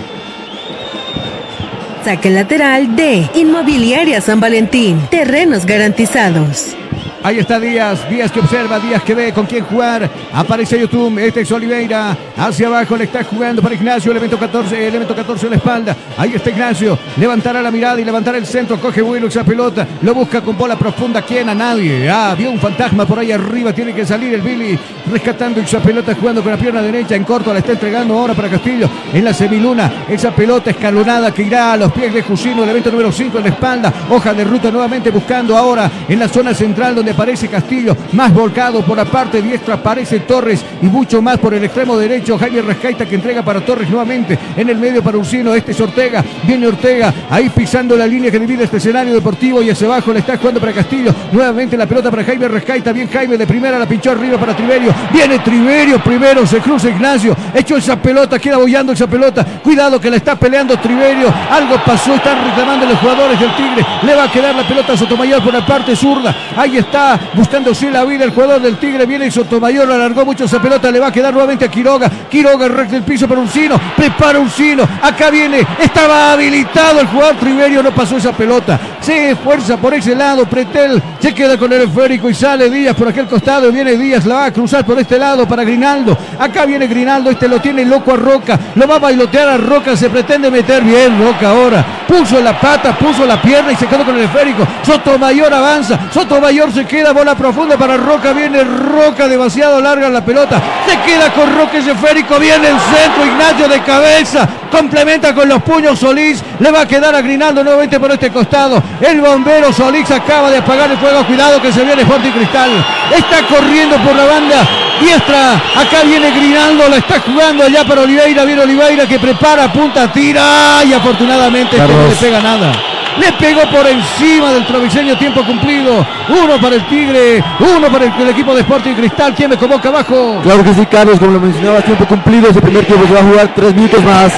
[2.03, 4.99] Saque lateral de Inmobiliaria San Valentín.
[5.11, 6.75] Terrenos garantizados.
[7.23, 10.09] Ahí está Díaz, Díaz que observa, Díaz que ve con quién jugar.
[10.33, 12.17] Aparece YouTube, este es Oliveira.
[12.35, 15.95] Hacia abajo le está jugando para Ignacio, elemento 14, elemento 14 en la espalda.
[16.17, 18.79] Ahí está Ignacio, levantará la mirada y levantará el centro.
[18.79, 21.21] Coge bueno esa pelota, lo busca con bola profunda.
[21.21, 21.47] ¿Quién?
[21.49, 22.09] A nadie.
[22.09, 24.79] Ah, vio un fantasma por ahí arriba, tiene que salir el Billy
[25.11, 27.53] rescatando esa pelota, jugando con la pierna derecha en corto.
[27.53, 30.05] La está entregando ahora para Castillo en la semiluna.
[30.09, 33.49] Esa pelota escalonada que irá a los pies de Jusino, elemento número 5 en la
[33.51, 33.93] espalda.
[34.09, 38.83] Hoja de ruta nuevamente buscando ahora en la zona central donde aparece Castillo, más volcado
[38.83, 42.37] por la parte diestra aparece Torres y mucho más por el extremo derecho.
[42.37, 45.53] Javier Rascaita que entrega para Torres nuevamente en el medio para Ursino.
[45.53, 49.69] Este es Ortega, viene Ortega ahí pisando la línea que divide este escenario deportivo y
[49.69, 51.13] hacia abajo le está jugando para Castillo.
[51.31, 54.93] Nuevamente la pelota para Jaime Rascaita, bien Jaime de primera, la pinchó arriba para Triverio.
[55.11, 59.45] Viene Triverio primero, se cruza Ignacio, echó esa pelota, queda bollando esa pelota.
[59.63, 61.33] Cuidado que la está peleando Triverio.
[61.49, 63.85] Algo pasó, están reclamando los jugadores del Tigre.
[64.03, 66.35] Le va a quedar la pelota a Sotomayor por la parte zurda.
[66.55, 67.00] Ahí está,
[67.33, 69.05] buscándose la vida el jugador del Tigre.
[69.05, 70.91] Viene Sotomayor, alargó mucho esa pelota.
[70.91, 72.09] Le va a quedar nuevamente a Quiroga.
[72.29, 73.79] Quiroga recta el piso para Uncino.
[73.95, 74.87] Prepara Uncino.
[75.01, 77.83] Acá viene, estaba habilitado el jugador Triverio.
[77.83, 78.79] No pasó esa pelota.
[78.99, 80.45] Se esfuerza por ese lado.
[80.45, 83.69] Pretel se queda con el esférico y sale Díaz por aquel costado.
[83.69, 86.17] Y viene Díaz, la va a cruzar por este lado para Grinaldo.
[86.39, 87.29] Acá viene Grinaldo.
[87.29, 88.59] Este lo tiene loco a Roca.
[88.75, 89.95] Lo va a bailotear a Roca.
[89.95, 91.85] Se pretende meter bien Roca ahora.
[92.07, 94.67] Puso la pata, puso la pierna y se quedó con el esférico.
[94.83, 95.99] Sotomayor avanza.
[96.13, 97.13] Sotomayor se queda.
[97.13, 98.33] Bola profunda para Roca.
[98.33, 100.61] Viene Roca demasiado larga la pelota.
[100.85, 102.37] Se queda con Roca ese esférico.
[102.37, 103.25] Viene el centro.
[103.25, 104.47] Ignacio de cabeza.
[104.69, 106.43] Complementa con los puños Solís.
[106.59, 108.83] Le va a quedar a Grinaldo nuevamente por este costado.
[108.99, 111.25] El bombero Solís acaba de apagar el fuego.
[111.25, 112.69] Cuidado que se viene Sporting Cristal.
[113.15, 114.67] Está corriendo por la banda
[114.99, 115.53] diestra.
[115.53, 116.89] Acá viene Grinaldo.
[116.89, 118.43] La está jugando allá para Oliveira.
[118.43, 120.83] Viene Oliveira que prepara, punta, tira.
[120.83, 122.90] Y afortunadamente este no le pega nada.
[123.19, 126.05] Le pegó por encima del proviseño tiempo cumplido.
[126.29, 129.33] Uno para el Tigre, uno para el, el equipo de Sporting Cristal.
[129.35, 130.39] ¿Quién me convoca abajo?
[130.43, 132.49] Claro que sí, Carlos, como lo mencionabas, tiempo cumplido.
[132.49, 134.33] Ese primer tiempo se va a jugar tres minutos más.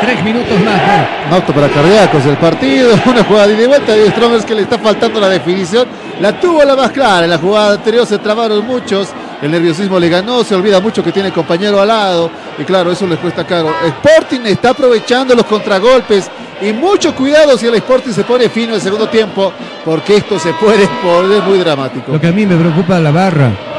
[0.00, 0.80] Tres minutos más.
[1.28, 4.78] Un auto para cardíacos el partido, una jugada de vuelta de Strongers que le está
[4.78, 5.86] faltando la definición.
[6.20, 9.08] La tuvo la más clara, en la jugada anterior se trabaron muchos,
[9.40, 13.06] el nerviosismo le ganó, se olvida mucho que tiene compañero al lado y claro, eso
[13.06, 13.74] les cuesta caro.
[13.82, 18.80] Sporting está aprovechando los contragolpes y mucho cuidado si el Sporting se pone fino el
[18.80, 19.52] segundo tiempo
[19.84, 22.12] porque esto se puede poner muy dramático.
[22.12, 23.73] Lo que a mí me preocupa la barra.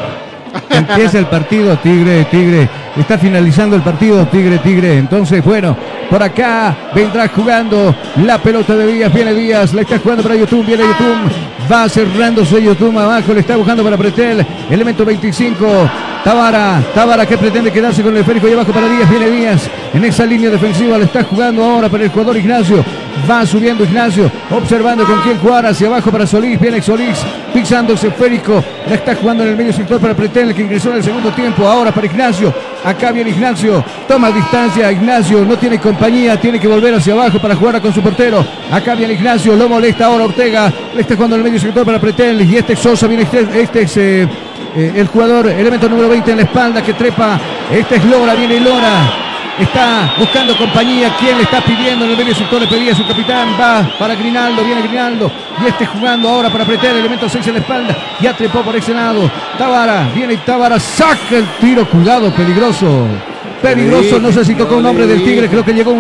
[0.70, 2.70] Empieza el partido, Tigre, Tigre.
[2.98, 4.98] Está finalizando el partido, Tigre, Tigre.
[4.98, 5.76] Entonces, bueno,
[6.10, 9.14] por acá vendrá jugando la pelota de Díaz.
[9.14, 11.72] Viene Díaz, la está jugando para YouTube, viene YouTube.
[11.72, 14.46] Va cerrándose YouTube abajo, le está buscando para Pretel.
[14.70, 15.66] Elemento 25.
[16.24, 19.10] Tabara, Tabara que pretende quedarse con el esférico y abajo para Díaz.
[19.10, 20.98] Viene Díaz en esa línea defensiva.
[20.98, 22.84] Le está jugando ahora para el jugador Ignacio.
[23.30, 26.60] Va subiendo Ignacio, observando con quién jugar hacia abajo para Solís.
[26.60, 27.18] Viene Solís,
[27.54, 28.64] pisando ese esférico.
[28.88, 31.66] La está jugando en el medio sector para Pretel, que ingresó en el segundo tiempo.
[31.66, 32.54] Ahora para Ignacio.
[32.84, 33.84] Acá viene Ignacio.
[34.08, 34.92] Toma distancia.
[34.92, 36.40] Ignacio no tiene compañía.
[36.40, 38.46] Tiene que volver hacia abajo para jugar con su portero.
[38.72, 39.56] Acá viene Ignacio.
[39.56, 40.72] Lo molesta ahora Ortega.
[40.94, 42.42] Le está jugando en el medio sector para Pretel.
[42.42, 43.08] Y este es Sosa.
[43.08, 44.28] Viene este, este es eh,
[44.76, 47.40] eh, el jugador, elemento número 20 en la espalda que trepa.
[47.72, 48.36] Este es Lora.
[48.36, 49.35] Viene Lora.
[49.60, 51.16] Está buscando compañía.
[51.18, 52.06] ¿Quién le está pidiendo?
[52.06, 53.56] En el medio sector le pedía a su capitán.
[53.60, 54.64] Va para Grinaldo.
[54.64, 55.32] Viene Grinaldo.
[55.64, 57.96] Y este jugando ahora para apretar el elemento 6 en la espalda.
[58.20, 59.32] Ya trepó por ese lado.
[59.58, 60.10] Tabara.
[60.14, 60.80] Viene Tabara.
[60.80, 61.88] Saca el tiro.
[61.90, 62.32] Cuidado.
[62.34, 63.08] Peligroso.
[63.62, 64.20] Peligroso.
[64.20, 65.48] No sé si tocó un nombre del Tigre.
[65.48, 65.96] Creo que llegó,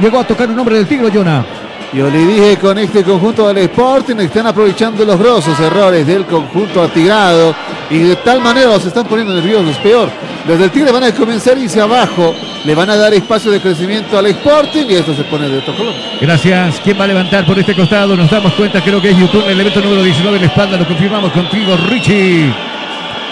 [0.00, 1.44] llegó a tocar un nombre del Tigre, Jonah.
[1.92, 6.84] Yo le dije con este conjunto del Sporting están aprovechando los grosos errores del conjunto
[6.84, 7.52] atigrado
[7.90, 9.76] y de tal manera los están poniendo nerviosos.
[9.78, 10.08] Peor,
[10.46, 12.32] los del Tigre van a comenzar a irse abajo,
[12.64, 15.74] le van a dar espacio de crecimiento al Sporting y esto se pone de otro
[15.74, 15.94] color.
[16.20, 16.80] Gracias.
[16.84, 18.16] ¿Quién va a levantar por este costado?
[18.16, 20.76] Nos damos cuenta, creo que es YouTube, el elemento número 19 en la espalda.
[20.76, 22.54] Lo confirmamos contigo, Richie.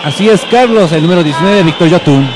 [0.05, 2.28] Así es, Carlos, el número 19, Víctor Yotun.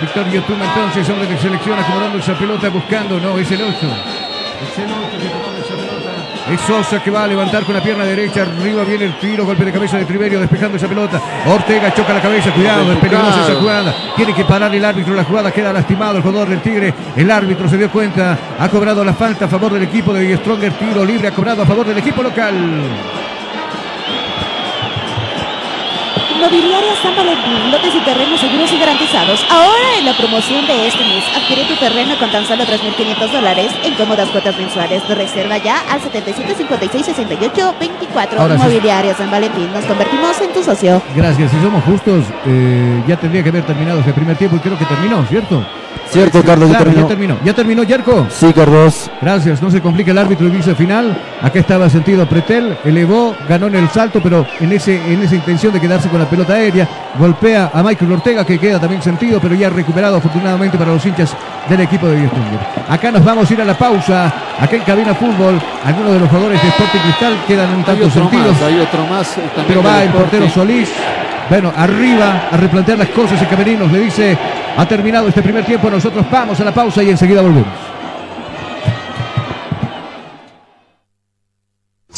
[0.00, 4.21] Víctor YouTube entonces, hombre de selección, acomodando esa pelota, buscando, no, es el 8.
[4.62, 6.52] Es el 8 que tomando esa pelota.
[6.52, 8.42] Es Sosa que va a levantar con la pierna derecha.
[8.42, 11.20] Arriba viene el tiro, golpe de cabeza de Triverio despejando esa pelota.
[11.46, 13.94] Ortega choca la cabeza, cuidado, es peligrosa esa jugada.
[14.16, 16.94] Tiene que parar el árbitro la jugada, queda lastimado el jugador del Tigre.
[17.16, 20.72] El árbitro se dio cuenta, ha cobrado la falta a favor del equipo de Stronger.
[20.72, 22.54] Tiro libre ha cobrado a favor del equipo local.
[26.34, 29.44] Inmobiliaria San Valentín, lotes y terrenos seguros y garantizados.
[29.50, 33.72] Ahora en la promoción de este mes, adquiere tu terreno con tan solo 3.500 dólares
[33.84, 35.02] en cómodas cuotas mensuales.
[35.08, 38.40] Reserva ya al 77 56 68 24.
[38.40, 38.62] Ahora sí.
[38.62, 41.02] Inmobiliaria San Valentín, nos convertimos en tu socio.
[41.14, 44.78] Gracias, si somos justos, eh, ya tendría que haber terminado ese primer tiempo y creo
[44.78, 45.62] que terminó, ¿cierto?
[46.12, 47.00] Cierto, Carlos, ya terminó.
[47.00, 47.38] ya terminó.
[47.42, 48.26] ¿Ya terminó, Yerko?
[48.28, 49.10] Sí, Carlos.
[49.22, 51.16] Gracias, no se complica el árbitro y dice final.
[51.40, 55.72] Acá estaba sentido Pretel, elevó, ganó en el salto, pero en, ese, en esa intención
[55.72, 56.88] de quedarse con la pelota aérea,
[57.18, 61.34] golpea a Michael Ortega, que queda también sentido, pero ya recuperado afortunadamente para los hinchas
[61.68, 62.60] del equipo de Diestringer.
[62.88, 66.28] Acá nos vamos a ir a la pausa, acá en Cabina Fútbol, algunos de los
[66.28, 68.52] jugadores de Sporting Cristal quedan un Hay tanto otro sentidos.
[68.52, 69.36] más, hay otro más.
[69.66, 70.48] Pero va el portero.
[70.48, 70.88] Solís.
[71.48, 73.90] Bueno, arriba a replantear las cosas en Camerinos.
[73.92, 74.38] Le dice,
[74.76, 77.91] ha terminado este primer tiempo, nosotros vamos a la pausa y enseguida volvemos.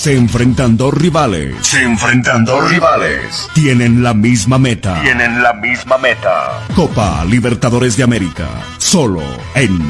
[0.04, 1.56] Se enfrentan dos rivales.
[1.66, 3.48] Se enfrentan dos rivales.
[3.54, 5.00] Tienen la misma meta.
[5.00, 6.66] Tienen la misma meta.
[6.74, 8.46] Copa Libertadores de América.
[8.76, 9.22] Solo
[9.54, 9.80] en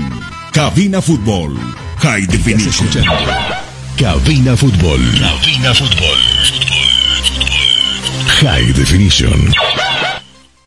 [0.53, 1.59] Cabina Fútbol.
[1.99, 2.89] High Definition.
[3.99, 5.01] Cabina Fútbol.
[5.19, 6.19] Cabina Fútbol.
[8.41, 9.53] High Definition.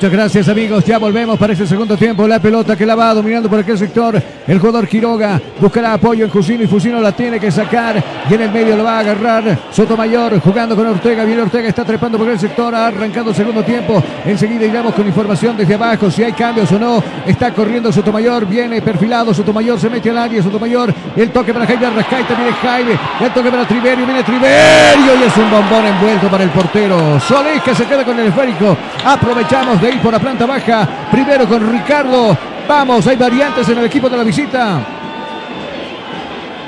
[0.00, 2.26] Muchas gracias amigos, ya volvemos para ese segundo tiempo.
[2.26, 4.18] La pelota que la va dominando por aquel sector.
[4.50, 8.02] El jugador Quiroga buscará apoyo en Fusino y Fusino la tiene que sacar.
[8.28, 11.24] Y en el medio lo va a agarrar Sotomayor jugando con Ortega.
[11.24, 14.02] Viene Ortega, está trepando por el sector, ha arrancado segundo tiempo.
[14.26, 17.00] Enseguida iremos con información desde abajo, si hay cambios o no.
[17.24, 20.92] Está corriendo Sotomayor, viene perfilado Sotomayor, se mete al área Sotomayor.
[21.14, 22.98] El toque para Jaime Arrascaita, viene Jaime.
[23.20, 27.20] El toque para Triverio, viene Triverio y es un bombón envuelto para el portero.
[27.20, 28.76] Solís que se queda con el esférico.
[29.04, 30.88] Aprovechamos de ir por la planta baja.
[31.08, 32.36] Primero con Ricardo.
[32.68, 34.80] Vamos, hay variantes en el equipo de la visita.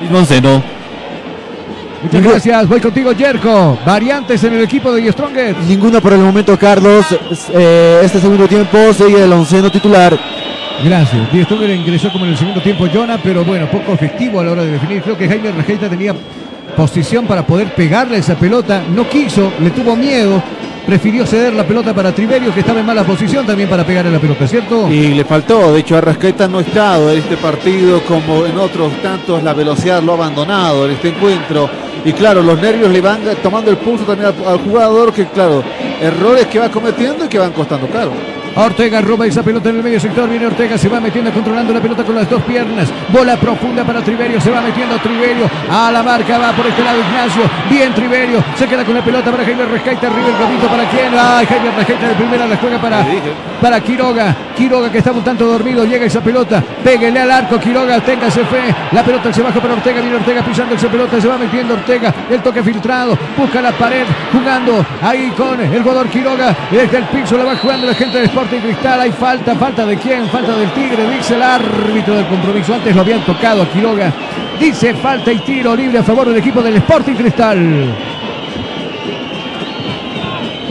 [0.00, 0.62] Mismo once, ¿no?
[2.02, 3.78] Muchas gracias, voy contigo, Jerko.
[3.86, 5.56] Variantes en el equipo de Stronger.
[5.68, 7.06] Ninguna por el momento, Carlos.
[7.54, 10.18] Eh, este segundo tiempo sigue el onceno titular.
[10.84, 11.32] Gracias.
[11.32, 14.50] Die Stronger ingresó como en el segundo tiempo Jonah, pero bueno, poco efectivo a la
[14.50, 15.00] hora de definir.
[15.02, 16.12] Creo que Jaime Rejeita tenía
[16.76, 18.82] posición para poder pegarle esa pelota.
[18.92, 20.42] No quiso, le tuvo miedo.
[20.86, 24.18] Prefirió ceder la pelota para Triverio, que estaba en mala posición también para pegarle la
[24.18, 24.88] pelota, ¿cierto?
[24.90, 28.92] Y le faltó, de hecho Arrascaeta no ha estado en este partido como en otros
[29.00, 31.70] tantos, la velocidad lo ha abandonado en este encuentro.
[32.04, 35.62] Y claro, los nervios le van tomando el pulso también al, al jugador, que claro,
[36.00, 38.10] errores que va cometiendo y que van costando caro.
[38.54, 40.28] Ortega roba esa pelota en el medio sector.
[40.28, 42.88] Viene Ortega, se va metiendo, controlando la pelota con las dos piernas.
[43.08, 44.40] Bola profunda para Triverio.
[44.40, 45.48] Se va metiendo Triverio.
[45.70, 47.42] A la marca va por este lado Ignacio.
[47.70, 48.44] Bien Triverio.
[48.56, 50.06] Se queda con la pelota para Jaime Rescaita.
[50.06, 51.12] Arriba el para quién.
[51.18, 53.06] Ay, Jaime Rescaita de primera la juega para,
[53.60, 54.36] para Quiroga.
[54.56, 55.84] Quiroga que estaba un tanto dormido.
[55.84, 56.62] Llega esa pelota.
[56.84, 57.58] Péguele al arco.
[57.58, 58.74] Quiroga, téngase fe.
[58.92, 60.00] La pelota se baja para Ortega.
[60.00, 61.18] Viene Ortega pisando esa pelota.
[61.20, 62.12] Se va metiendo Ortega.
[62.30, 63.16] El toque filtrado.
[63.36, 64.04] Busca la pared.
[64.30, 66.54] Jugando ahí con el jugador Quiroga.
[66.70, 69.00] Desde el piso la va jugando la gente de Sporting Cristal.
[69.00, 69.54] Hay falta.
[69.54, 70.28] ¿Falta de quién?
[70.28, 71.08] Falta del Tigre.
[71.08, 72.74] Dice el árbitro del compromiso.
[72.74, 74.12] Antes lo habían tocado Quiroga.
[74.58, 77.94] Dice falta y tiro libre a favor del equipo del Sporting Cristal.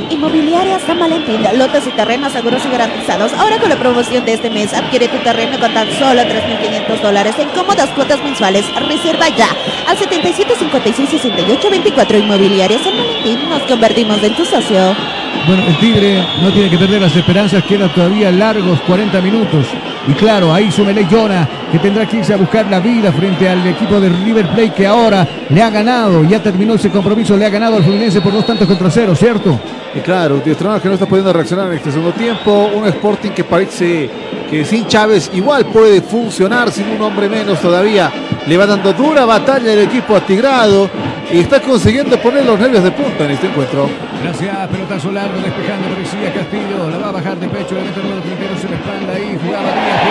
[0.09, 3.31] Inmobiliaria San Valentín, lotes y terrenos seguros y garantizados.
[3.33, 7.35] Ahora con la promoción de este mes, adquiere tu terreno con tan solo 3.500 dólares
[7.39, 8.65] en cómodas cuotas mensuales.
[8.87, 9.47] Reserva ya
[9.87, 13.49] al 77 56 68 24 Inmobiliaria San Valentín.
[13.49, 15.20] Nos convertimos en tu socio.
[15.47, 19.67] Bueno, el Tigre no tiene que perder las esperanzas, queda todavía largos 40 minutos.
[20.07, 23.65] Y claro, ahí Sumelé Jonah, que tendrá que irse a buscar la vida frente al
[23.67, 27.49] equipo de River Plate que ahora le ha ganado, ya terminó ese compromiso, le ha
[27.49, 29.59] ganado al Fluminense por dos tantos contra cero, ¿cierto?
[29.93, 32.69] Y claro, un que no está pudiendo reaccionar en este segundo tiempo.
[32.73, 34.09] Un Sporting que parece
[34.49, 38.09] que sin Chávez igual puede funcionar, sin un hombre menos todavía.
[38.51, 40.89] Le va dando dura batalla el equipo atigrado
[41.31, 43.87] y está consiguiendo poner los nervios de punta en este encuentro.
[44.21, 48.11] Gracias, pelotazo largo, despejando, parecía Castillo, la va a bajar de pecho, le mete el
[48.11, 50.03] número primero, se la espalda ahí, jugaba Díaz,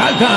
[0.00, 0.28] falta,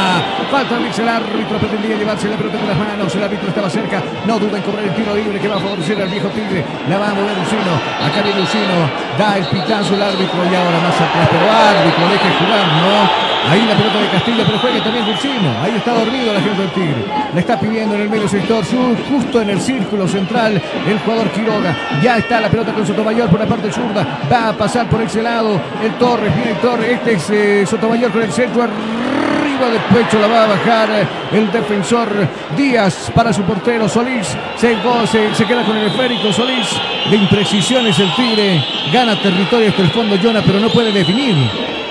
[0.52, 4.04] falta, dice el árbitro, pretendía llevarse la pelota con las manos, el árbitro estaba cerca,
[4.28, 6.98] no duda en cobrar el tiro libre que va a favorecer al viejo Tigre, la
[7.00, 8.76] va a mover Lucino, acá viene Lucino,
[9.18, 13.33] da el pitazo el árbitro y ahora más atrás, pero árbitro, deje jugar, ¿no?
[13.50, 15.50] Ahí la pelota de Castillo, pero juegue también Dulcino.
[15.62, 17.06] Ahí está dormido la gente del Tigre.
[17.34, 18.64] Le está pidiendo en el medio sector,
[19.10, 21.76] justo en el círculo central, el jugador Quiroga.
[22.02, 24.20] Ya está la pelota con Sotomayor por la parte zurda.
[24.32, 26.34] Va a pasar por ese lado el Torres.
[26.36, 26.92] Viene el Torres.
[26.92, 28.64] Este es eh, Sotomayor con el centro
[29.54, 32.10] arriba de pecho la va a bajar eh, el defensor
[32.58, 34.28] Díaz para su portero Solís.
[34.58, 34.76] Se,
[35.36, 36.70] se, queda con el esférico Solís.
[37.10, 38.64] De imprecisiones el Tigre.
[38.92, 41.36] Gana territorio hasta el fondo Jonah, pero no puede definir.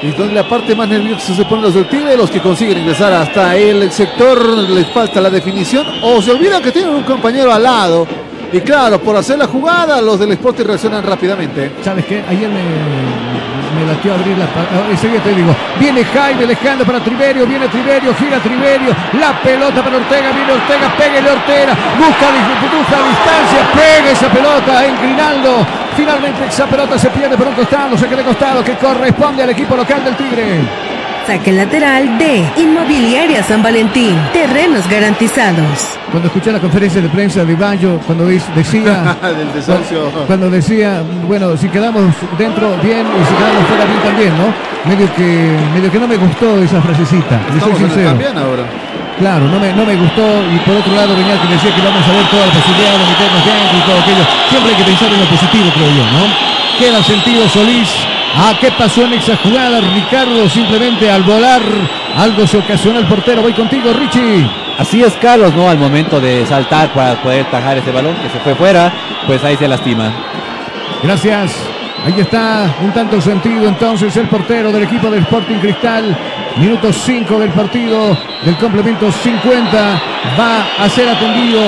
[0.02, 3.12] Y donde la parte más nerviosa se ponen los del Tigre, los que consiguen ingresar
[3.12, 7.62] hasta el sector, les falta la definición o se olvidan que tienen un compañero al
[7.62, 8.06] lado.
[8.52, 11.70] Y claro, por hacer la jugada, los del Sporting reaccionan rápidamente.
[11.82, 12.22] ¿Sabes qué?
[12.28, 14.46] Ayer me, me latió abrir la.
[14.90, 15.54] Enseguida te digo.
[15.78, 17.46] Viene Jaime dejando para Triverio.
[17.46, 18.14] Viene Triverio.
[18.14, 18.94] Gira Triverio.
[19.18, 20.32] La pelota para Ortega.
[20.32, 20.92] Viene Ortega.
[20.96, 21.72] Pégale Ortega.
[21.98, 22.26] Busca,
[22.76, 23.60] busca distancia.
[23.74, 25.66] Pega esa pelota en Grinaldo.
[25.96, 27.96] Finalmente esa pelota se pierde por un costado.
[27.96, 30.81] Se queda costado que corresponde al equipo local del Tigre.
[31.26, 34.16] Saque lateral de Inmobiliaria San Valentín.
[34.32, 35.94] Terrenos garantizados.
[36.10, 39.16] Cuando escuché la conferencia de prensa de Bayo, cuando decía.
[40.26, 44.52] Cuando, decía, bueno, si quedamos dentro, bien, y si quedamos fuera, bien también, ¿no?
[44.84, 47.40] Medio que, medio que no me gustó esa frasecita.
[47.54, 48.10] Le soy sincero.
[48.10, 48.64] También ahora.
[49.18, 50.26] Claro, no me, no me gustó.
[50.52, 53.06] Y por otro lado, venía que decía que vamos a ver toda la posibilidad de
[53.06, 54.24] meternos dentro y todo aquello.
[54.50, 56.24] Siempre hay que pensar en lo positivo, creo yo, ¿no?
[56.78, 57.88] Queda sentido Solís
[58.34, 59.80] Ah, ¿qué pasó en esa jugada?
[59.80, 61.60] Ricardo simplemente al volar
[62.16, 63.42] algo se ocasionó el portero.
[63.42, 64.48] Voy contigo, Richie.
[64.78, 65.68] Así es, Carlos, ¿no?
[65.68, 68.92] Al momento de saltar para poder tajar ese balón que se fue fuera,
[69.26, 70.12] pues ahí se lastima.
[71.02, 71.71] Gracias.
[72.04, 76.16] Ahí está un tanto sentido entonces el portero del equipo del Sporting Cristal.
[76.56, 80.02] Minuto 5 del partido del complemento 50.
[80.38, 81.60] Va a ser atendido.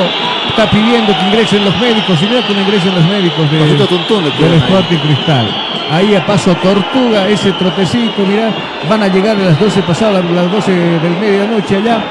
[0.48, 2.20] Está pidiendo que ingresen los médicos.
[2.20, 5.46] Y no que no ingresen los médicos del Sporting Cristal.
[5.90, 8.50] Ahí a paso tortuga, ese trotecito, mirá,
[8.88, 12.02] van a llegar a las 12 pasadas, las 12 del medianoche allá.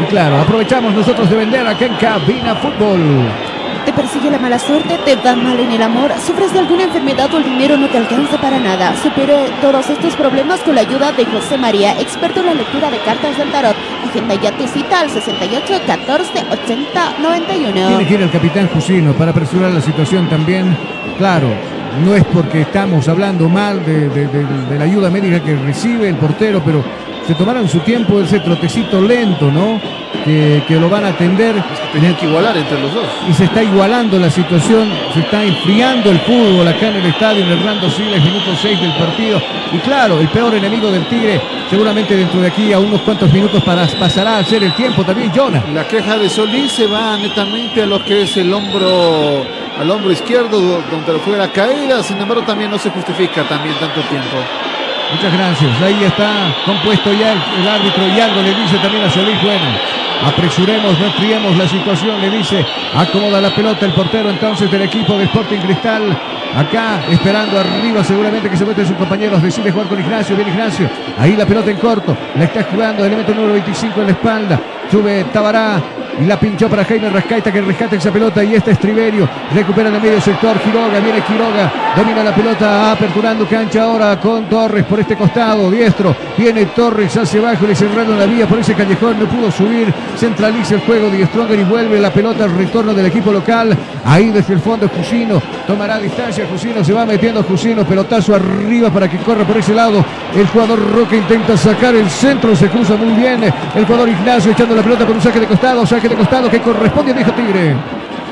[0.00, 3.00] Y claro, aprovechamos nosotros de vender acá en Cabina Fútbol.
[3.96, 7.38] Persigue la mala suerte, te va mal en el amor, sufres de alguna enfermedad o
[7.38, 8.94] el dinero no te alcanza para nada.
[9.02, 12.98] Supere todos estos problemas con la ayuda de José María, experto en la lectura de
[13.00, 13.76] cartas del tarot.
[14.08, 17.72] Agenda ya tu cita al 68 14 80 91.
[17.88, 20.76] Tiene que ir el capitán Jusino para apresurar la situación también.
[21.18, 21.48] Claro,
[22.04, 26.82] no es porque estamos hablando mal de, la ayuda médica que recibe el portero, pero
[27.26, 29.80] se tomaron su tiempo ese trotecito lento, ¿no?
[30.24, 31.54] Que, lo van a atender.
[31.92, 33.06] Tenían que igualar entre los dos.
[33.28, 37.44] Y se está igualando la situación, se está enfriando el fútbol acá en el estadio,
[37.44, 39.40] en Hernando Siles, minuto 6 del partido.
[39.72, 43.62] Y claro, el peor enemigo del Tigre, seguramente dentro de aquí a unos cuantos minutos
[43.62, 45.62] para, pasará a ser el tiempo también, Jonah.
[45.72, 49.44] La queja de Solís se va netamente a lo que es el hombro
[49.78, 54.00] al hombro izquierdo donde fue la caída, sin embargo también no se justifica también tanto
[54.02, 54.36] tiempo.
[55.12, 59.40] Muchas gracias, ahí está compuesto ya el, árbitro y algo le dice también a Solís,
[59.42, 59.66] bueno,
[60.26, 62.64] apresuremos, no enfriemos la situación, le dice,
[62.96, 66.18] acomoda la pelota el portero entonces del equipo de Sporting Cristal,
[66.56, 70.88] acá esperando arriba seguramente que se meten sus compañeros, decide jugar con Ignacio, viene Ignacio,
[71.18, 74.60] ahí la pelota en corto, la está jugando, elemento número 25 en la espalda,
[74.92, 75.80] sube Tabará,
[76.20, 79.28] y la pinchó para Jaime Rascaita que rescata esa pelota y este es Triverio.
[79.54, 81.00] Recupera en el medio sector Quiroga.
[81.00, 81.72] Viene Quiroga.
[81.96, 85.70] Domina la pelota aperturando cancha ahora con Torres por este costado.
[85.70, 86.14] Diestro.
[86.36, 87.66] Viene Torres hacia abajo.
[87.66, 89.18] Le cerraron la vía por ese callejón.
[89.18, 89.92] No pudo subir.
[90.16, 93.76] Centraliza el juego de Stronger y vuelve la pelota al retorno del equipo local.
[94.04, 95.40] Ahí desde el fondo Jusino.
[95.66, 96.46] Tomará distancia.
[96.50, 97.84] Jusino se va metiendo Jusino.
[97.84, 100.04] Pelotazo arriba para que corra por ese lado.
[100.36, 102.54] El jugador Roque intenta sacar el centro.
[102.54, 103.42] Se cruza muy bien.
[103.74, 105.86] El jugador Ignacio echando la pelota por un saque de costado.
[105.86, 107.74] Saque de costado que corresponde a Viejo Tigre.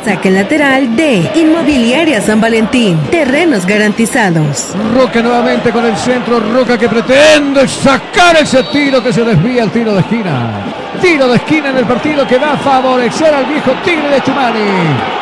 [0.04, 2.98] Saque lateral de Inmobiliaria San Valentín.
[3.10, 4.68] Terrenos garantizados.
[4.94, 6.40] Roca nuevamente con el centro.
[6.40, 10.50] Roca que pretende sacar ese tiro que se desvía el tiro de esquina.
[11.00, 15.20] Tiro de esquina en el partido que va a favorecer al viejo Tigre de Chumani.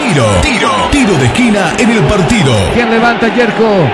[0.00, 2.54] Tiro, tiro, tiro de esquina en el partido.
[2.72, 3.88] ¿Quién levanta Yerko?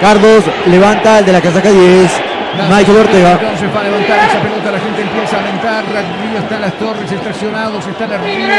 [0.00, 2.27] Carlos levanta el de la casaca 10.
[2.70, 3.32] Michael Ortega.
[3.32, 5.84] Entonces para levantar esa pelota la gente empieza a alentar.
[5.84, 8.54] Arriba están las torres estacionados, están arriba.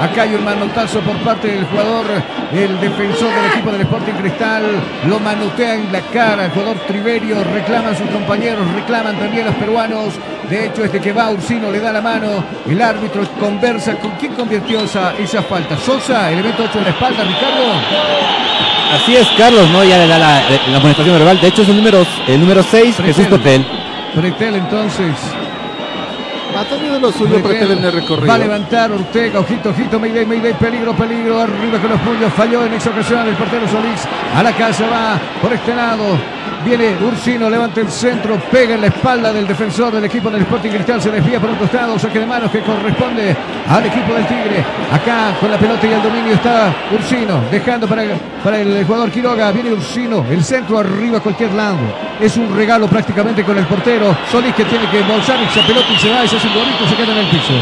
[0.00, 2.06] Acá hay un manotazo por parte del jugador,
[2.52, 4.62] el defensor del equipo del Sporting Cristal.
[5.08, 6.46] Lo manotea en la cara.
[6.46, 10.14] El jugador Triverio reclaman sus compañeros, reclaman también los peruanos.
[10.48, 12.44] De hecho, este que va Ursino le da la mano.
[12.68, 15.76] El árbitro conversa con quién convirtió esa, esa falta.
[15.76, 18.53] Sosa, elemento 8 en la espalda, Ricardo.
[18.94, 19.82] Así es, Carlos, ¿no?
[19.82, 21.40] Ya le da la, la amonestación verbal.
[21.40, 23.66] De hecho, es el número, el número 6, Jesús Totel.
[24.14, 25.14] Pretel entonces.
[26.56, 28.28] Ha tenido lo suyo Pretel en el recorrido.
[28.28, 32.64] Va a levantar Ortega, ojito, ojito, Mayday, Mayday, peligro, peligro, arriba con los puños, falló
[32.64, 34.06] en esa ocasión el portero Solís,
[34.36, 36.16] a la casa va por este lado,
[36.64, 40.70] viene Ursino, levanta el centro, pega en la espalda del defensor del equipo del Sporting
[40.70, 43.36] Cristal, se desvía por un costado, saque de manos que corresponde
[43.68, 48.04] al equipo del Tigre, acá con la pelota y el dominio está Ursino, dejando para,
[48.42, 51.78] para el jugador Quiroga, viene Ursino, el centro arriba cualquier lado,
[52.20, 55.98] es un regalo prácticamente con el portero, Solís que tiene que bolsar esa pelota y
[55.98, 57.52] se va, ese es un bonito, se queda en el piso.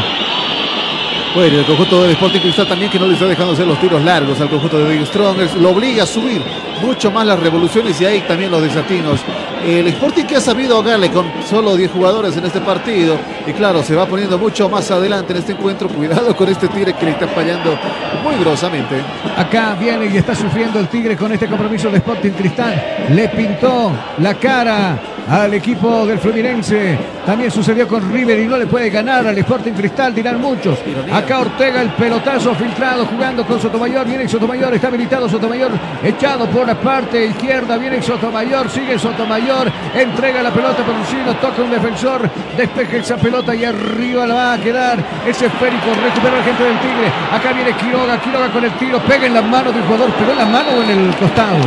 [1.35, 4.03] Bueno, el conjunto del Sporting Cristal también que no le está dejando hacer los tiros
[4.03, 5.55] largos al conjunto de Big Strongers.
[5.55, 6.39] Lo obliga a subir
[6.79, 9.19] mucho más las revoluciones y ahí también los desatinos.
[9.65, 13.17] El Sporting que ha sabido ahogarle con solo 10 jugadores en este partido.
[13.47, 15.87] Y claro, se va poniendo mucho más adelante en este encuentro.
[15.89, 17.79] Cuidado con este Tigre que le está fallando
[18.23, 19.01] muy grosamente.
[19.35, 23.07] Acá viene y está sufriendo el Tigre con este compromiso de Sporting Cristal.
[23.09, 26.97] Le pintó la cara al equipo del Fluminense.
[27.25, 30.77] También sucedió con River y no le puede ganar al Sporting Cristal, dirán muchos.
[31.11, 34.05] Acá Ortega, el pelotazo filtrado jugando con Sotomayor.
[34.05, 35.71] Viene Sotomayor, está habilitado Sotomayor,
[36.03, 37.77] echado por la parte izquierda.
[37.77, 43.55] Viene Sotomayor, sigue Sotomayor, entrega la pelota por Ursino, toca un defensor, despeja esa pelota
[43.55, 45.87] y arriba la va a quedar ese esférico.
[46.03, 47.11] Recupera la gente del Tigre.
[47.31, 50.37] Acá viene Quiroga, Quiroga con el tiro, pega en la mano del jugador, pegó en
[50.37, 51.57] la mano o en el costado.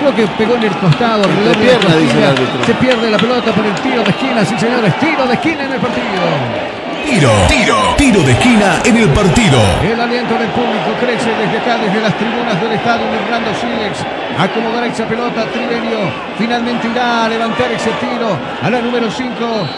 [0.00, 2.28] Creo que pegó en el costado, alrededor de la pierna, dice el costilla.
[2.30, 2.64] árbitro.
[2.66, 5.72] Se pierde la pelota por el tiro de esquina, sí señores, tiro de esquina en
[5.72, 6.66] el partido.
[7.04, 9.58] Tiro, tiro, tiro de esquina en el partido.
[9.82, 13.98] El aliento del público crece desde acá, desde las tribunas del estadio Hernando Silex.
[14.38, 15.98] Acomodará esa pelota Triverio.
[16.36, 19.28] Finalmente irá a levantar ese tiro a la número 5,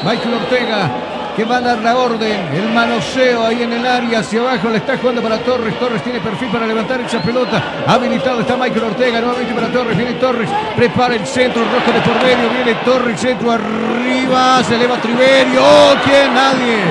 [0.04, 0.90] Michael Ortega.
[1.38, 4.78] Que va a dar la orden, el manoseo ahí en el área, hacia abajo, le
[4.78, 9.20] está jugando para Torres, Torres tiene perfil para levantar esa pelota, habilitado está Michael Ortega,
[9.20, 13.52] nuevamente para Torres, viene Torres, prepara el centro, rojo de por medio, viene Torres, centro
[13.52, 16.34] arriba, se eleva Triverio, ¡oh, quién?
[16.34, 16.82] Nadie,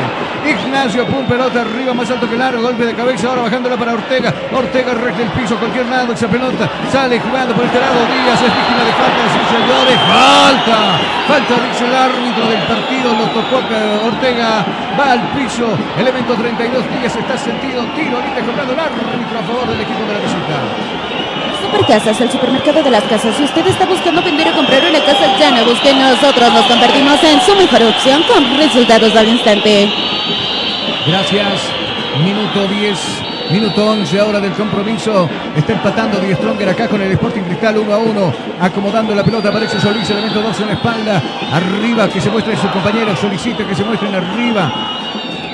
[0.47, 4.33] Ignacio, pum, pelota arriba, más alto que largo, golpe de cabeza, ahora bajándola para Ortega.
[4.53, 7.99] Ortega recta el piso, cualquier lado, esa pelota sale jugando por este lado.
[8.07, 10.79] Díaz es víctima de falta, sí señores, falta.
[11.27, 13.57] Falta, dice el árbitro del partido, lo tocó
[14.07, 14.65] Ortega,
[14.97, 15.67] va al piso,
[15.99, 20.13] elemento 32, Díaz está sentido, tiro, ahorita cobrando el árbitro a favor del equipo de
[20.13, 20.86] la visita.
[21.67, 23.35] Supercasas, el supermercado de las casas.
[23.35, 26.53] Si usted está buscando vender o comprar una casa, ya no busque nosotros.
[26.53, 29.89] Nos convertimos en su mejor opción con resultados al instante.
[31.05, 31.63] Gracias.
[32.23, 32.97] Minuto 10,
[33.51, 35.29] minuto 11 ahora del compromiso.
[35.57, 38.33] Está empatando Die Stronger acá con el Sporting Cristal 1 a 1.
[38.61, 41.21] Acomodando la pelota, aparece Solís, elemento 2 en la espalda.
[41.51, 43.13] Arriba, que se muestre su compañero.
[43.17, 44.71] Solicita que se muestren arriba.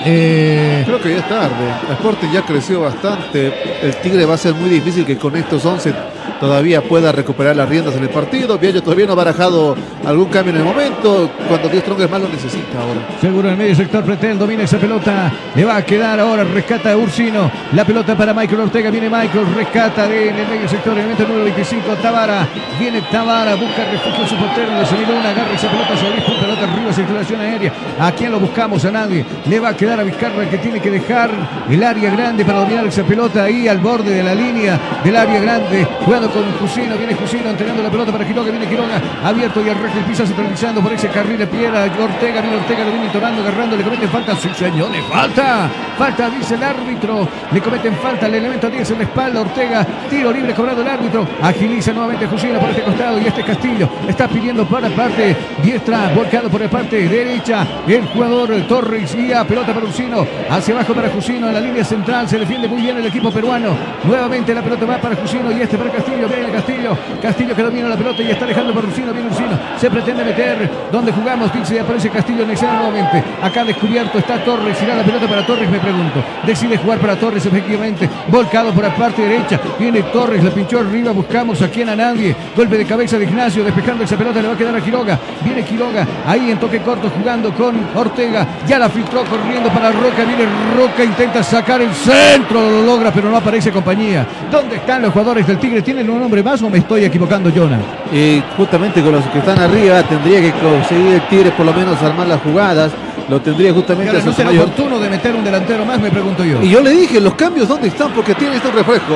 [0.06, 1.66] Eh, Creo que ya es tarde.
[1.88, 3.54] El Sporting ya creció bastante.
[3.82, 5.94] El Tigre va a ser muy difícil que con estos 11
[6.40, 8.58] todavía pueda recuperar las riendas en el partido.
[8.58, 9.76] Viallo todavía no ha barajado
[10.06, 11.30] algún cambio en el momento.
[11.48, 13.02] Cuando Diez Strongers más lo necesita ahora.
[13.22, 15.32] Seguro en el medio sector Pretel domina esa pelota.
[15.56, 17.50] Le va a quedar ahora, rescata a Ursino.
[17.74, 18.90] La pelota para Michael Ortega.
[18.90, 22.48] Viene Michael, rescata de, en el medio sector, elemento número 25, Tabara.
[22.80, 24.80] Viene Tabara, busca refugio en su portero.
[24.80, 27.74] Le salió una, agarra esa pelota sobre pum, pelota arriba, circulación aérea.
[28.00, 28.84] ¿A quién lo buscamos?
[28.86, 29.26] A nadie.
[29.48, 31.32] Le va a quedar a Vizcarra que tiene que dejar
[31.70, 35.40] el área grande para dominar esa pelota ahí al borde de la línea del área
[35.40, 35.88] grande.
[36.14, 39.98] Con Jusino, viene Jusino entregando la pelota para Quiroga, viene Quiroga abierto y el recto
[39.98, 41.86] empieza centralizando por ese carril de piedra.
[41.86, 44.36] Ortega, viene Ortega, lo viene entonando, agarrando, le cometen falta.
[44.36, 45.68] Sí, señores, falta.
[45.98, 47.28] Falta, dice el árbitro.
[47.52, 49.42] Le cometen falta, el elemento 10 en la espalda.
[49.42, 51.28] Ortega, tiro libre cobrado el árbitro.
[51.42, 56.48] Agiliza nuevamente Jusino por este costado y este Castillo está pidiendo para parte diestra, volcado
[56.48, 57.66] por la parte derecha.
[57.88, 62.30] El jugador Torres guía, pelota para Ursino, hacia abajo para Jusino en la línea central.
[62.30, 63.76] Se defiende muy bien el equipo peruano.
[64.04, 66.98] Nuevamente la pelota va para Jusino y este para Castillo, viene Castillo.
[67.22, 69.60] Castillo que domina la pelota y está dejando por Ursino, viene Ursino.
[69.78, 73.24] Se pretende meter donde jugamos, dice, aparece Castillo en escena nuevamente.
[73.42, 76.24] Acá descubierto está Torres, irá la pelota para Torres, me pregunto.
[76.46, 78.10] Decide jugar para Torres, efectivamente.
[78.28, 79.60] Volcado por la parte derecha.
[79.80, 82.36] Viene Torres, la pinchó arriba, buscamos aquí en a nadie.
[82.56, 85.20] Golpe de cabeza de Ignacio, despejando esa pelota, le va a quedar a Quiroga.
[85.44, 88.46] Viene Quiroga, ahí en toque corto, jugando con Ortega.
[88.68, 93.30] Ya la filtró corriendo para Roca, viene Roca, intenta sacar el centro, lo logra, pero
[93.30, 94.26] no aparece compañía.
[94.52, 95.82] ¿Dónde están los jugadores del Tigre?
[95.94, 97.78] ¿Tienen un nombre más o me estoy equivocando, Jonah?
[98.12, 102.02] Y justamente con los que están arriba tendría que conseguir el Tigre por lo menos
[102.02, 102.92] armar las jugadas.
[103.30, 106.00] Lo tendría justamente ahora, a ¿No será oportuno de meter un delantero más?
[106.00, 106.64] Me pregunto yo.
[106.64, 108.12] Y yo le dije, los cambios, ¿dónde están?
[108.12, 109.14] Porque tiene este refresco.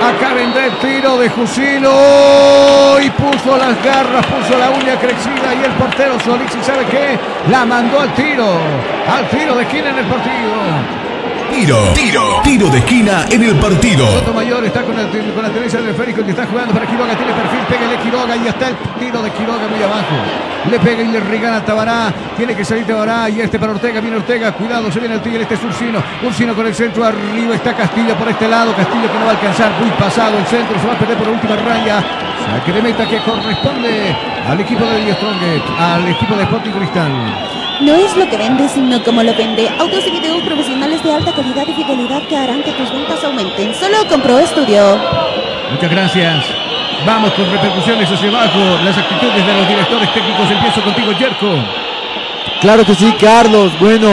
[0.00, 1.90] Acá vendrá el tiro de Jusino
[3.04, 7.18] y puso las garras, puso la uña crecida y el portero Solís, ¿y sabe qué?
[7.50, 8.46] La mandó al tiro,
[9.10, 11.02] al tiro de esquina en el partido.
[11.52, 14.06] Tiro, tiro, tiro de esquina en el partido.
[14.06, 17.60] Sotomayor está con, con la tendencia del esférico que está jugando para Quiroga, tiene perfil,
[17.68, 20.16] pégale Quiroga y está el tiro de Quiroga muy abajo.
[20.70, 24.00] Le pega y le regala a Tabará, tiene que salir Tabará y este para Ortega,
[24.00, 27.54] viene Ortega, cuidado, se viene el tigre, este es Ursino, Ursino con el centro arriba,
[27.54, 30.80] está Castillo por este lado, Castillo que no va a alcanzar, muy pasado el centro,
[30.80, 32.02] se va a perder por la última raya,
[32.46, 34.16] saque de que corresponde
[34.48, 37.61] al equipo de Die al equipo de Sporting Cristal.
[37.82, 39.68] No es lo que vende, sino como lo vende.
[39.78, 43.74] Autos y videos profesionales de alta calidad y fidelidad que harán que tus ventas aumenten.
[43.74, 44.98] Solo con Pro Studio.
[45.72, 46.44] Muchas gracias.
[47.04, 50.50] Vamos con repercusiones hacia abajo, las actitudes de los directores técnicos.
[50.50, 51.48] Empiezo contigo, Jerko.
[52.60, 53.72] Claro que sí, Carlos.
[53.80, 54.08] Bueno,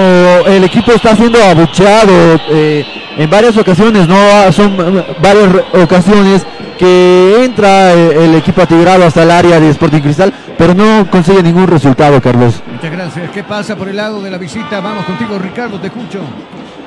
[0.48, 2.84] el equipo está siendo abucheado eh,
[3.18, 4.16] en varias ocasiones, ¿no?
[4.16, 6.44] Ah, Son eh, varias ocasiones
[6.80, 11.42] que entra eh, el equipo atigrado hasta el área de Sporting Cristal, pero no consigue
[11.42, 12.62] ningún resultado, Carlos.
[12.70, 13.32] Muchas gracias.
[13.32, 14.82] ¿Qué pasa por el lado de la visita?
[14.82, 16.20] Vamos contigo, Ricardo, te escucho.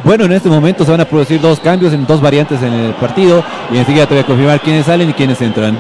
[0.05, 2.93] Bueno, en este momento se van a producir dos cambios en dos variantes en el
[2.93, 3.43] partido
[3.73, 5.79] y enseguida te voy a confirmar quiénes salen y quiénes entran.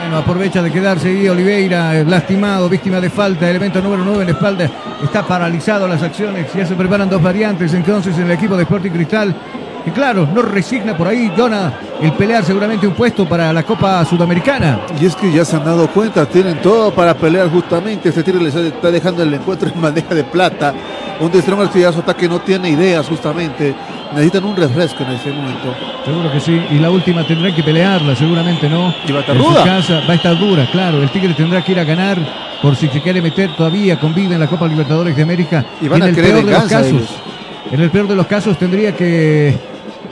[0.00, 4.26] Bueno, aprovecha de quedarse ahí Oliveira, eh, lastimado, víctima de falta, elemento número 9 en
[4.26, 4.70] la espalda.
[5.02, 8.92] Está paralizado las acciones, ya se preparan dos variantes entonces en el equipo de Sporting
[8.92, 9.34] Cristal.
[9.86, 14.04] Y claro, no resigna por ahí, Jonah, el pelear seguramente un puesto para la Copa
[14.04, 14.80] Sudamericana.
[14.98, 18.08] Y es que ya se han dado cuenta, tienen todo para pelear justamente.
[18.08, 20.72] Este Tigre les está dejando el encuentro en bandeja de plata.
[21.20, 23.74] Un ya su ataque no tiene ideas justamente.
[24.12, 25.74] Necesitan un refresco en este momento.
[26.04, 26.60] Seguro que sí.
[26.70, 28.94] Y la última tendrá que pelearla, seguramente no.
[29.06, 31.02] Y va a estar En casa va a estar dura, claro.
[31.02, 32.18] El Tigre tendrá que ir a ganar
[32.62, 35.64] por si se quiere meter todavía con vida en la Copa Libertadores de América.
[35.80, 36.86] Y van en a el peor de los casos.
[36.86, 37.14] ellos.
[37.70, 39.56] En el peor de los casos tendría que,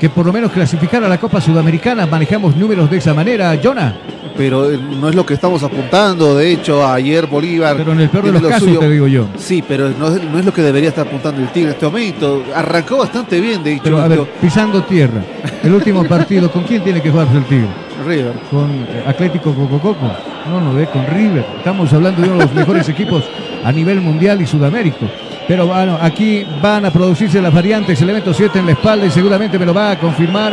[0.02, 2.06] que por lo menos clasificar a la Copa Sudamericana.
[2.06, 3.94] Manejamos números de esa manera, Jonah.
[4.36, 6.34] Pero eh, no es lo que estamos apuntando.
[6.34, 7.76] De hecho, ayer Bolívar.
[7.76, 8.80] Pero en el peor de los lo casos, suyo.
[8.80, 9.28] te digo yo.
[9.36, 11.86] Sí, pero no es, no es lo que debería estar apuntando el Tigre en este
[11.86, 12.42] momento.
[12.52, 13.84] Arrancó bastante bien, de hecho.
[13.84, 15.22] Pero a ver, pisando tierra.
[15.62, 17.68] El último partido, ¿con quién tiene que jugarse el Tigre?
[18.04, 18.32] River.
[18.50, 20.10] con eh, Atlético Cocococo.
[20.48, 21.46] No, no, ve con River.
[21.58, 23.22] Estamos hablando de uno de los mejores equipos
[23.64, 25.06] a nivel mundial y sudamérico.
[25.48, 29.58] Pero bueno, aquí van a producirse las variantes, elemento 7 en la espalda y seguramente
[29.58, 30.52] me lo va a confirmar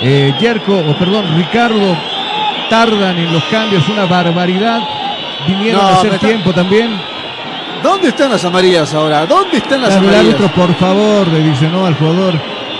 [0.00, 1.96] eh, Yerko, o perdón, Ricardo.
[2.70, 4.80] Tardan en los cambios, una barbaridad.
[5.46, 6.90] Vinieron No, a hacer tiempo también.
[7.82, 9.24] ¿Dónde están las amarillas ahora?
[9.24, 10.34] ¿Dónde están las Claro, el amarillas?
[10.40, 12.34] árbitro, por favor, le dice no al jugador.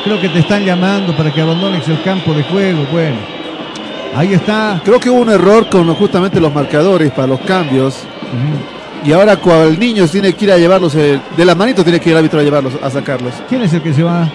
[0.05, 2.85] Creo que te están llamando para que abandones el campo de juego.
[2.93, 3.16] Bueno,
[4.14, 4.80] ahí está.
[4.85, 8.05] Creo que hubo un error con justamente los marcadores para los cambios.
[9.09, 11.98] Y ahora cuando el niño tiene que ir a llevarlos, eh, de la manito tiene
[11.98, 13.32] que ir el árbitro a llevarlos, a sacarlos.
[13.48, 14.28] ¿Quién es el que se va?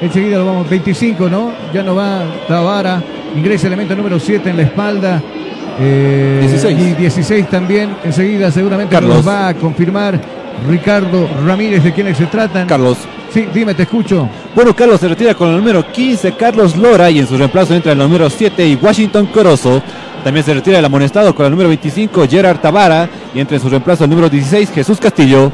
[0.00, 1.52] Enseguida lo vamos, 25, ¿no?
[1.74, 3.02] Ya no va Tabara,
[3.36, 5.22] ingresa elemento número 7 en la espalda.
[5.78, 6.78] eh, 16.
[6.80, 9.16] Y 16 también, enseguida seguramente Carlos.
[9.16, 10.18] nos va a confirmar
[10.66, 12.66] Ricardo Ramírez de quiénes se tratan.
[12.66, 12.96] Carlos.
[13.30, 14.26] Sí, dime, te escucho.
[14.54, 17.92] Bueno, Carlos se retira con el número 15, Carlos Lora, y en su reemplazo entra
[17.92, 19.82] el número 7 y Washington Corozo.
[20.24, 24.04] También se retira el amonestado con el número 25, Gerard Tabara, y entre su reemplazo
[24.04, 25.50] el número 16, Jesús Castillo.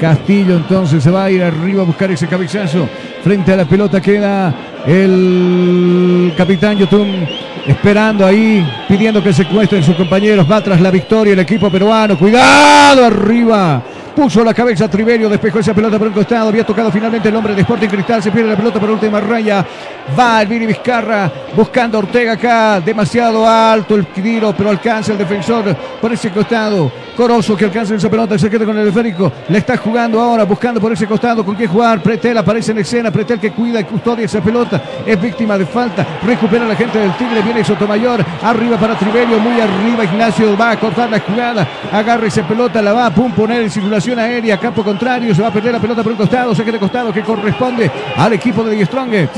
[0.00, 2.88] Castillo entonces se va a ir arriba a buscar ese cabezazo.
[3.22, 4.54] Frente a la pelota queda
[4.86, 7.26] el capitán Yotun
[7.66, 10.46] esperando ahí, pidiendo que se cuesten sus compañeros.
[10.50, 12.18] Va tras la victoria el equipo peruano.
[12.18, 13.82] Cuidado arriba.
[14.14, 16.48] Puso la cabeza Triverio, despejó esa pelota por un costado.
[16.48, 18.22] Había tocado finalmente el hombre de Sporting Cristal.
[18.22, 19.64] Se pierde la pelota por última raya.
[20.18, 22.80] Va el Vini Vizcarra buscando a Ortega acá.
[22.80, 26.92] Demasiado alto el tiro, pero alcanza el defensor por ese costado.
[27.16, 29.32] Corozo que alcanza esa pelota, se queda con el esférico.
[29.48, 32.02] Le está jugando ahora, buscando por ese costado con qué jugar.
[32.02, 33.10] Pretel aparece en escena.
[33.10, 34.82] Pretel que cuida y custodia esa pelota.
[35.06, 36.06] Es víctima de falta.
[36.26, 37.40] Recupera la gente del Tigre.
[37.42, 38.24] Viene Sotomayor.
[38.42, 39.38] Arriba para Triverio.
[39.38, 40.04] Muy arriba.
[40.04, 41.66] Ignacio va a cortar la jugada.
[41.92, 42.82] Agarra esa pelota.
[42.82, 44.58] La va a pum, poner en circulación aérea.
[44.58, 45.34] Campo contrario.
[45.34, 46.54] Se va a perder la pelota por un costado.
[46.54, 49.36] Saque de costado que corresponde al equipo de The Strongest.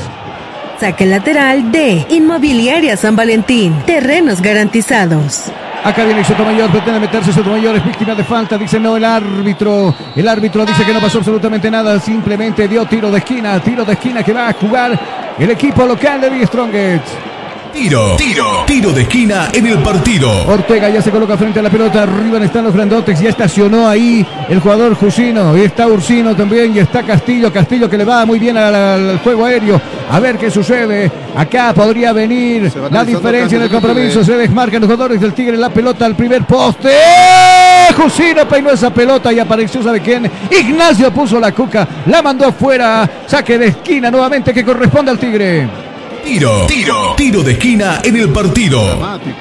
[0.79, 3.73] Saque lateral de Inmobiliaria San Valentín.
[3.85, 5.43] Terrenos garantizados.
[5.85, 9.93] Acá viene Sotomayor, pretende meterse Sotomayor, es víctima de falta, dice no el árbitro.
[10.15, 13.93] El árbitro dice que no pasó absolutamente nada, simplemente dio tiro de esquina, tiro de
[13.93, 14.99] esquina que va a jugar
[15.37, 17.34] el equipo local de The Strongest.
[17.75, 20.31] Tiro, tiro, tiro de esquina en el partido.
[20.47, 22.03] Ortega ya se coloca frente a la pelota.
[22.03, 23.19] Arriba están los grandotes.
[23.19, 25.57] Ya estacionó ahí el jugador Jusino.
[25.57, 26.73] Y está Ursino también.
[26.73, 27.51] Y está Castillo.
[27.51, 29.81] Castillo que le va muy bien al, al juego aéreo.
[30.09, 31.11] A ver qué sucede.
[31.35, 34.23] Acá podría venir la diferencia en el compromiso.
[34.23, 35.57] Se desmarcan los jugadores del Tigre.
[35.57, 36.91] La pelota al primer poste.
[37.97, 40.31] Jusino peinó esa pelota y apareció, ¿sabe quién?
[40.49, 41.85] Ignacio puso la cuca.
[42.05, 43.09] La mandó afuera.
[43.27, 45.67] Saque de esquina nuevamente que corresponde al Tigre.
[46.25, 48.81] Tiro, tiro, tiro de esquina en el partido.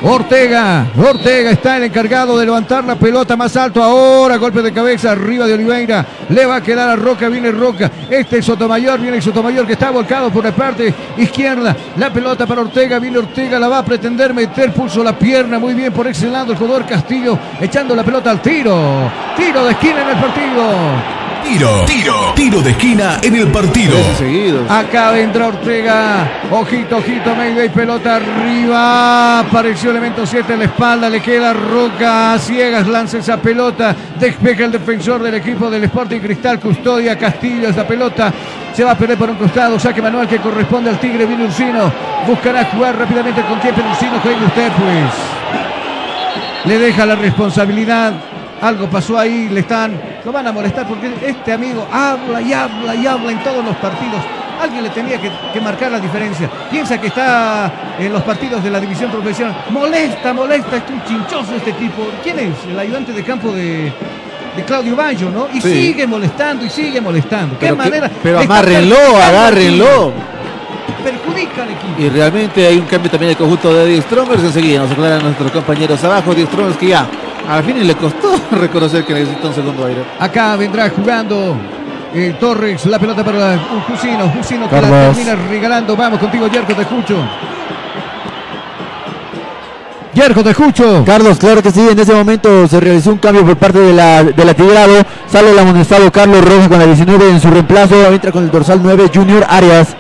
[0.02, 5.12] Ortega, Ortega está el encargado de levantar la pelota más alto ahora, golpe de cabeza
[5.12, 9.22] arriba de Oliveira, le va a quedar a Roca, viene Roca, este es Sotomayor, viene
[9.22, 13.68] Sotomayor que está volcado por la parte izquierda, la pelota para Ortega, viene Ortega, la
[13.68, 17.96] va a pretender meter, pulso la pierna, muy bien por ese el jugador Castillo, echando
[17.96, 21.23] la pelota al tiro, tiro de esquina en el partido.
[21.44, 23.94] Tiro, tiro, tiro de esquina en el partido.
[24.68, 26.40] Acá vendrá Ortega.
[26.50, 29.40] Ojito, ojito, Mayday, pelota arriba.
[29.40, 31.10] Apareció elemento 7 en la espalda.
[31.10, 32.88] Le queda Roca a ciegas.
[32.88, 33.94] Lanza esa pelota.
[34.18, 36.58] Despeja el defensor del equipo del Sporting Cristal.
[36.58, 37.68] Custodia Castillo.
[37.68, 38.32] Esa pelota
[38.72, 39.78] se va a perder por un costado.
[39.78, 41.26] Saque manual que corresponde al Tigre.
[41.26, 41.92] Viene Ursino.
[42.26, 43.82] Buscará jugar rápidamente con tiempo.
[43.90, 45.12] Ursino, juegue usted, pues.
[46.64, 48.14] Le deja la responsabilidad.
[48.64, 49.92] Algo pasó ahí, le están,
[50.24, 53.76] lo van a molestar porque este amigo habla y habla y habla en todos los
[53.76, 54.20] partidos.
[54.62, 56.48] Alguien le tenía que, que marcar la diferencia.
[56.70, 59.54] Piensa que está en los partidos de la división profesional.
[59.68, 62.08] Molesta, molesta, es un chinchoso este tipo.
[62.22, 62.54] ¿Quién es?
[62.70, 63.92] El ayudante de campo de,
[64.56, 65.48] de Claudio Bayo, ¿no?
[65.52, 65.70] Y Sí.
[65.70, 67.58] sigue molestando y sigue molestando.
[67.58, 68.10] ¿Qué Pero, que- manera?
[68.22, 70.12] pero amárrenlo, agárrenlo.
[71.04, 71.94] Perjudica al equipo.
[72.00, 74.42] Y realmente hay un cambio también del conjunto de Die Strongers.
[74.42, 76.34] Enseguida nos aclaran nuestros compañeros abajo.
[76.34, 77.06] Die Strongers que ya
[77.48, 80.02] al fin le costó reconocer que necesita un segundo aire.
[80.18, 81.56] Acá vendrá jugando
[82.14, 85.96] eh, Torres, la pelota para un Jusino, Jusino que la termina regalando.
[85.96, 87.16] Vamos contigo, Yerko, te escucho.
[90.14, 91.02] Yerko, te escucho.
[91.04, 94.22] Carlos, claro que sí, en ese momento se realizó un cambio por parte de la,
[94.22, 98.30] de la Tigrado, sale el amonestado Carlos Rojas con la 19 en su reemplazo, entra
[98.30, 99.96] con el dorsal 9 Junior Arias.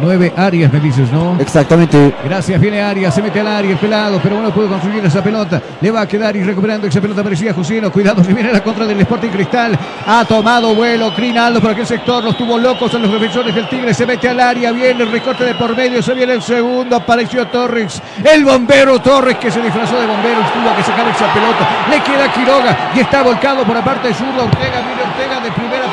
[0.00, 1.36] Nueve Arias, me dices, ¿no?
[1.38, 2.14] Exactamente.
[2.24, 5.62] Gracias, viene Arias, se mete al área, el pelado, pero bueno, puede construir esa pelota.
[5.80, 7.92] Le va a quedar y recuperando esa pelota parecía Jusino.
[7.92, 9.78] Cuidado, se viene la contra del Sporting Cristal.
[10.06, 13.94] Ha tomado vuelo Crinaldo por aquel sector, los tuvo locos a los defensores del Tigre.
[13.94, 17.46] Se mete al área, viene el recorte de por medio, se viene el segundo, apareció
[17.46, 18.02] Torres.
[18.24, 21.68] El bombero Torres que se disfrazó de bombero tuvo que sacar esa pelota.
[21.90, 24.44] Le queda Quiroga y está volcado por la parte zurda.
[24.44, 25.83] Ortega, viene Ortega de primera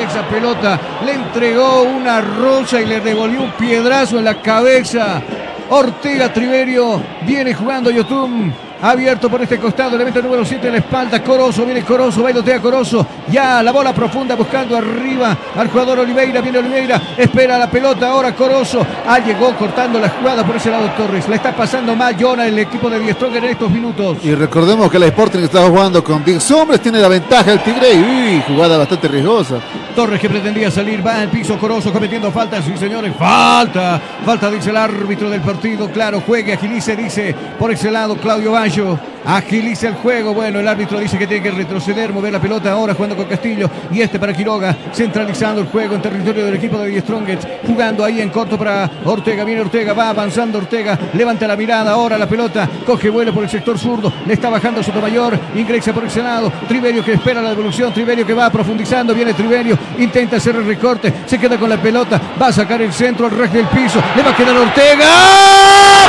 [0.00, 0.78] esa pelota.
[1.04, 5.22] Le entregó una rosa y le devolvió un piedrazo en la cabeza.
[5.70, 8.71] Ortega Triverio viene jugando Yotun.
[8.82, 11.22] Abierto por este costado, elemento número 7 en la espalda.
[11.22, 13.06] Corozo, viene Corozo, bailotea Corozo.
[13.30, 16.40] Ya la bola profunda buscando arriba al jugador Oliveira.
[16.40, 18.84] Viene Oliveira, espera la pelota ahora Corozo.
[19.06, 21.28] Ah, llegó cortando la jugada por ese lado Torres.
[21.28, 24.18] Le está pasando mal Jonah, el equipo de Diestronger en estos minutos.
[24.24, 27.94] Y recordemos que el Sporting está jugando con 10 hombres, tiene la ventaja el Tigre
[27.94, 29.60] y uy, jugada bastante riesgosa.
[29.94, 34.70] Torres que pretendía salir, va al piso Corozo cometiendo falta, sí señores, falta, falta dice
[34.70, 39.94] el árbitro del partido, claro, juegue, agilice, dice por ese lado Claudio Bayo, agilice el
[39.96, 43.26] juego, bueno, el árbitro dice que tiene que retroceder, mover la pelota ahora jugando con
[43.26, 43.68] Castillo.
[43.90, 48.02] Y este para Quiroga, centralizando el juego en territorio del equipo de Die Strongest, jugando
[48.02, 52.26] ahí en corto para Ortega, viene Ortega, va avanzando Ortega, levanta la mirada, ahora la
[52.26, 56.50] pelota, coge vuelo por el sector zurdo, le está bajando Sotomayor, ingresa por ese lado,
[56.66, 61.12] Triverio que espera la devolución, Triverio que va profundizando, viene Triverio, intenta hacer el recorte,
[61.26, 64.22] se queda con la pelota, va a sacar el centro al res del piso, le
[64.22, 65.10] va a quedar Ortega,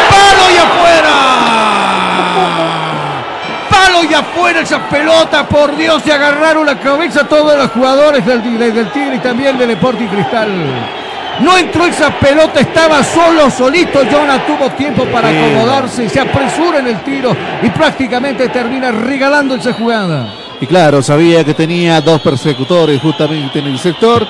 [0.10, 1.63] palo y afuera.
[3.70, 8.42] Palo y afuera esa pelota, por Dios, se agarraron la cabeza todos los jugadores del,
[8.42, 10.50] del, Tigre y también del Sporting Cristal.
[11.40, 14.00] No entró esa pelota, estaba solo, solito.
[14.10, 19.74] Jonah tuvo tiempo para acomodarse, se apresura en el tiro y prácticamente termina regalando esa
[19.74, 20.28] jugada.
[20.62, 24.26] Y claro, sabía que tenía dos persecutores justamente en el sector.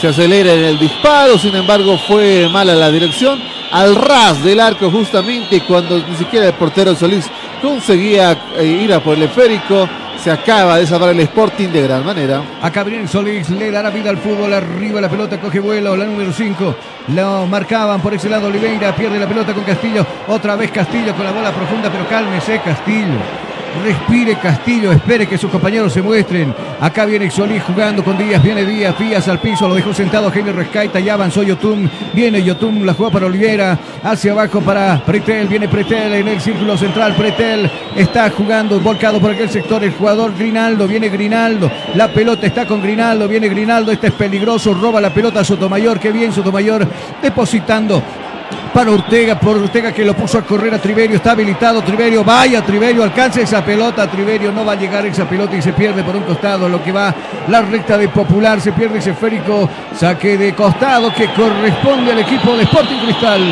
[0.00, 3.42] Se acelera en el disparo, sin embargo fue mala la dirección.
[3.70, 7.28] Al ras del arco justamente cuando ni siquiera el portero Solís
[7.64, 9.88] conseguía eh, ir a por el esférico.
[10.22, 12.42] Se acaba de salvar el Sporting de gran manera.
[12.62, 14.52] A Gabriel Solís le dará vida al fútbol.
[14.52, 15.96] Arriba la pelota coge vuelo.
[15.96, 16.76] La número 5.
[17.14, 18.94] Lo marcaban por ese lado Oliveira.
[18.94, 20.06] Pierde la pelota con Castillo.
[20.28, 21.90] Otra vez Castillo con la bola profunda.
[21.90, 23.43] Pero cálmese Castillo.
[23.82, 26.54] Respire Castillo, espere que sus compañeros se muestren.
[26.80, 30.52] Acá viene Solís jugando con Díaz, viene Díaz, Díaz al piso, lo dejó sentado Jaime
[30.52, 35.68] Rescaita, ya avanzó Yotun, viene Yotun, la jugó para Olivera, hacia abajo para Pretel, viene
[35.68, 40.86] Pretel en el círculo central, Pretel está jugando, volcado por aquel sector el jugador Grinaldo,
[40.86, 45.42] viene Grinaldo, la pelota está con Grinaldo, viene Grinaldo, este es peligroso, roba la pelota
[45.42, 46.86] Sotomayor, qué bien Sotomayor
[47.22, 48.02] depositando
[48.72, 52.62] para Ortega, por Ortega que lo puso a correr a Triverio, está habilitado Triverio, vaya
[52.62, 56.16] Triverio, alcanza esa pelota, Triverio no va a llegar esa pelota y se pierde por
[56.16, 57.14] un costado, lo que va
[57.48, 62.56] la recta de Popular, se pierde ese esférico, saque de costado que corresponde al equipo
[62.56, 63.42] de Sporting Cristal.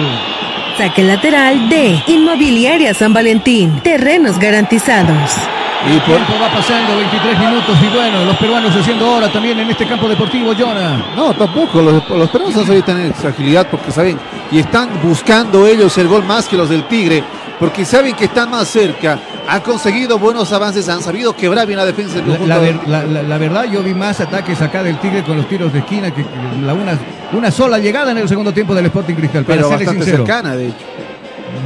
[0.76, 3.80] Saque lateral de Inmobiliaria San Valentín.
[3.80, 5.61] Terrenos garantizados.
[5.84, 9.68] Y por tiempo va pasando 23 minutos y bueno, los peruanos haciendo hora también en
[9.70, 11.04] este campo deportivo, Jonah.
[11.16, 11.82] No, tampoco.
[11.82, 14.16] Los, los peruanos hoy tienen esa agilidad porque saben
[14.52, 17.24] y están buscando ellos el gol más que los del Tigre
[17.58, 19.18] porque saben que están más cerca.
[19.48, 22.46] Han conseguido buenos avances, han sabido quebrar bien la defensa del conjunto.
[22.46, 25.48] la ver- la- la- la verdad, yo vi más ataques acá del Tigre con los
[25.48, 26.28] tiros de esquina que, que
[26.64, 26.96] la una,
[27.32, 29.44] una sola llegada en el segundo tiempo del Sporting Cristal.
[29.44, 30.24] Para pero bastante sincero.
[30.24, 30.76] cercana, de hecho.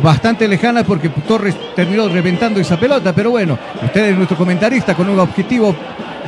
[0.02, 5.08] Bastante lejana porque Torres terminó reventando esa pelota, pero bueno, usted es nuestro comentarista con
[5.08, 5.74] un objetivo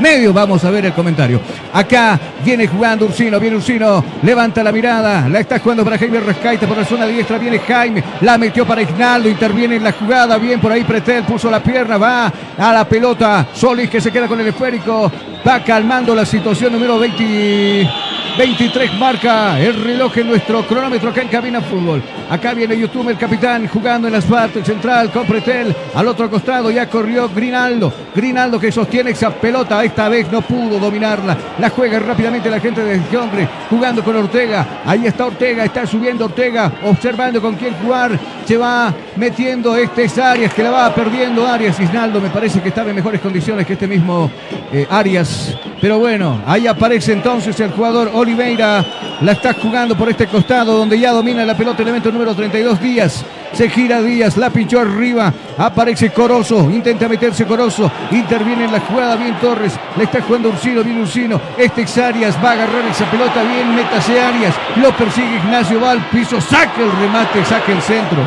[0.01, 1.41] medio, vamos a ver el comentario.
[1.73, 6.67] Acá viene jugando Ursino, viene Ursino, levanta la mirada, la está jugando para Jaime Rescaita
[6.67, 10.61] por la zona diestra, viene Jaime, la metió para Ignaldo, interviene en la jugada, bien
[10.61, 14.41] por ahí Pretel, puso la pierna, va a la pelota, Solís que se queda con
[14.41, 15.11] el esférico,
[15.47, 18.09] va calmando la situación número 20.
[18.39, 22.01] 23 marca el reloj en nuestro cronómetro acá en Cabina Fútbol.
[22.31, 25.75] Acá viene YouTube, el capitán, jugando en asfalto central con Pretel.
[25.93, 27.93] Al otro costado ya corrió Grinaldo.
[28.15, 29.83] Grinaldo que sostiene esa pelota.
[29.89, 31.35] Esta vez no pudo dominarla.
[31.59, 34.83] La juega rápidamente la gente de Hombre, jugando con Ortega.
[34.85, 38.19] Ahí está Ortega, está subiendo Ortega, observando con quién jugar.
[38.45, 41.81] Se va metiendo este es Arias, que la va perdiendo Arias.
[41.81, 44.31] Isnaldo me parece que estaba en mejores condiciones que este mismo
[44.71, 45.57] eh, Arias.
[45.81, 48.85] Pero bueno, ahí aparece entonces el jugador Oliveira.
[49.23, 53.25] La está jugando por este costado donde ya domina la pelota, elemento número 32 Díaz.
[53.53, 55.33] Se gira Díaz, la pinchó arriba.
[55.57, 57.91] Aparece Corozo, intenta meterse Corozo.
[58.11, 59.73] Interviene en la jugada, bien Torres.
[59.97, 61.41] Le está jugando Ursino, bien Ursino.
[61.57, 64.55] Este es Arias, va a agarrar esa pelota, bien, métase Arias.
[64.77, 68.19] Lo persigue Ignacio, va al piso, saca el remate, saca el centro.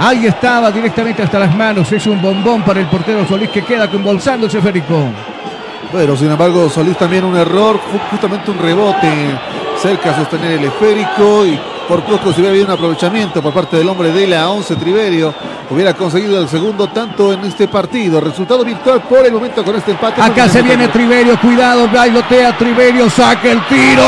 [0.00, 1.92] Ahí estaba directamente hasta las manos.
[1.92, 5.04] Es un bombón para el portero Solís que queda ese esférico.
[5.92, 7.78] Pero sin embargo, Solís también un error,
[8.10, 9.08] justamente un rebote
[9.76, 11.58] cerca a sostener el esférico y
[11.90, 15.34] por poco si hubiera habido un aprovechamiento por parte del hombre de la 11 Triverio,
[15.70, 18.20] hubiera conseguido el segundo tanto en este partido.
[18.20, 20.22] Resultado virtual por el momento con este empate.
[20.22, 24.04] Acá se viene Triverio, cuidado, bailotea Triverio, saca el tiro,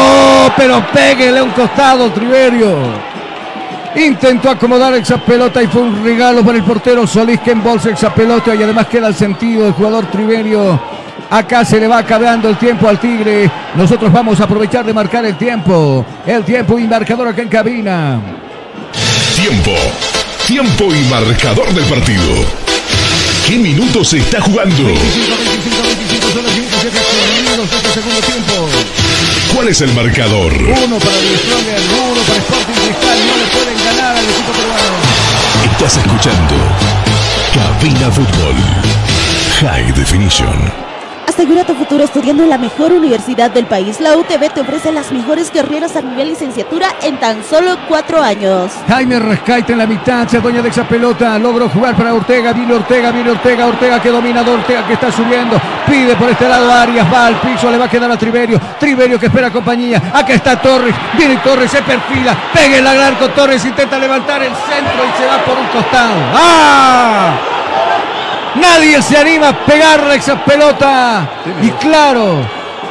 [0.57, 2.73] pero péguele a un costado Triverio.
[3.97, 8.15] Intentó acomodar esa pelota y fue un regalo para el portero Solís que embolsa esa
[8.15, 11.02] pelota y además queda el sentido del jugador Triverio.
[11.33, 13.51] Acá se le va acabando el tiempo al Tigre.
[13.75, 16.05] Nosotros vamos a aprovechar de marcar el tiempo.
[16.27, 18.21] El tiempo y marcador acá en cabina.
[19.35, 19.71] Tiempo.
[20.47, 22.35] Tiempo y marcador del partido.
[23.49, 24.85] ¿Qué minutos se está jugando?
[24.85, 26.99] 25, 25 son los 27
[27.41, 28.69] minutos de este segundo tiempo.
[29.55, 30.53] ¿Cuál es el marcador?
[30.53, 31.81] Uno para el Stronger,
[32.13, 33.19] uno para Sporting Cristal.
[33.27, 34.99] No le pueden ganar al equipo peruano.
[35.65, 36.57] Estás escuchando
[37.55, 38.57] Cabina Fútbol.
[39.63, 40.92] High Definition.
[41.43, 44.01] Asegura tu futuro estudiando en la mejor universidad del país.
[44.01, 48.71] La UTB te ofrece las mejores carreras a nivel licenciatura en tan solo cuatro años.
[48.87, 52.73] Jaime Rescaita en la mitad, se adueña de esa pelota, logró jugar para Ortega, viene
[52.75, 57.13] Ortega, viene Ortega, Ortega que domina, Ortega que está subiendo, pide por este lado Arias,
[57.13, 60.63] va al piso, le va a quedar a Triverio, Triverio que espera compañía, acá está
[60.63, 65.27] Torres, viene Torres, se perfila, pega el arco, Torres intenta levantar el centro y se
[65.27, 66.15] va por un costado.
[66.35, 67.62] ¡Ah!
[68.55, 71.29] Nadie se anima a pegarle esa pelota.
[71.63, 72.47] Y claro,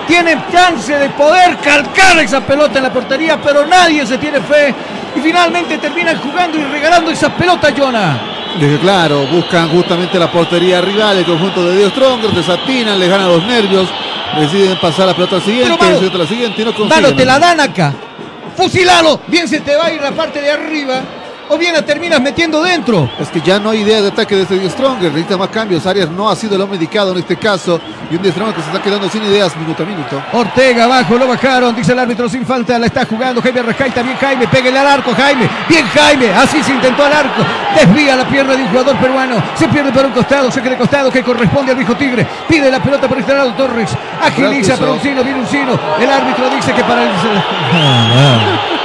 [0.08, 4.74] tienen chance de poder calcar esa pelota en la portería, pero nadie se tiene fe.
[5.16, 8.20] Y finalmente terminan jugando y regalando esa pelota, Jonah.
[8.60, 13.30] Desde claro, buscan justamente la portería rival, el conjunto de Dios Stronger, desatinan, les ganan
[13.30, 13.88] los nervios,
[14.38, 17.04] deciden pasar la pelota al siguiente, Pero, la siguiente y no consiguen.
[17.04, 17.94] Mano, te la dan acá.
[18.58, 19.22] Fusilalo.
[19.28, 21.02] Bien se te va a ir la parte de arriba.
[21.54, 23.10] O bien la terminas metiendo dentro.
[23.20, 25.86] Es que ya no hay idea de ataque de este Stronger, necesita más cambios.
[25.86, 27.78] Arias no ha sido el hombre indicado en este caso.
[28.10, 30.24] Y un Stronger que se está quedando sin ideas minuto a minuto.
[30.32, 34.16] Ortega abajo, lo bajaron, dice el árbitro sin falta, la está jugando Jaime Rescaita, bien
[34.16, 37.44] Jaime, pégale al arco Jaime, bien Jaime, así se intentó al arco,
[37.76, 41.12] desvía la pierna de un jugador peruano, se pierde por un costado, saque de costado
[41.12, 43.90] que corresponde al viejo Tigre, pide la pelota por lado Torres,
[44.22, 48.81] agiliza para Uncino, viene Uncino, el árbitro dice que para el...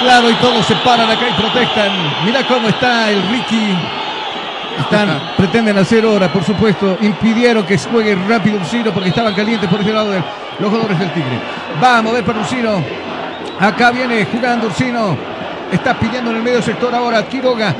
[0.00, 1.90] Claro, y todos se paran acá y protestan.
[2.24, 3.74] Mira cómo está el Ricky.
[4.78, 6.98] Están, pretenden hacer hora, por supuesto.
[7.00, 10.22] Impidieron que juegue rápido Ursino porque estaban calientes por este lado de
[10.58, 11.38] los jugadores del Tigre.
[11.82, 12.82] Va a mover para Ursino.
[13.58, 15.16] Acá viene jugando Ursino.
[15.70, 17.74] Está pidiendo en el medio sector ahora Quiroga.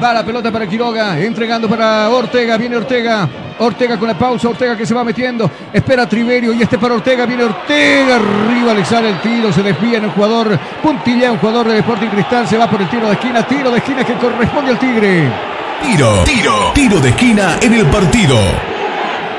[0.00, 1.18] Va la pelota para Quiroga.
[1.18, 2.56] Entregando para Ortega.
[2.56, 3.28] Viene Ortega.
[3.58, 4.48] Ortega con la pausa.
[4.48, 5.50] Ortega que se va metiendo.
[5.72, 6.52] Espera Triverio.
[6.52, 7.26] Y este para Ortega.
[7.26, 8.16] Viene Ortega.
[8.16, 9.52] Arriba le sale el tiro.
[9.52, 10.58] Se desvía en el jugador.
[10.82, 12.46] Puntilla, un jugador del Sporting Cristal.
[12.46, 13.46] Se va por el tiro de esquina.
[13.46, 15.30] Tiro de esquina que corresponde al Tigre.
[15.82, 18.38] Tiro, tiro, tiro de esquina en el partido.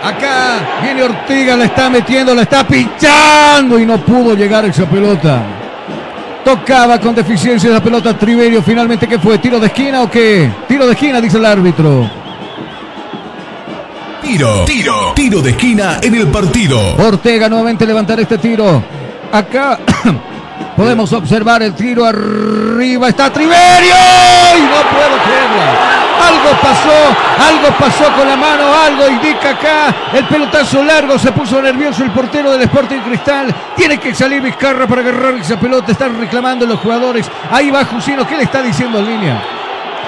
[0.04, 5.63] Acá viene Ortega, la está metiendo, la está pinchando y no pudo llegar esa pelota.
[6.44, 8.62] Tocaba con deficiencia la pelota Triverio.
[8.62, 9.38] Finalmente, ¿qué fue?
[9.38, 10.52] ¿Tiro de esquina o qué?
[10.68, 12.10] Tiro de esquina, dice el árbitro.
[14.22, 16.96] Tiro, tiro, tiro de esquina en el partido.
[16.96, 18.84] Ortega nuevamente levantar este tiro.
[19.32, 19.80] Acá
[20.76, 23.10] podemos observar el tiro arriba.
[23.10, 23.96] Está Triverio
[24.58, 25.94] y no puedo creerla.
[26.24, 29.96] Algo pasó, algo pasó con la mano, algo indica acá.
[30.14, 33.54] El pelotazo largo, se puso nervioso el portero del Sporting Cristal.
[33.76, 35.92] Tiene que salir Vizcarra para agarrar esa pelota.
[35.92, 37.30] Están reclamando los jugadores.
[37.52, 38.26] Ahí va Jusino.
[38.26, 39.63] ¿Qué le está diciendo en línea?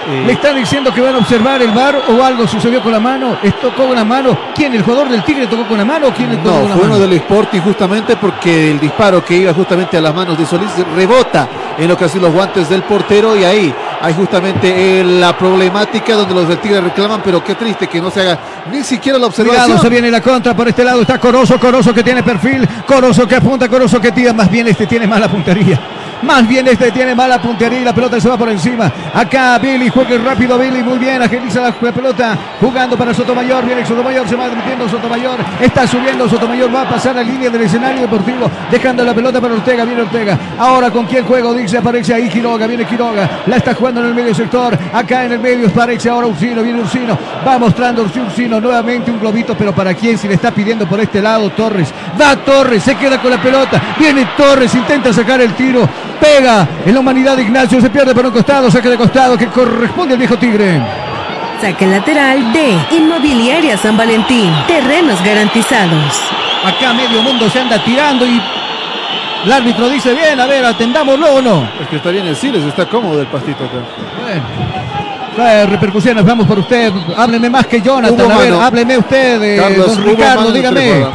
[0.08, 3.38] ¿Le están diciendo que van a observar el bar o algo sucedió con la mano?
[3.42, 4.38] ¿Es tocó con la mano?
[4.54, 4.74] ¿Quién?
[4.74, 6.76] ¿El jugador del Tigre tocó con la mano o quién le tocó No, con la
[6.76, 6.96] fue mano?
[6.98, 10.70] uno del Sporting justamente porque el disparo que iba justamente a las manos de Solís
[10.96, 15.36] rebota en lo que hacen los guantes del portero y ahí hay justamente eh, la
[15.38, 18.38] problemática donde los del Tigre reclaman, pero qué triste que no se haga
[18.72, 19.64] ni siquiera la observación.
[19.66, 21.02] Cuidado, se viene la contra por este lado.
[21.02, 22.68] Está Corozo, Corozo que tiene perfil.
[22.86, 24.34] Corozo que apunta, Corozo que tira.
[24.34, 25.80] Más bien este tiene mala puntería.
[26.22, 28.92] Más bien este tiene mala puntería y la pelota se va por encima.
[29.14, 34.28] Acá Billy, juega rápido Billy, muy bien, agiliza la pelota, jugando para Sotomayor, viene Sotomayor,
[34.28, 38.50] se va metiendo Sotomayor, está subiendo Sotomayor, va a pasar a línea del escenario deportivo,
[38.72, 40.38] dejando la pelota para Ortega, viene Ortega.
[40.58, 44.16] Ahora con quién juego, dice, aparece ahí Quiroga, viene Quiroga, la está jugando en el
[44.16, 49.12] medio sector, acá en el medio aparece ahora Ursino, viene Ursino, va mostrando Ursino, nuevamente
[49.12, 52.84] un globito, pero para quién, si le está pidiendo por este lado Torres, va Torres,
[52.84, 55.88] se queda con la pelota, viene Torres, intenta sacar el tiro,
[56.20, 59.48] pega en la humanidad de Ignacio, se pierde por un costado, saque de costado que
[59.48, 60.82] corresponde al viejo Tigre.
[61.62, 64.52] Saque lateral de Inmobiliaria San Valentín.
[64.68, 66.20] Terrenos garantizados.
[66.64, 68.42] Acá medio mundo se anda tirando y
[69.46, 71.70] el árbitro dice, bien, a ver, atendámoslo o no.
[71.80, 73.78] Es que está bien el Siles, está cómodo el pastito acá.
[74.22, 74.44] Bueno.
[75.38, 76.92] Eh, repercusiones, vamos por usted.
[77.16, 78.26] Hábleme más que Jonathan.
[78.26, 78.62] Hubo a ver, mano.
[78.62, 81.06] hábleme usted, eh, Carlos, don Ricardo, dígame.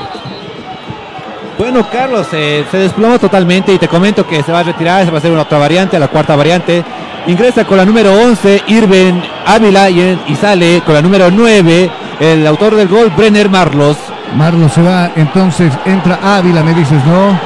[1.60, 5.10] Bueno, Carlos, eh, se desplomó totalmente y te comento que se va a retirar, se
[5.10, 6.82] va a hacer una otra variante, la cuarta variante.
[7.26, 12.46] Ingresa con la número 11, Irben Ávila, y, y sale con la número 9, el
[12.46, 13.98] autor del gol, Brenner Marlos.
[14.38, 17.38] Marlos se va, entonces entra Ávila, me dices, ¿no?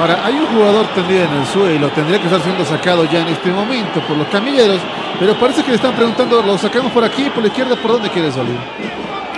[0.00, 3.28] Ahora, hay un jugador tendido en el suelo, tendría que estar siendo sacado ya en
[3.28, 4.80] este momento por los camilleros,
[5.20, 8.08] pero parece que le están preguntando, ¿lo sacamos por aquí, por la izquierda, por dónde
[8.08, 8.56] quiere salir?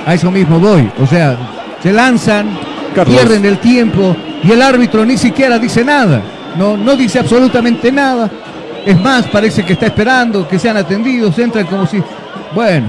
[0.06, 0.88] A eso mismo voy.
[1.02, 1.36] O sea,
[1.82, 3.16] se lanzan, Carlos.
[3.16, 6.22] pierden el tiempo y el árbitro ni siquiera dice nada.
[6.56, 8.30] No, no dice absolutamente nada.
[8.84, 11.38] Es más, parece que está esperando que sean atendidos.
[11.38, 12.02] Entran como si.
[12.54, 12.88] Bueno,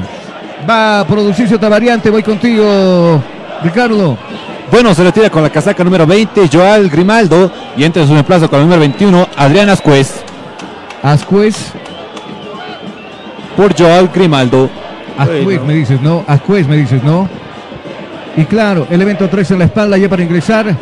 [0.69, 2.09] va a producirse otra variante.
[2.09, 3.21] Voy contigo,
[3.63, 4.17] Ricardo.
[4.71, 8.49] Bueno, se retira con la casaca número 20, Joal Grimaldo, y entra en su reemplazo
[8.49, 10.23] con la número 21, Adrián Ascuez.
[11.03, 11.73] Ascuez.
[13.57, 14.69] Por Joal Grimaldo.
[15.17, 16.23] Ascuez me dices, ¿no?
[16.25, 17.27] Ascuez me dices, ¿no?
[18.37, 20.75] Y claro, el evento 3 en la espalda ya para ingresar.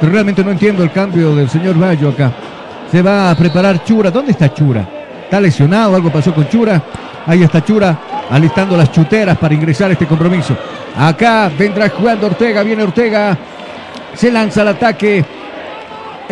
[0.00, 2.32] Realmente no entiendo el cambio del señor Bayo acá.
[2.90, 4.10] Se va a preparar Chura.
[4.10, 4.86] ¿Dónde está Chura?
[5.24, 5.94] ¿Está lesionado?
[5.94, 6.82] ¿Algo pasó con Chura?
[7.26, 7.98] Ahí está Chura
[8.30, 10.56] alistando las chuteras para ingresar a este compromiso.
[10.98, 12.62] Acá vendrá jugando Ortega.
[12.62, 13.36] Viene Ortega.
[14.14, 15.24] Se lanza al ataque.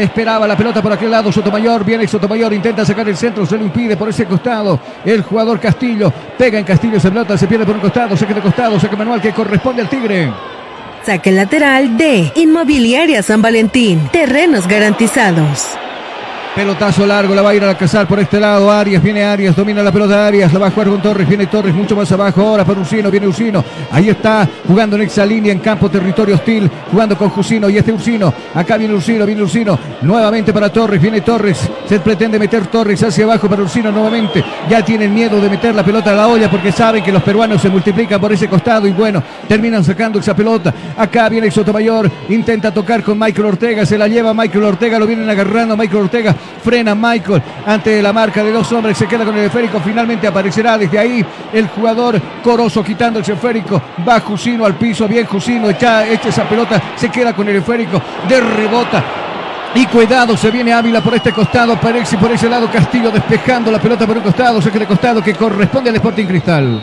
[0.01, 1.31] Esperaba la pelota por aquel lado.
[1.31, 1.85] Sotomayor.
[1.85, 2.53] Viene Sotomayor.
[2.53, 3.45] Intenta sacar el centro.
[3.45, 4.81] Se lo impide por ese costado.
[5.05, 6.13] El jugador Castillo.
[6.39, 6.99] Pega en Castillo.
[6.99, 7.37] Se pelota.
[7.37, 8.17] Se pierde por un costado.
[8.17, 8.81] Saque de costado.
[8.81, 10.33] Saque manual que corresponde al Tigre.
[11.05, 14.09] Saque lateral de Inmobiliaria San Valentín.
[14.13, 15.67] Terrenos garantizados.
[16.55, 18.73] Pelotazo largo, la va a ir a cazar por este lado.
[18.73, 21.73] Arias, viene Arias, domina la pelota Arias, la va a jugar con Torres, viene Torres
[21.73, 22.43] mucho más abajo.
[22.43, 23.65] Ahora para Ursino, viene Ursino.
[23.93, 27.93] Ahí está, jugando en esa línea en campo, territorio hostil, jugando con Jusino y este
[27.93, 28.35] Ursino.
[28.53, 29.79] Acá viene Ursino, viene Ursino.
[30.03, 31.71] Nuevamente para Torres, viene Torres.
[31.89, 34.45] Se pretende meter Torres hacia abajo para Ursino nuevamente.
[34.69, 37.63] Ya tienen miedo de meter la pelota a la olla porque saben que los peruanos
[37.63, 40.75] se multiplican por ese costado y bueno, terminan sacando esa pelota.
[40.97, 45.31] Acá viene Sotomayor, intenta tocar con Michael Ortega, se la lleva Michael Ortega, lo vienen
[45.31, 49.45] agarrando Michael Ortega, frena Michael ante la marca de dos hombres, se queda con el
[49.45, 55.09] esférico, finalmente aparecerá desde ahí el jugador Corozo quitando el esférico, va Jusino al piso,
[55.09, 59.05] bien Jusino, echa, echa esa pelota, se queda con el esférico, de rebota.
[59.75, 63.81] Y cuidado, se viene Ávila por este costado, Perexi por ese lado, Castillo despejando la
[63.81, 66.83] pelota por un costado, saque de costado que corresponde al Sporting Cristal.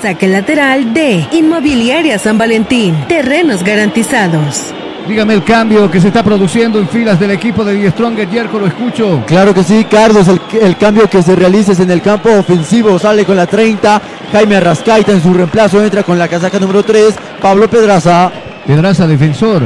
[0.00, 2.94] Saque lateral de Inmobiliaria San Valentín.
[3.08, 4.74] Terrenos garantizados.
[5.08, 8.58] Dígame el cambio que se está produciendo en filas del equipo de Die Stronger, Yerko,
[8.58, 9.22] lo escucho.
[9.26, 12.98] Claro que sí, Carlos, el, el cambio que se realiza es en el campo ofensivo,
[12.98, 14.02] sale con la 30,
[14.32, 18.32] Jaime Arrascaita en su reemplazo entra con la casaca número 3, Pablo Pedraza.
[18.66, 19.62] Pedraza defensor.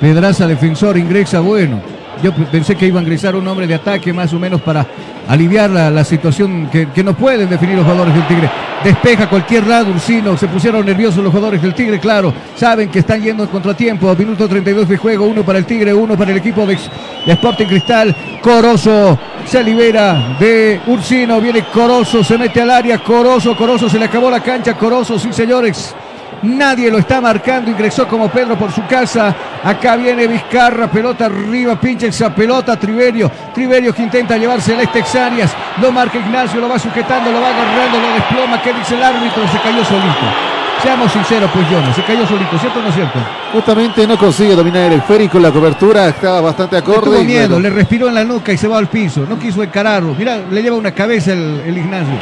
[0.00, 1.80] Pedraza defensor, ingresa bueno.
[2.22, 4.86] Yo pensé que iba a ingresar un hombre de ataque más o menos para
[5.28, 8.50] aliviar la, la situación que, que no pueden definir los jugadores del Tigre.
[8.82, 12.32] Despeja cualquier lado Ursino, se pusieron nerviosos los jugadores del Tigre, claro.
[12.56, 14.14] Saben que están yendo en contratiempo.
[14.16, 16.76] Minuto 32 de juego, uno para el Tigre, uno para el equipo de,
[17.26, 18.16] de Sporting Cristal.
[18.40, 24.04] Corozo se libera de Ursino, viene Corozo, se mete al área, Corozo, Corozo, se le
[24.06, 25.94] acabó la cancha, Corozo, sí señores.
[26.42, 29.34] Nadie lo está marcando, ingresó como Pedro por su casa.
[29.62, 33.30] Acá viene Vizcarra, pelota arriba, pincha esa pelota Triverio.
[33.52, 35.54] Triverio que intenta llevarse el Texanias.
[35.80, 38.62] Lo marca Ignacio, lo va sujetando, lo va agarrando, lo desploma.
[38.62, 39.42] ¿Qué dice el árbitro?
[39.48, 40.57] Se cayó solito.
[40.82, 43.18] Seamos sinceros, pues Jonas, se cayó solito, ¿cierto o no es cierto?
[43.52, 47.00] Justamente no consigue dominar el esférico, la cobertura estaba bastante Le acorde.
[47.02, 49.26] tuvo y miedo, bueno, le respiró en la nuca y se va al piso.
[49.28, 50.14] No quiso encararlo.
[50.16, 52.14] Mira, le lleva una cabeza el, el Ignacio.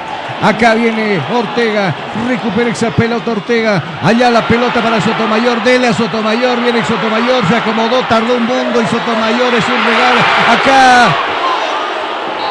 [0.42, 1.94] Acá viene Ortega,
[2.28, 3.82] recupera esa pelota Ortega.
[4.02, 8.80] Allá la pelota para Sotomayor, dele a Sotomayor, viene Sotomayor, se acomodó, tardó un mundo
[8.82, 10.20] y Sotomayor es un regalo.
[10.52, 11.08] Acá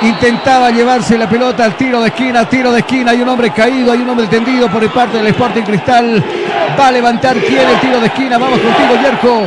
[0.02, 3.92] intentaba llevarse la pelota al tiro de esquina, tiro de esquina, hay un hombre caído,
[3.92, 6.24] hay un hombre tendido por el parte del Sporting Cristal.
[6.78, 9.44] Va a levantar quién el tiro de esquina, vamos contigo, Yerko.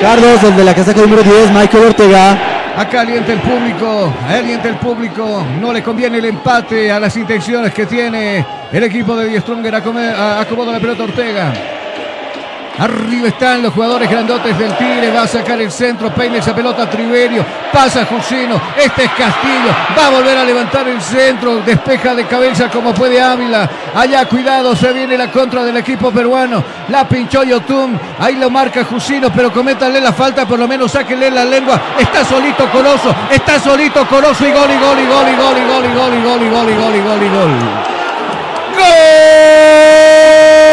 [0.00, 2.38] Carlos, el de la casaca número 10, Michael Ortega.
[2.76, 5.44] Acá alienta el público, alienta el público.
[5.60, 9.74] No le conviene el empate a las intenciones que tiene el equipo de Die Stronger.
[9.74, 11.52] Acomoda la pelota Ortega.
[12.78, 15.10] Arriba están los jugadores grandotes del Tigre.
[15.10, 16.14] Va a sacar el centro.
[16.14, 17.44] Peina esa pelota a Triverio.
[17.72, 18.60] Pasa Jusino.
[18.76, 19.70] Este es Castillo.
[19.98, 21.56] Va a volver a levantar el centro.
[21.56, 23.68] Despeja de cabeza como puede Ávila.
[23.94, 24.76] Allá, cuidado.
[24.76, 26.62] Se viene la contra del equipo peruano.
[26.88, 27.98] La pinchó Yotun.
[28.20, 29.32] Ahí lo marca Jusino.
[29.32, 30.46] Pero cométale la falta.
[30.46, 31.80] Por lo menos sáquenle la lengua.
[31.98, 33.12] Está solito Corozo.
[33.28, 34.46] Está solito Corozo.
[34.46, 36.48] Y gol, y gol, y gol, y gol, y gol, y gol, y gol, y
[36.48, 37.50] gol, y gol, y gol, y gol.
[38.76, 40.67] Gol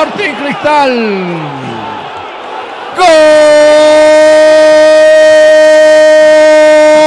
[0.00, 0.92] Sporting Cristal.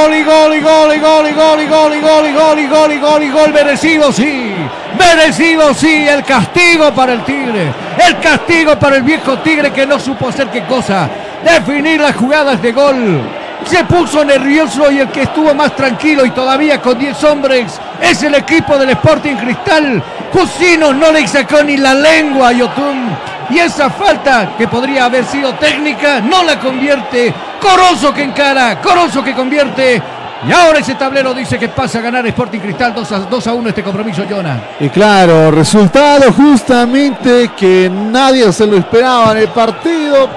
[0.04, 2.58] Gol y gol y gol y gol y gol y gol y gol y gol
[2.60, 4.54] y gol y gol y gol merecido sí.
[4.96, 7.72] Merecido sí el castigo para el Tigre.
[7.98, 11.08] El castigo para el viejo Tigre que no supo hacer qué cosa.
[11.42, 13.22] Definir las jugadas de gol.
[13.66, 18.22] Se puso nervioso y el que estuvo más tranquilo y todavía con 10 hombres es
[18.22, 20.00] el equipo del Sporting Cristal.
[20.34, 23.16] Jusino no le sacó ni la lengua a Yotun.
[23.50, 27.32] Y esa falta que podría haber sido técnica no la convierte.
[27.60, 30.02] Corozo que encara, Corozo que convierte.
[30.46, 33.54] Y ahora ese tablero dice que pasa a ganar Sporting Cristal 2 a, 2 a
[33.54, 34.60] 1 este compromiso, Jonah.
[34.80, 40.28] Y claro, resultado justamente que nadie se lo esperaba en el partido.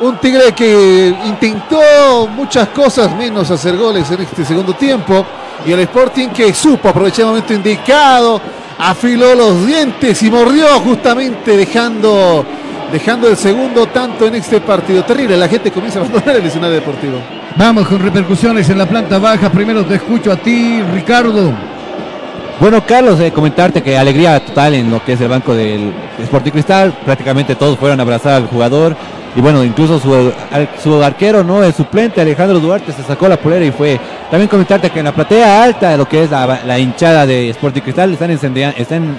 [0.00, 5.26] Un Tigre que intentó muchas cosas menos hacer goles en este segundo tiempo.
[5.66, 8.40] Y el Sporting que supo aprovechar el momento indicado,
[8.78, 12.44] afiló los dientes y mordió justamente dejando,
[12.92, 15.04] dejando el segundo tanto en este partido.
[15.04, 17.18] Terrible, la gente comienza a abandonar el escenario deportivo.
[17.56, 19.50] Vamos con repercusiones en la planta baja.
[19.50, 21.52] Primero te escucho a ti, Ricardo.
[22.60, 26.50] Bueno, Carlos, eh, comentarte que alegría total en lo que es el banco del Sporting
[26.50, 26.92] Cristal.
[27.04, 28.96] Prácticamente todos fueron a abrazar al jugador.
[29.36, 30.32] Y bueno, incluso su,
[30.82, 31.62] su arquero, ¿no?
[31.62, 34.00] El suplente Alejandro Duarte se sacó la polera y fue.
[34.30, 38.12] También comentarte que en la platea alta, lo que es la, hinchada de Sporting Cristal,
[38.12, 39.16] están, incendea- están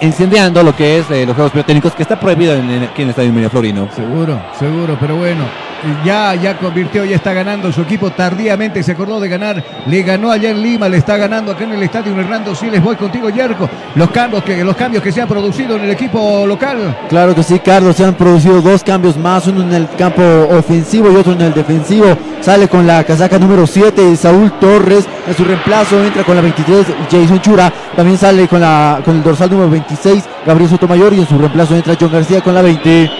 [0.00, 3.08] incendiando lo que es eh, los juegos pirotécnicos, que está prohibido en, en- aquí en
[3.08, 3.88] el Estadio Miraflorino.
[3.96, 5.42] Seguro, seguro, pero bueno,
[6.04, 8.10] ya, ya convirtió, ya está ganando su equipo.
[8.10, 11.72] Tardíamente, se acordó de ganar, le ganó allá en Lima, le está ganando acá en
[11.72, 15.28] el estadio Hernando Siles, voy contigo Yerko, los cambios que, los cambios que se han
[15.28, 16.96] producido en el equipo local.
[17.08, 21.10] Claro que sí, Carlos, se han producido dos cambios más, uno en el campo ofensivo
[21.10, 22.16] y otro en el defensivo.
[22.40, 26.86] Sale con la casaca número 7 Saúl Torres, en su reemplazo entra con la 23
[27.10, 31.12] Jason Chura, también sale con, la, con el dorsal número 26 Gabriel Sotomayor.
[31.12, 33.10] Y en su reemplazo entra John García con la 20.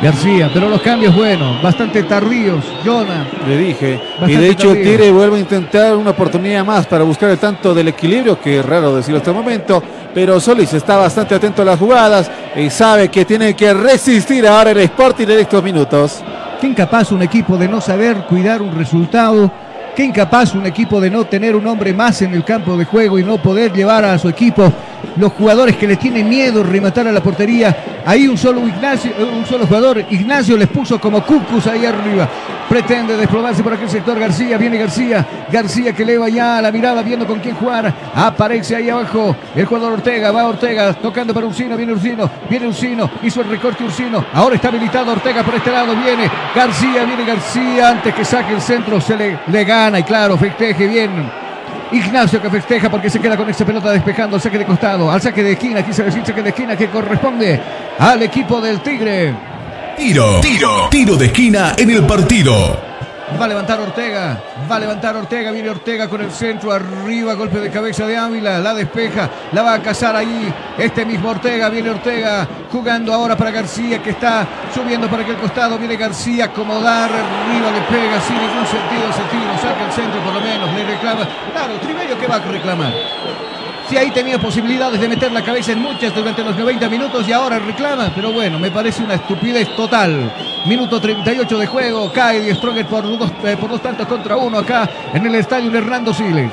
[0.00, 3.26] García, pero los cambios buenos, bastante tardíos, Jonah.
[3.48, 4.00] Le dije.
[4.28, 4.92] y de hecho el tardío.
[4.92, 8.64] Tigre vuelve a intentar una oportunidad más para buscar el tanto del equilibrio, que es
[8.64, 9.82] raro decirlo hasta el momento.
[10.14, 14.70] Pero Solís está bastante atento a las jugadas y sabe que tiene que resistir ahora
[14.70, 16.22] el Sporting en estos minutos.
[16.60, 19.50] Qué incapaz un equipo de no saber cuidar un resultado
[19.98, 23.18] Qué incapaz un equipo de no tener un hombre más en el campo de juego
[23.18, 24.72] y no poder llevar a su equipo
[25.16, 27.76] los jugadores que le tienen miedo rematar a la portería.
[28.06, 32.28] Ahí un solo Ignacio, eh, un solo jugador, Ignacio les puso como cucus ahí arriba.
[32.68, 37.26] Pretende desplomarse por aquel sector García, viene García, García que eleva ya la mirada viendo
[37.26, 37.92] con quién jugar.
[38.14, 43.10] Aparece ahí abajo el jugador Ortega, va Ortega tocando para Ursino, viene Ursino, viene Ursino,
[43.22, 44.24] hizo el recorte Ursino.
[44.34, 48.60] Ahora está habilitado Ortega por este lado, viene García, viene García, antes que saque el
[48.60, 51.30] centro se le, le gana y claro, festeje bien.
[51.92, 55.22] Ignacio que festeja porque se queda con esa pelota despejando al saque de costado, al
[55.22, 57.58] saque de esquina, quise decir saque de esquina que corresponde
[57.98, 59.34] al equipo del Tigre.
[59.96, 62.87] Tiro, tiro, tiro de esquina en el partido.
[63.36, 67.60] Va a levantar Ortega, va a levantar Ortega, viene Ortega con el centro arriba, golpe
[67.60, 71.90] de cabeza de Ávila, la despeja, la va a cazar ahí este mismo Ortega, viene
[71.90, 77.70] Ortega jugando ahora para García que está subiendo para aquel costado, viene García, acomodar, arriba
[77.70, 81.28] le pega sin ningún sentido ese tiro, saca el centro por lo menos, le reclama,
[81.52, 82.92] claro, Triverio que va a reclamar.
[83.88, 87.32] Si ahí tenía posibilidades de meter la cabeza en muchas durante los 90 minutos y
[87.32, 90.30] ahora reclama, pero bueno, me parece una estupidez total.
[90.66, 94.58] Minuto 38 de juego, cae Die Stronger por dos, eh, por dos tantos contra uno
[94.58, 96.52] acá en el estadio Hernando Siles.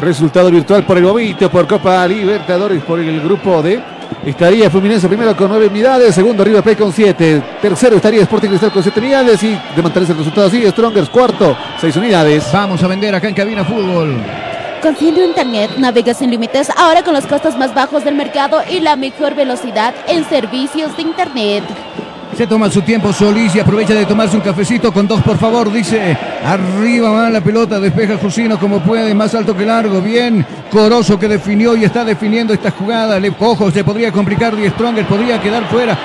[0.00, 3.78] Resultado virtual por el Bobito, por Copa Libertadores, por el grupo D.
[4.24, 8.72] Estaría Fluminense primero con nueve unidades, segundo River Plate con siete, tercero estaría Sporting Cristal
[8.72, 12.50] con siete unidades y de mantenerse el resultado así, Strongers cuarto, seis unidades.
[12.50, 14.51] Vamos a vender acá en Cabina Fútbol.
[14.82, 18.96] Tu internet, navega sin límites ahora con los costos más bajos del mercado y la
[18.96, 21.62] mejor velocidad en servicios de internet.
[22.36, 25.72] Se toma su tiempo Solís y aprovecha de tomarse un cafecito con dos, por favor.
[25.72, 30.00] Dice, arriba va la pelota, despeja Jusino como puede, más alto que largo.
[30.00, 33.20] Bien, Corozo que definió y está definiendo esta jugada.
[33.20, 35.96] Le, ojo, se podría complicar Die Stronger, podría quedar fuera.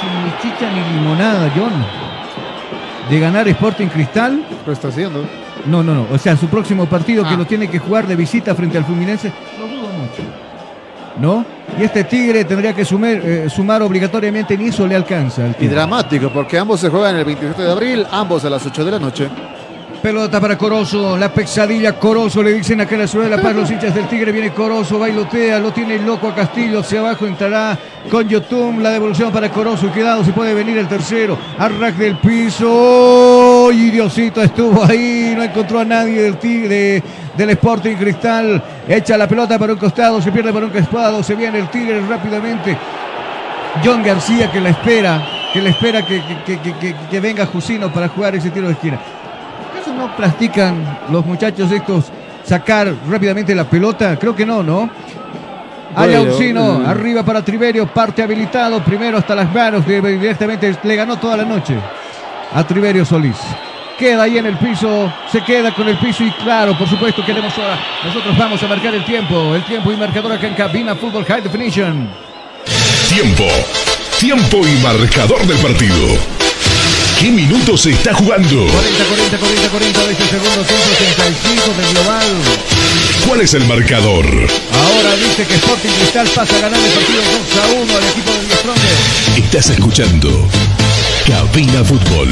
[0.00, 1.72] Sin ni chicha ni limonada, John.
[3.08, 4.44] De ganar Sporting Cristal.
[4.66, 5.43] Lo está haciendo.
[5.66, 6.06] No, no, no.
[6.12, 7.36] O sea, su próximo partido que Ah.
[7.36, 10.22] lo tiene que jugar de visita frente al Fluminense, lo dudo mucho.
[11.20, 11.44] ¿No?
[11.78, 15.44] Y este Tigre tendría que sumar, eh, sumar obligatoriamente, ni eso le alcanza.
[15.44, 18.84] al Y dramático, porque ambos se juegan el 27 de abril, ambos a las 8
[18.84, 19.28] de la noche.
[20.02, 23.54] Pelota para Corozo, la pesadilla Corozo, le dicen acá en la ciudad de La Paz,
[23.56, 27.78] los hinchas del Tigre, viene Corozo, bailotea, lo tiene loco a Castillo, hacia abajo entrará
[28.10, 32.68] con Yotun, la devolución para Corozo, cuidado, si puede venir el tercero, arrac del piso,
[33.72, 37.02] y Diosito estuvo ahí, no encontró a nadie del Tigre,
[37.36, 41.34] del Sporting Cristal, echa la pelota para un costado, se pierde para un costado, se
[41.34, 42.76] viene el Tigre rápidamente,
[43.84, 45.22] John García que la espera,
[45.52, 48.98] que le espera que, que- que- que- venga Jusino para jugar ese tiro de esquina.
[49.72, 52.06] ¿Acaso no practican los muchachos estos
[52.44, 54.16] sacar rápidamente la pelota?
[54.18, 54.88] Creo que no, ¿no?
[55.96, 56.86] Bueno, Ursino, mm.
[56.86, 61.76] arriba para Triverio, parte habilitado, primero hasta las manos, directamente le ganó toda la noche
[62.52, 63.36] a Triverio Solís.
[63.98, 67.56] Queda ahí en el piso, se queda con el piso y claro, por supuesto queremos
[67.56, 71.24] ahora, nosotros vamos a marcar el tiempo, el tiempo y marcador acá en Cabina Fútbol
[71.24, 72.08] High Definition.
[73.08, 73.44] Tiempo.
[74.18, 76.18] Tiempo y marcador del partido.
[77.20, 78.66] ¿Qué minutos se está jugando?
[78.66, 82.26] 40, 40, 40, 40 de este segundo tiempo, 35 de global.
[83.26, 84.26] ¿Cuál es el marcador?
[84.26, 88.30] Ahora dice que Sporting Cristal pasa a ganar el partido 2 a 1 al equipo
[88.32, 88.96] de Stronger.
[89.36, 90.48] Estás escuchando
[91.26, 92.28] Cabina Fútbol.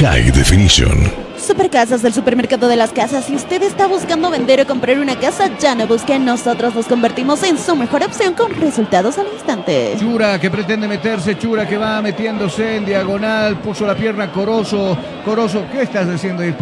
[0.00, 1.10] High Definition.
[1.36, 3.24] Supercasas del supermercado de las casas.
[3.24, 6.18] Si usted está buscando vender o comprar una casa, ya no busque.
[6.18, 9.94] Nosotros nos convertimos en su mejor opción con resultados al instante.
[9.98, 14.96] Chura que pretende meterse, Chura que va metiéndose en diagonal, puso la pierna Corozo.
[15.24, 16.54] Corozo, ¿qué estás haciendo ahí?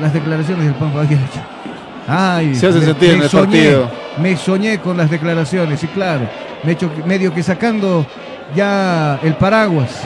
[0.00, 1.04] Las declaraciones del Pampa
[2.06, 3.90] Ay, Se hace me- sentir me en el soñé, partido.
[4.18, 6.28] Me soñé con las declaraciones, y claro,
[6.64, 8.06] me echo medio que sacando
[8.54, 10.02] ya el paraguas.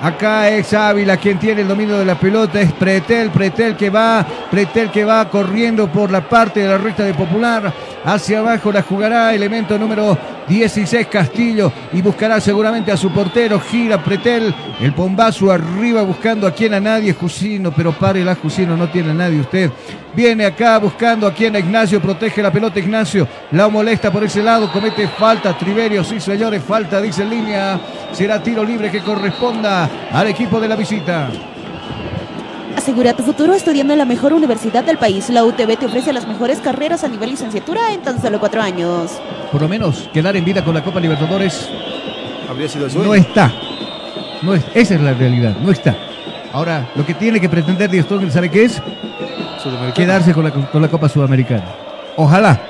[0.00, 4.24] Acá es Ávila quien tiene el dominio de la pelota, es Pretel, Pretel que va,
[4.50, 7.72] Pretel que va corriendo por la parte de la recta de Popular,
[8.14, 10.16] hacia abajo la jugará elemento número
[10.48, 16.52] 16 Castillo y buscará seguramente a su portero, gira Pretel, el pombazo arriba buscando a
[16.52, 19.70] quien a nadie, Jusino, pero párela Jusino, no tiene a nadie usted.
[20.14, 24.42] Viene acá buscando a quien a Ignacio, protege la pelota Ignacio, la molesta por ese
[24.42, 27.78] lado, comete falta, Triverio, sí señores, falta, dice línea,
[28.12, 31.28] será tiro libre que corresponda al equipo de la visita.
[32.78, 35.28] Asegura tu futuro estudiando en la mejor universidad del país.
[35.30, 39.18] La UTB te ofrece las mejores carreras a nivel licenciatura en tan solo cuatro años.
[39.50, 41.68] Por lo menos quedar en vida con la Copa Libertadores
[42.48, 43.08] Habría sido el sueño.
[43.08, 43.52] no está.
[44.42, 45.96] No es, esa es la realidad, no está.
[46.52, 48.80] Ahora, lo que tiene que pretender Stronger, ¿sabe qué es?
[49.96, 51.64] Quedarse con la, con la Copa Sudamericana.
[52.16, 52.60] Ojalá.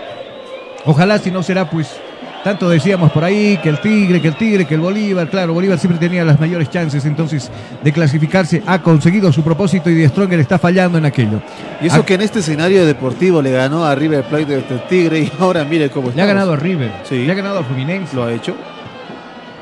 [0.87, 2.01] Ojalá, si no será, pues,
[2.45, 5.29] Tanto decíamos por ahí que el Tigre, que el Tigre, que el Bolívar.
[5.29, 7.51] Claro, Bolívar siempre tenía las mayores chances entonces
[7.83, 8.63] de clasificarse.
[8.67, 11.43] Ha conseguido su propósito y Die Stronger está fallando en aquello.
[11.81, 15.21] Y eso que en este escenario deportivo le ganó a River Plate de este Tigre
[15.21, 16.17] y ahora mire cómo está.
[16.17, 16.93] Le ha ganado a River.
[17.05, 17.25] Sí.
[17.25, 18.15] Le ha ganado a Fluminense.
[18.15, 18.55] Lo ha hecho.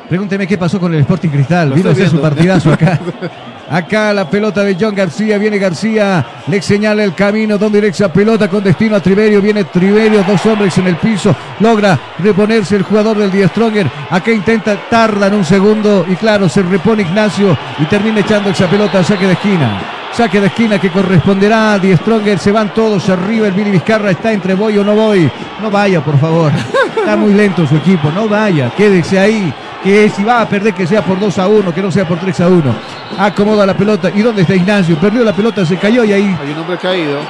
[0.09, 1.73] Pregúnteme qué pasó con el Sporting Cristal.
[1.73, 3.01] Vino a hacer su partidazo acá.
[3.69, 5.39] Acá la pelota de John García.
[5.39, 6.25] Viene García.
[6.47, 7.59] Le señala el camino.
[7.59, 9.43] Donde directa pelota con destino a Triverio.
[9.43, 10.23] Viene Triverio.
[10.23, 11.35] Dos hombres en el piso.
[11.61, 13.91] Logra reponerse el jugador del Die Stronger.
[14.11, 14.77] Acá intenta.
[14.89, 16.07] Tardan un segundo.
[16.09, 17.57] Y claro, se repone Ignacio.
[17.79, 19.81] Y termina echando esa pelota a saque de esquina.
[20.13, 22.39] Saque de esquina que corresponderá a Die Stronger.
[22.39, 23.49] Se van todos arriba.
[23.49, 25.31] El Billy Vizcarra está entre voy o no voy.
[25.61, 26.53] No vaya, por favor.
[26.97, 28.11] Está muy lento su equipo.
[28.11, 28.71] No vaya.
[28.77, 29.55] Quédese ahí
[29.87, 32.19] que si va a perder que sea por 2 a 1, que no sea por
[32.19, 32.75] 3 a 1.
[33.19, 34.11] Acomoda la pelota.
[34.13, 34.97] ¿Y dónde está Ignacio?
[34.97, 37.21] Perdió la pelota, se cayó y ahí Hay un hombre caído.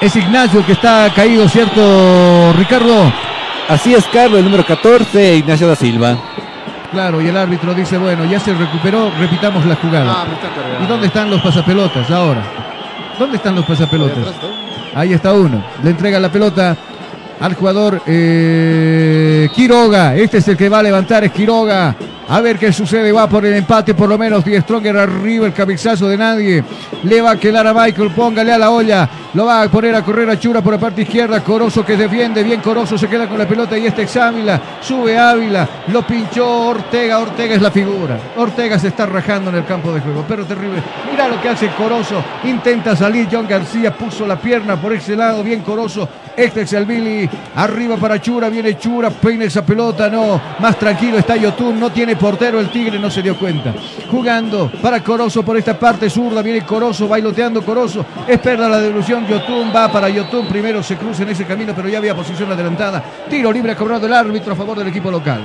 [0.00, 3.12] es Ignacio que está caído, ¿cierto, Ricardo?
[3.68, 6.16] Así es, Carlos, el número 14, Ignacio da Silva.
[6.90, 10.10] Claro, y el árbitro dice, bueno, ya se recuperó, repitamos la jugada.
[10.10, 10.82] Ah, me está cargando.
[10.82, 12.42] ¿Y dónde están los pasapelotas ahora?
[13.18, 14.24] ¿Dónde están los pasapelotas?
[14.94, 15.62] Ahí está uno.
[15.82, 16.74] Le entrega la pelota
[17.40, 20.14] al jugador eh, Quiroga.
[20.14, 21.96] Este es el que va a levantar, es Quiroga.
[22.30, 23.10] A ver qué sucede.
[23.10, 24.44] Va por el empate, por lo menos.
[24.44, 26.62] Die Stronger arriba, el cabezazo de nadie.
[27.02, 28.12] Le va a quedar a Michael.
[28.12, 29.08] Póngale a la olla.
[29.34, 31.42] Lo va a poner a correr a Chura por la parte izquierda.
[31.42, 32.44] Corozo que defiende.
[32.44, 33.76] Bien Corozo se queda con la pelota.
[33.76, 34.60] Y este es Ávila.
[34.80, 35.68] Sube Ávila.
[35.88, 37.18] Lo pinchó Ortega.
[37.18, 38.16] Ortega es la figura.
[38.36, 40.24] Ortega se está rajando en el campo de juego.
[40.28, 40.80] Pero terrible.
[41.10, 42.22] Mira lo que hace Corozo.
[42.44, 43.92] Intenta salir John García.
[43.92, 45.42] Puso la pierna por ese lado.
[45.42, 46.08] Bien Corozo.
[46.36, 47.28] Este es el.
[47.56, 48.48] Arriba para Chura.
[48.48, 49.10] Viene Chura.
[49.10, 50.08] Peina esa pelota.
[50.08, 50.40] No.
[50.60, 51.80] Más tranquilo está Yotun.
[51.80, 52.60] No tiene portero.
[52.60, 53.74] El Tigre no se dio cuenta.
[54.10, 56.42] Jugando para Corozo por esta parte zurda.
[56.42, 57.08] Viene Corozo.
[57.08, 58.04] Bailoteando Corozo.
[58.28, 59.26] Espera la devolución.
[59.26, 60.46] Yotun va para Yotun.
[60.46, 61.72] Primero se cruza en ese camino.
[61.74, 63.02] Pero ya había posición adelantada.
[63.28, 65.40] Tiro libre cobrado el árbitro a favor del equipo local.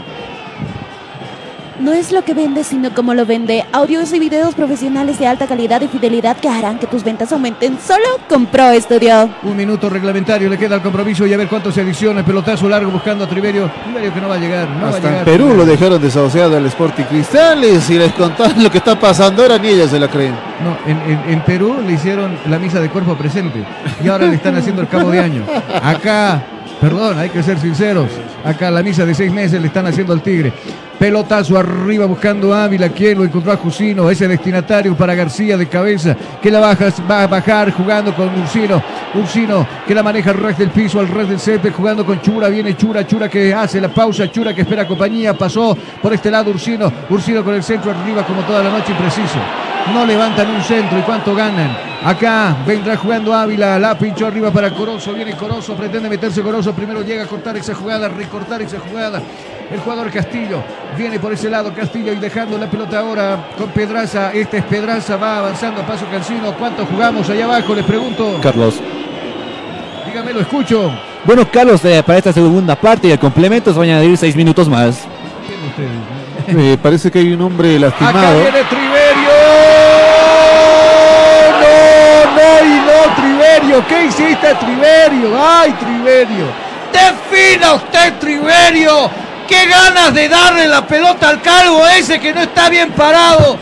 [1.86, 3.64] No es lo que vende, sino como lo vende.
[3.72, 7.78] Audios y videos profesionales de alta calidad y fidelidad que harán que tus ventas aumenten.
[7.86, 9.30] Solo con Pro Studio.
[9.44, 12.22] Un minuto reglamentario, le queda el compromiso y a ver cuánto se adiciona.
[12.22, 13.70] El pelotazo largo buscando a Triverio.
[13.84, 15.20] Triverio que no va a llegar, no va a Hasta llegar.
[15.20, 19.44] en Perú lo dejaron desahuciado al Sporting Cristal y les contaban lo que está pasando
[19.44, 20.34] ahora ni ellos se la creen.
[20.64, 23.64] No, en, en- en Perú le hicieron la misa de cuerpo presente
[24.03, 25.44] y ahora le están haciendo el cabo de año.
[25.84, 26.41] Acá,
[26.82, 28.07] perdón, hay que ser sinceros.
[28.44, 30.52] Acá la misa de seis meses le están haciendo al Tigre.
[31.00, 36.16] Pelotazo arriba buscando Ávila, quien lo encontró a Jusino, ese destinatario para García de cabeza,
[36.42, 38.82] que la baja, va a bajar jugando con Ursino.
[39.14, 42.48] Ursino que la maneja al res del piso, al res del césped, jugando con Chura,
[42.48, 46.52] viene Chura, Chura que hace la pausa, Chura que espera compañía, pasó por este lado
[46.52, 49.40] Ursino, Ursino con el centro arriba como toda la noche impreciso.
[49.94, 51.78] No levantan un centro y cuánto ganan.
[52.04, 57.02] Acá vendrá jugando Ávila, la pinchó arriba para Corozo, viene Corozo, pretende meterse Corozo, primero
[57.02, 59.22] llega a cortar esa jugada, recortar esa jugada.
[59.72, 60.62] El jugador Castillo
[60.98, 64.32] viene por ese lado Castillo y dejando la pelota ahora con Pedraza.
[64.34, 66.54] Este es Pedraza, va avanzando a paso Cancino.
[66.54, 67.74] ¿Cuánto jugamos allá abajo?
[67.74, 68.40] Les pregunto.
[68.42, 68.76] Carlos.
[70.06, 70.92] Dígame, lo escucho.
[71.26, 74.36] Bueno, Carlos, eh, para esta segunda parte y el complemento se van a añadir seis
[74.36, 75.04] minutos más.
[76.48, 78.36] Eh, parece que hay un hombre Acá lastimado.
[78.40, 79.36] viene Triverio.
[81.60, 83.88] No, no y no, Triverio.
[83.88, 85.30] ¿Qué hiciste, Triverio?
[85.42, 86.46] Ay, Triverio.
[86.94, 89.10] Defina usted, Triverio.
[89.48, 93.58] Qué ganas de darle la pelota al calvo ese que no está bien parado.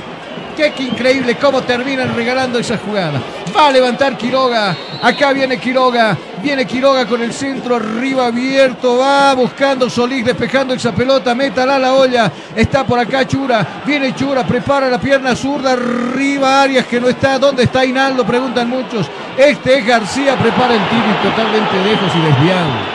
[0.56, 3.20] Qué, increíble cómo terminan regalando esa jugada.
[3.56, 4.76] Va a levantar Quiroga.
[5.02, 6.16] Acá viene Quiroga.
[6.42, 8.98] Viene Quiroga con el centro arriba abierto.
[8.98, 11.34] Va buscando Solís despejando esa pelota.
[11.34, 12.32] Métala a la olla.
[12.56, 13.82] Está por acá Chura.
[13.86, 14.46] Viene Chura.
[14.46, 15.74] Prepara la pierna zurda.
[15.74, 17.40] Arriba Arias que no está.
[17.40, 18.26] ¿Dónde está Hinaldo?
[18.26, 19.08] Preguntan muchos.
[19.36, 20.36] Este es García.
[20.36, 22.93] Prepara el tiro totalmente lejos y desviado.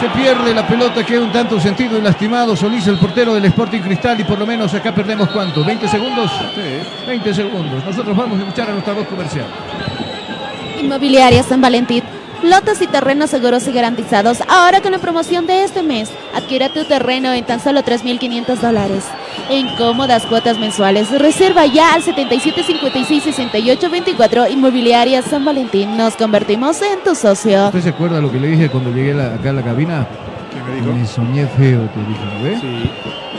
[0.00, 2.54] Se pierde la pelota, queda un tanto sentido y lastimado.
[2.54, 6.30] Solís, el portero del Sporting Cristal, y por lo menos acá perdemos cuánto, ¿20 segundos?
[7.06, 7.84] 20 segundos.
[7.84, 9.46] Nosotros vamos a escuchar a nuestra voz comercial.
[10.80, 12.17] Inmobiliaria San Valentín.
[12.42, 14.38] Lotes y terrenos seguros y garantizados.
[14.48, 16.08] Ahora con la promoción de este mes.
[16.34, 19.02] Adquiere tu terreno en tan solo 3.500 dólares.
[19.50, 21.10] En cómodas cuotas mensuales.
[21.18, 25.96] Reserva ya al 77566824 Inmobiliaria San Valentín.
[25.96, 27.66] Nos convertimos en tu socio.
[27.66, 30.06] ¿Usted se acuerda lo que le dije cuando llegué la- acá a la cabina?
[30.94, 32.58] me soñé feo, te dije, ¿no ve?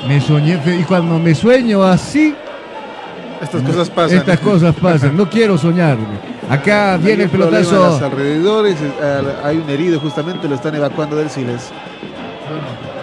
[0.07, 0.79] Me soñé feo.
[0.79, 2.33] Y cuando me sueño así...
[3.41, 4.17] Estas cosas pasan.
[4.17, 5.15] Estas cosas pasan.
[5.21, 6.05] No quiero soñarme.
[6.49, 8.03] Acá viene el los pelotazo.
[8.03, 8.77] alrededores,
[9.43, 11.71] hay un herido justamente, lo están evacuando del Siles.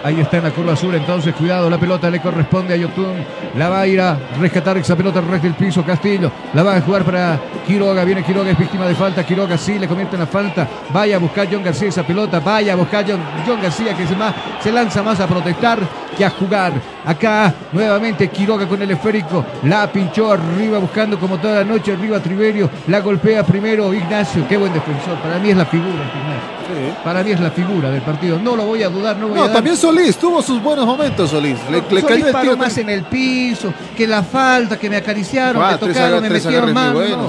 [0.03, 3.15] Ahí está en la curva azul, entonces cuidado, la pelota le corresponde a Yotun.
[3.55, 5.83] La va a ir a rescatar esa pelota al del piso.
[5.83, 8.03] Castillo la va a jugar para Quiroga.
[8.03, 9.25] Viene Quiroga, es víctima de falta.
[9.25, 10.67] Quiroga sí le convierte en la falta.
[10.93, 12.39] Vaya a buscar John García esa pelota.
[12.39, 15.79] Vaya a buscar John, John García que se, más, se lanza más a protestar
[16.17, 16.73] que a jugar.
[17.05, 19.45] Acá nuevamente Quiroga con el esférico.
[19.63, 21.93] La pinchó arriba buscando como toda la noche.
[21.93, 22.69] Arriba Triverio.
[22.87, 24.45] La golpea primero Ignacio.
[24.47, 25.15] Qué buen defensor.
[25.19, 25.89] Para mí es la figura.
[25.89, 26.57] Ignacio.
[27.03, 28.39] Para mí es la figura del partido.
[28.39, 29.15] No lo voy a dudar.
[29.17, 31.57] No, voy No, también Solís tuvo sus buenos momentos, Solís.
[31.71, 34.89] Le, le Solís cayó el paró tiro más en el piso, que la falta, que
[34.89, 36.93] me acariciaron, Ah, me tocaron, agarres- me tres metieron mano.
[37.01, 37.27] no.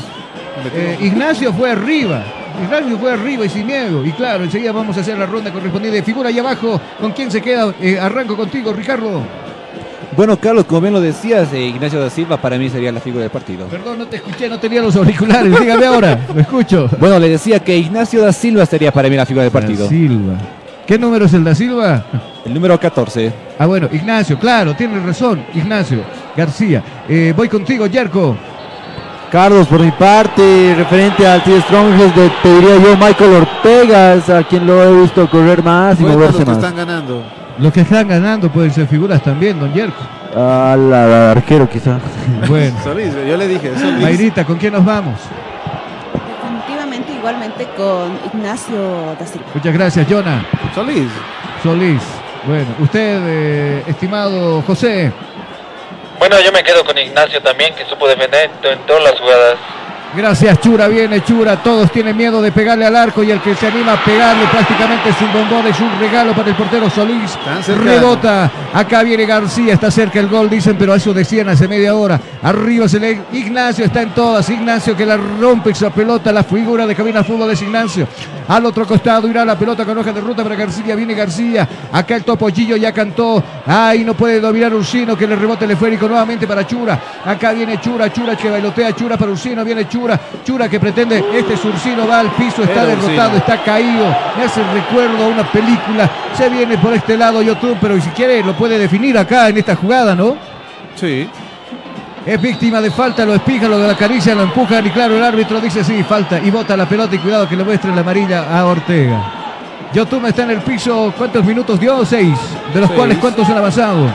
[0.75, 2.21] Eh, Ignacio fue arriba.
[2.63, 4.05] Ignacio fue arriba y sin miedo.
[4.05, 6.03] Y claro, enseguida vamos a hacer la ronda correspondiente.
[6.03, 6.81] Figura ahí abajo.
[7.01, 7.73] ¿Con quién se queda?
[7.81, 9.23] Eh, arranco contigo, Ricardo.
[10.17, 13.23] Bueno, Carlos, como bien lo decías, eh, Ignacio da Silva para mí sería la figura
[13.23, 13.67] del partido.
[13.67, 15.61] Perdón, no te escuché, no tenía los auriculares.
[15.61, 16.91] Dígame ahora, lo escucho.
[16.99, 19.85] Bueno, le decía que Ignacio da Silva sería para mí la figura del partido.
[19.85, 20.35] Da Silva.
[20.87, 22.05] ¿Qué número es el da Silva?
[22.45, 23.33] El número 14.
[23.59, 25.45] Ah, bueno, Ignacio, claro, tiene razón.
[25.55, 25.99] Ignacio
[26.37, 26.83] García.
[27.09, 28.37] Eh, voy contigo, Yerko.
[29.31, 34.43] Carlos, por mi parte, referente al T Strongest, de- pediría yo Michael Ortega, es a
[34.43, 36.57] quien lo he visto correr más y moverse los que más.
[36.57, 37.23] están ganando.
[37.59, 40.01] Los que están ganando pueden ser figuras también, don Yerko.
[40.35, 41.99] Al al arquero quizá.
[42.49, 42.77] Bueno.
[42.85, 43.73] Solís, yo le dije.
[43.79, 44.01] Solís.
[44.03, 45.19] Mayrita, ¿con quién nos vamos?
[46.15, 49.47] Definitivamente igualmente con Ignacio da Silva.
[49.55, 50.43] Muchas gracias, Jonah.
[50.75, 51.09] Solís.
[51.63, 52.03] Solís.
[52.47, 55.13] Bueno, usted, eh, estimado José.
[56.19, 59.59] Bueno, yo me quedo con Ignacio también, que supo defender en todas las jugadas.
[60.15, 60.89] Gracias, Chura.
[60.89, 61.63] Viene Chura.
[61.63, 65.11] Todos tienen miedo de pegarle al arco y el que se anima a pegarle prácticamente
[65.11, 67.39] es un bombón, es un regalo para el portero Solís.
[67.85, 68.51] Rebota.
[68.73, 69.75] Acá viene García.
[69.75, 72.19] Está cerca el gol, dicen, pero eso decían hace media hora.
[72.43, 73.21] Arriba se le.
[73.33, 74.49] Ignacio está en todas.
[74.49, 76.33] Ignacio que la rompe esa pelota.
[76.33, 78.09] La figura de cabina fútbol es Ignacio.
[78.49, 80.95] Al otro costado irá la pelota con hoja de ruta para García.
[80.95, 81.69] Viene García.
[81.93, 83.43] Acá el topollillo ya cantó.
[83.67, 86.99] Ahí no puede dominar Ursino que le rebota el esférico nuevamente para Chura.
[87.25, 88.11] Acá viene Chura.
[88.11, 88.97] Chura que bailotea.
[88.97, 89.65] Chura para Ursino.
[89.65, 90.19] Viene Chura.
[90.45, 91.23] Chura que pretende.
[91.35, 92.09] Este es Ursino.
[92.09, 92.63] Va al piso.
[92.63, 93.37] Está Era derrotado.
[93.37, 93.37] Ursino.
[93.37, 94.07] Está caído.
[94.39, 96.11] Me hace recuerdo a una película.
[96.35, 97.77] Se viene por este lado YouTube.
[97.81, 100.37] Pero si quiere lo puede definir acá en esta jugada, ¿no?
[100.95, 101.29] Sí.
[102.29, 105.83] Es víctima de falta, lo espija, lo acaricia, lo empujan y claro, el árbitro dice
[105.83, 109.33] sí, falta y bota la pelota y cuidado que le muestre la amarilla a Ortega.
[109.95, 112.05] Yotun está en el piso, ¿cuántos minutos dio?
[112.05, 112.39] Seis,
[112.75, 112.99] de los Seis.
[112.99, 114.09] cuales cuántos han avanzado.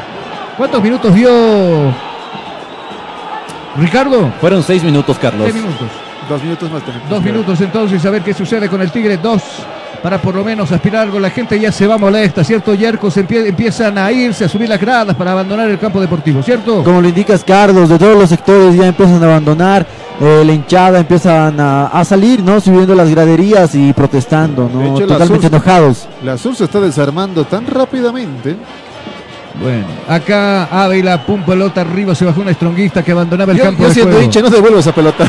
[0.55, 1.91] ¿Cuántos minutos dio
[3.77, 4.31] Ricardo?
[4.39, 5.49] Fueron seis minutos, Carlos.
[5.51, 5.87] Seis minutos.
[6.29, 7.09] Dos minutos más tenemos.
[7.09, 9.17] Dos minutos entonces, a ver qué sucede con el Tigre.
[9.17, 9.41] Dos
[10.01, 11.19] para por lo menos aspirar algo.
[11.19, 12.73] La gente ya se va molesta, ¿cierto?
[12.73, 16.83] Empie- empiezan a irse, a subir las gradas para abandonar el campo deportivo, ¿cierto?
[16.83, 19.85] Como lo indicas, Carlos, de todos los sectores ya empiezan a abandonar,
[20.19, 22.59] eh, la hinchada empiezan a, a salir, ¿no?
[22.59, 24.81] Subiendo las graderías y protestando, ¿no?
[24.95, 26.07] hecho, la Totalmente Sur- enojados.
[26.23, 28.55] La Sur se está desarmando tan rápidamente.
[29.61, 33.83] Bueno, acá Ávila, pum, pelota arriba, se bajó una estronguista que abandonaba el Yo, campo
[33.83, 34.25] yo de siendo juego.
[34.25, 35.25] hincha no devuelvo esa pelota.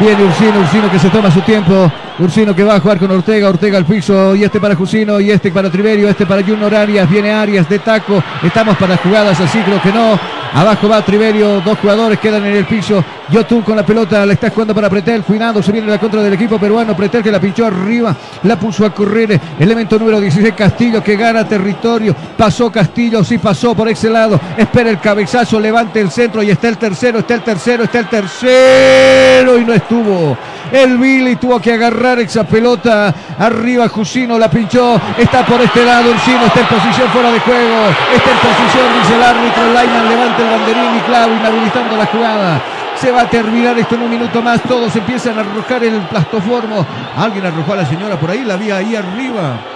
[0.00, 1.90] Viene Ursino, Ursino que se toma su tiempo.
[2.18, 4.36] Ursino que va a jugar con Ortega, Ortega al piso.
[4.36, 7.10] Y este para Jusino, y este para Triverio, este para Junior Arias.
[7.10, 8.22] Viene Arias de taco.
[8.42, 10.18] Estamos para jugadas así, creo que no.
[10.54, 13.04] Abajo va Triverio, dos jugadores quedan en el piso.
[13.30, 15.24] Yotun con la pelota, la está jugando para Pretel.
[15.24, 16.96] Cuidado, se viene la contra del equipo peruano.
[16.96, 19.40] Pretel que la pinchó arriba, la puso a correr.
[19.58, 22.14] Elemento número 16, Castillo que gana territorio.
[22.36, 24.40] Pasó Castillo, sí pasó por ese lado.
[24.56, 28.08] Espera el cabezazo, levante el centro y está el tercero, está el tercero, está el
[28.08, 30.38] tercero y no estuvo.
[30.70, 33.88] El Billy tuvo que agarrar esa pelota arriba.
[33.88, 35.00] Jusino la pinchó.
[35.16, 36.10] Está por este lado.
[36.10, 37.88] Ursino está en posición fuera de juego.
[38.14, 39.66] Está en posición, dice el árbitro.
[39.68, 42.60] Lyman levanta el banderín y clavo, inhabilitando la jugada.
[42.96, 44.62] Se va a terminar esto en un minuto más.
[44.62, 46.86] Todos empiezan a arrojar el plastoformo.
[47.16, 48.44] Alguien arrojó a la señora por ahí.
[48.44, 49.73] La vi ahí arriba.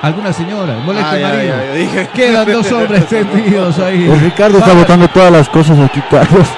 [0.00, 1.54] Alguna señora, molesta ay, marido.
[1.72, 2.08] ay, dije.
[2.14, 4.08] Quedan dos hombres tendidos ahí.
[4.08, 6.48] El Ricardo está botando todas las cosas aquí, Carlos.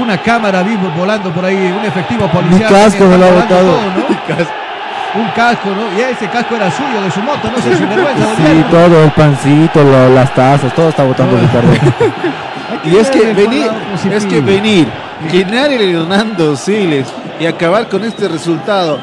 [0.00, 2.70] Una cámara vivo volando por ahí, un efectivo Un policial.
[2.72, 3.66] casco también me lo ha botado.
[3.66, 5.20] todo, ¿no?
[5.22, 5.98] Un casco, ¿no?
[5.98, 8.26] Y ese casco era suyo, de su moto, no sé si vergüenza.
[8.36, 11.72] Sí, todo, el pancito, lo- las tazas, todo está botando Ricardo.
[12.84, 13.68] Y es que venir,
[14.12, 14.86] es que venir,
[15.32, 17.08] llenar el Hernando Siles
[17.40, 18.98] y acabar con este resultado.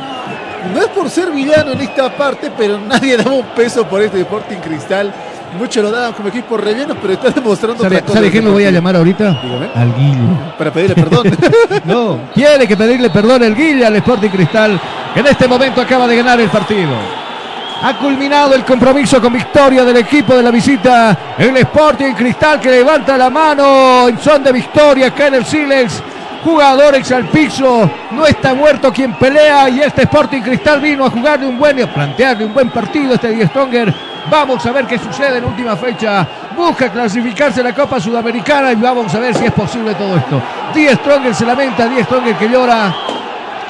[0.71, 4.21] No es por ser villano en esta parte, pero nadie daba un peso por este
[4.21, 5.13] Sporting Cristal.
[5.57, 8.17] Muchos lo daban como equipo relleno, pero está demostrando ¿Sabe, otra cosa.
[8.19, 9.39] sabe quién me voy a llamar ahorita?
[9.43, 9.69] Dígame.
[9.75, 10.27] Al Guille.
[10.57, 11.27] Para pedirle perdón.
[11.85, 14.79] No, tiene que pedirle perdón el Guille al Sporting Cristal,
[15.13, 16.89] que en este momento acaba de ganar el partido.
[17.83, 21.17] Ha culminado el compromiso con victoria del equipo de la visita.
[21.37, 26.01] El Sporting Cristal que levanta la mano en son de victoria acá en el Silex.
[26.43, 31.47] Jugadores al piso, no está muerto quien pelea y este Sporting Cristal vino a jugarle
[31.47, 33.93] un buen a plantearle un buen partido este Die Stronger
[34.29, 36.25] Vamos a ver qué sucede en última fecha.
[36.55, 40.41] Busca clasificarse la Copa Sudamericana y vamos a ver si es posible todo esto.
[40.73, 42.93] Die Stronger se lamenta, Die Stronger que llora.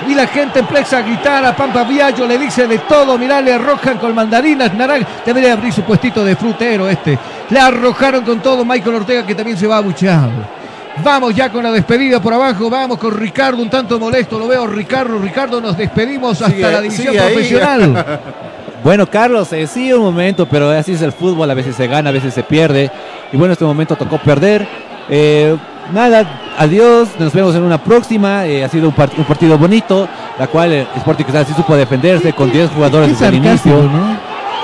[0.08, 3.54] Y la gente empieza a gritar a Pampa Viallo, le dice de todo, mirá, le
[3.54, 7.18] arrojan con mandarinas, naranjas, debería abrir su puestito de frutero este.
[7.50, 10.63] Le arrojaron con todo Michael Ortega que también se va abucheado.
[11.04, 14.68] Vamos ya con la despedida por abajo, vamos con Ricardo un tanto molesto, lo veo
[14.68, 18.20] Ricardo, Ricardo nos despedimos hasta Sigue- la división profesional.
[18.84, 22.10] Bueno, Carlos, eh, sí, un momento, pero así es el fútbol, a veces se gana,
[22.10, 22.92] a veces se pierde.
[23.32, 24.68] Y bueno, este momento tocó perder.
[25.10, 25.56] Eh,
[25.94, 28.46] nada, adiós, nos vemos en una próxima.
[28.46, 30.06] Eh, ha sido un, part- un partido bonito,
[30.38, 33.72] la cual eh, Sporting Cristal sí supo defenderse con 10 jugadores desde el inicio.
[33.84, 34.18] ¿no?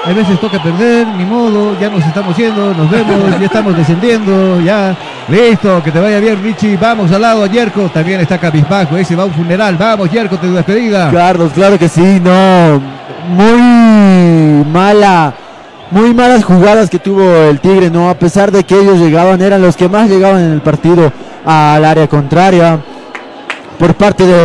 [0.05, 4.59] A veces toca perder, ni modo, ya nos estamos yendo, nos vemos, ya estamos descendiendo,
[4.61, 4.95] ya,
[5.27, 9.15] listo, que te vaya bien Richie, vamos al lado a Yerko, también está cabizbajo, ese
[9.15, 11.11] va un funeral, vamos Yerko, te despedida.
[11.11, 12.81] Carlos, claro que sí, no.
[13.35, 15.33] Muy mala,
[15.91, 18.09] muy malas jugadas que tuvo el Tigre, ¿no?
[18.09, 21.11] A pesar de que ellos llegaban, eran los que más llegaban en el partido
[21.45, 22.79] al área contraria.
[23.77, 24.35] Por parte de